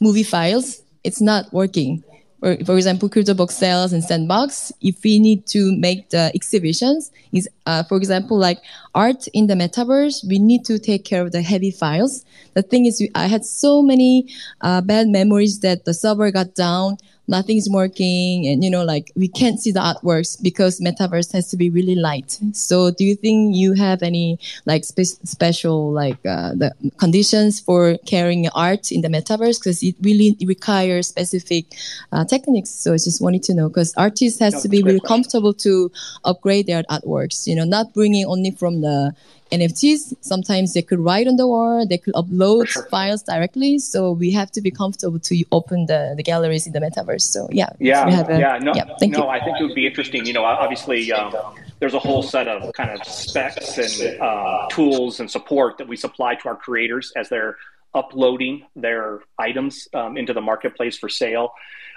movie 0.00 0.24
files, 0.24 0.82
it's 1.04 1.20
not 1.20 1.52
working, 1.52 2.02
for, 2.44 2.62
for 2.66 2.76
example, 2.76 3.08
Cryptovoxels 3.08 3.94
and 3.94 4.04
Sandbox, 4.04 4.70
if 4.82 5.02
we 5.02 5.18
need 5.18 5.46
to 5.46 5.74
make 5.78 6.10
the 6.10 6.30
exhibitions, 6.34 7.10
is 7.32 7.48
uh, 7.64 7.82
for 7.84 7.96
example 7.96 8.36
like 8.36 8.58
art 8.94 9.26
in 9.28 9.46
the 9.46 9.54
metaverse, 9.54 10.28
we 10.28 10.38
need 10.38 10.62
to 10.66 10.78
take 10.78 11.06
care 11.06 11.22
of 11.22 11.32
the 11.32 11.40
heavy 11.40 11.70
files. 11.70 12.22
The 12.52 12.60
thing 12.60 12.84
is, 12.84 13.02
I 13.14 13.28
had 13.28 13.46
so 13.46 13.80
many 13.80 14.28
uh, 14.60 14.82
bad 14.82 15.08
memories 15.08 15.60
that 15.60 15.86
the 15.86 15.94
server 15.94 16.30
got 16.30 16.54
down 16.54 16.98
nothing's 17.26 17.68
working 17.70 18.46
and 18.46 18.62
you 18.64 18.70
know 18.70 18.84
like 18.84 19.10
we 19.16 19.28
can't 19.28 19.60
see 19.60 19.72
the 19.72 19.80
artworks 19.80 20.40
because 20.42 20.80
metaverse 20.80 21.32
has 21.32 21.48
to 21.48 21.56
be 21.56 21.70
really 21.70 21.94
light. 21.94 22.38
So 22.52 22.90
do 22.90 23.04
you 23.04 23.16
think 23.16 23.56
you 23.56 23.72
have 23.74 24.02
any 24.02 24.38
like 24.66 24.84
spe- 24.84 25.20
special 25.24 25.92
like 25.92 26.18
uh, 26.26 26.54
the 26.54 26.72
conditions 26.98 27.60
for 27.60 27.96
carrying 28.06 28.48
art 28.54 28.92
in 28.92 29.00
the 29.00 29.08
metaverse? 29.08 29.60
Because 29.60 29.82
it 29.82 29.96
really 30.02 30.36
requires 30.44 31.08
specific 31.08 31.66
uh, 32.12 32.24
techniques. 32.24 32.70
So 32.70 32.92
i 32.92 32.96
just 32.96 33.20
wanted 33.20 33.42
to 33.44 33.54
know 33.54 33.68
because 33.68 33.94
artists 33.96 34.38
has 34.40 34.62
to 34.62 34.68
be 34.68 34.82
really 34.82 35.00
comfortable 35.00 35.54
to 35.54 35.90
upgrade 36.24 36.66
their 36.66 36.82
artworks 36.84 37.46
you 37.46 37.54
know 37.54 37.64
not 37.64 37.92
bringing 37.92 38.26
only 38.26 38.50
from 38.50 38.80
the 38.80 39.14
NFTs, 39.52 40.14
sometimes 40.20 40.72
they 40.74 40.82
could 40.82 40.98
write 40.98 41.28
on 41.28 41.36
the 41.36 41.46
wall, 41.46 41.86
they 41.86 41.98
could 41.98 42.14
upload 42.14 42.68
files 42.90 43.22
directly. 43.22 43.78
So 43.78 44.12
we 44.12 44.30
have 44.32 44.50
to 44.52 44.60
be 44.60 44.70
comfortable 44.70 45.18
to 45.20 45.44
open 45.52 45.86
the, 45.86 46.14
the 46.16 46.22
galleries 46.22 46.66
in 46.66 46.72
the 46.72 46.80
metaverse. 46.80 47.22
So 47.22 47.48
yeah, 47.52 47.68
Yeah, 47.78 48.08
have 48.10 48.30
a- 48.30 48.38
yeah, 48.38 48.58
no, 48.58 48.72
thank 48.98 49.12
no. 49.12 49.24
you. 49.24 49.28
I 49.28 49.44
think 49.44 49.60
it 49.60 49.64
would 49.64 49.74
be 49.74 49.86
interesting. 49.86 50.26
You 50.26 50.32
know, 50.32 50.44
obviously, 50.44 51.12
um, 51.12 51.34
there's 51.80 51.94
a 51.94 51.98
whole 51.98 52.22
set 52.22 52.48
of 52.48 52.72
kind 52.72 52.90
of 52.90 53.06
specs 53.06 53.78
and 53.78 54.20
uh, 54.20 54.66
tools 54.70 55.20
and 55.20 55.30
support 55.30 55.78
that 55.78 55.88
we 55.88 55.96
supply 55.96 56.34
to 56.36 56.48
our 56.48 56.56
creators 56.56 57.12
as 57.16 57.28
they're 57.28 57.56
uploading 57.94 58.64
their 58.74 59.20
items 59.38 59.86
um, 59.94 60.16
into 60.16 60.32
the 60.32 60.40
marketplace 60.40 60.98
for 60.98 61.08
sale, 61.08 61.52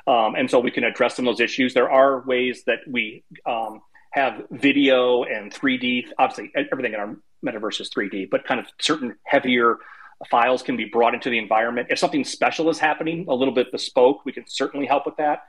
um, 0.05 0.35
and 0.35 0.49
so 0.49 0.59
we 0.59 0.69
can 0.69 0.83
address 0.83 1.15
some 1.15 1.27
of 1.27 1.35
those 1.35 1.41
issues. 1.41 1.73
There 1.73 1.89
are 1.89 2.21
ways 2.21 2.63
that 2.67 2.79
we 2.87 3.23
um, 3.47 3.81
have 4.11 4.43
video 4.51 5.23
and 5.23 5.51
3D. 5.51 6.05
Obviously, 6.19 6.51
everything 6.71 6.93
in 6.93 6.99
our 6.99 7.15
metaverse 7.45 7.81
is 7.81 7.89
3D, 7.89 8.29
but 8.29 8.45
kind 8.45 8.59
of 8.59 8.67
certain 8.79 9.15
heavier 9.23 9.77
files 10.29 10.63
can 10.63 10.75
be 10.75 10.85
brought 10.85 11.13
into 11.13 11.29
the 11.29 11.37
environment. 11.37 11.87
If 11.91 11.99
something 11.99 12.23
special 12.25 12.69
is 12.69 12.79
happening, 12.79 13.25
a 13.27 13.33
little 13.33 13.53
bit 13.53 13.71
bespoke, 13.71 14.25
we 14.25 14.31
can 14.31 14.45
certainly 14.47 14.85
help 14.85 15.05
with 15.05 15.17
that. 15.17 15.45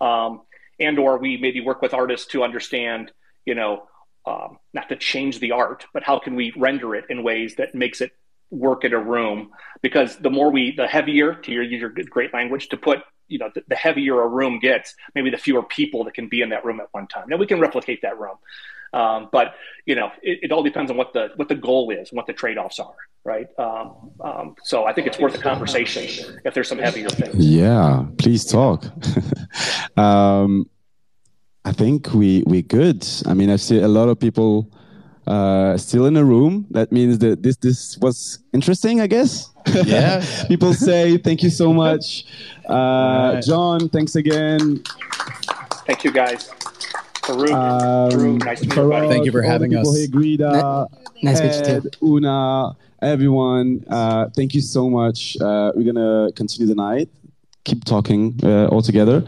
Um, 0.00 0.42
and 0.80 0.98
or 0.98 1.18
we 1.18 1.36
maybe 1.36 1.60
work 1.60 1.82
with 1.82 1.94
artists 1.94 2.26
to 2.28 2.42
understand, 2.42 3.12
you 3.44 3.54
know, 3.54 3.88
um, 4.26 4.58
not 4.74 4.88
to 4.88 4.96
change 4.96 5.40
the 5.40 5.52
art, 5.52 5.86
but 5.92 6.02
how 6.02 6.18
can 6.18 6.34
we 6.34 6.52
render 6.56 6.94
it 6.94 7.04
in 7.08 7.22
ways 7.22 7.54
that 7.56 7.74
makes 7.74 8.00
it 8.00 8.12
work 8.50 8.84
in 8.84 8.92
a 8.92 8.98
room? 8.98 9.50
Because 9.82 10.16
the 10.16 10.30
more 10.30 10.50
we, 10.50 10.74
the 10.76 10.86
heavier, 10.86 11.34
to 11.34 11.52
your, 11.52 11.62
your 11.62 11.90
great 11.90 12.34
language, 12.34 12.68
to 12.68 12.76
put, 12.76 13.00
you 13.28 13.38
know, 13.38 13.50
the, 13.54 13.62
the 13.68 13.74
heavier 13.74 14.20
a 14.20 14.26
room 14.26 14.58
gets, 14.58 14.94
maybe 15.14 15.30
the 15.30 15.38
fewer 15.38 15.62
people 15.62 16.04
that 16.04 16.14
can 16.14 16.28
be 16.28 16.42
in 16.42 16.50
that 16.50 16.64
room 16.64 16.80
at 16.80 16.88
one 16.92 17.06
time. 17.06 17.28
Now 17.28 17.36
we 17.36 17.46
can 17.46 17.60
replicate 17.60 18.02
that 18.02 18.18
room. 18.18 18.36
Um, 18.92 19.28
but 19.32 19.54
you 19.86 19.94
know, 19.94 20.10
it, 20.22 20.40
it 20.44 20.52
all 20.52 20.62
depends 20.62 20.90
on 20.90 20.96
what 20.96 21.12
the 21.12 21.30
what 21.36 21.48
the 21.48 21.54
goal 21.54 21.90
is 21.90 22.10
and 22.10 22.16
what 22.16 22.26
the 22.26 22.32
trade 22.32 22.58
offs 22.58 22.78
are, 22.78 22.94
right? 23.24 23.46
Um, 23.58 24.10
um, 24.20 24.54
so 24.62 24.86
I 24.86 24.92
think 24.92 25.06
it's 25.06 25.18
worth 25.18 25.34
a 25.34 25.42
conversation 25.42 26.40
if 26.44 26.54
there's 26.54 26.68
some 26.68 26.78
heavier 26.78 27.08
things. 27.08 27.34
Yeah, 27.36 28.06
please 28.18 28.44
talk. 28.44 28.86
um, 29.96 30.68
I 31.64 31.72
think 31.72 32.14
we 32.14 32.42
we 32.46 32.62
good. 32.62 33.06
I 33.26 33.34
mean, 33.34 33.50
I 33.50 33.56
see 33.56 33.80
a 33.80 33.88
lot 33.88 34.08
of 34.08 34.18
people 34.18 34.70
uh, 35.26 35.76
still 35.76 36.06
in 36.06 36.14
the 36.14 36.24
room. 36.24 36.66
That 36.70 36.90
means 36.90 37.18
that 37.18 37.42
this 37.42 37.56
this 37.56 37.98
was 37.98 38.38
interesting, 38.54 39.00
I 39.00 39.06
guess. 39.06 39.50
Yeah. 39.84 40.24
people 40.48 40.72
say 40.72 41.18
thank 41.18 41.42
you 41.42 41.50
so 41.50 41.72
much, 41.72 42.24
uh, 42.66 43.40
John. 43.42 43.88
Thanks 43.90 44.16
again. 44.16 44.82
Thank 45.86 46.04
you 46.04 46.10
guys. 46.10 46.50
Farokh, 47.28 47.52
Um, 47.52 48.10
Farokh, 48.10 48.44
nice 48.44 48.60
to 48.60 48.66
meet 48.66 48.74
Farag, 48.74 49.02
you. 49.04 49.08
Thank 49.10 49.24
you 49.26 49.32
for 49.32 49.38
all 49.38 49.46
the 49.46 49.52
having 49.52 49.70
people 49.70 49.90
us. 49.90 49.96
Here, 49.98 50.06
Guida, 50.08 50.86
Nice 51.22 51.40
to 51.40 51.46
meet 51.46 51.84
you 51.84 51.90
too. 51.90 51.90
Una, 52.16 52.76
everyone. 53.02 53.84
Uh, 53.88 54.28
thank 54.34 54.54
you 54.54 54.60
so 54.62 54.88
much. 54.88 55.36
Uh, 55.40 55.72
we're 55.74 55.84
gonna 55.92 56.30
continue 56.34 56.66
the 56.66 56.74
night. 56.74 57.08
Keep 57.64 57.84
talking 57.84 58.34
uh, 58.42 58.66
all 58.68 58.80
together. 58.80 59.22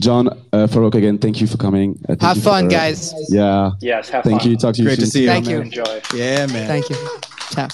John, 0.00 0.28
uh, 0.52 0.66
Farokh, 0.66 0.94
again, 0.96 1.16
thank 1.18 1.40
you 1.40 1.46
for 1.46 1.56
coming. 1.58 1.96
Uh, 2.08 2.16
thank 2.16 2.22
Have 2.22 2.42
fun, 2.42 2.64
for- 2.64 2.70
guys. 2.70 3.14
Yeah. 3.28 3.70
Yes, 3.80 4.08
have 4.08 4.24
fun. 4.24 4.30
Thank 4.32 4.42
fun. 4.42 4.50
you. 4.50 4.56
Talk 4.56 4.74
to 4.74 4.82
you 4.82 4.88
Great 4.88 4.96
soon. 4.98 5.04
to 5.04 5.10
see 5.10 5.22
you. 5.22 5.28
Thank 5.28 5.48
you. 5.48 5.60
Enjoy. 5.60 6.00
Yeah, 6.14 6.46
man. 6.46 6.66
Thank 6.66 6.90
you. 6.90 6.96
Ciao. 7.52 7.68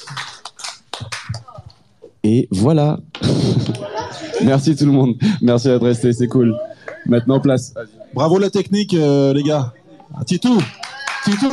Et 2.23 2.49
voilà. 2.51 2.99
Merci 4.45 4.77
tout 4.77 4.85
le 4.85 4.93
monde. 4.93 5.15
Merci 5.41 5.69
d'être 5.69 5.83
resté, 5.85 6.13
c'est 6.13 6.27
cool. 6.29 6.55
Maintenant, 7.07 7.41
place. 7.41 7.75
Bravo 8.15 8.39
la 8.39 8.51
technique, 8.51 8.95
euh, 8.95 9.33
les 9.33 9.43
gars. 9.43 9.73
Titou 10.27 10.61
Titou 11.25 11.51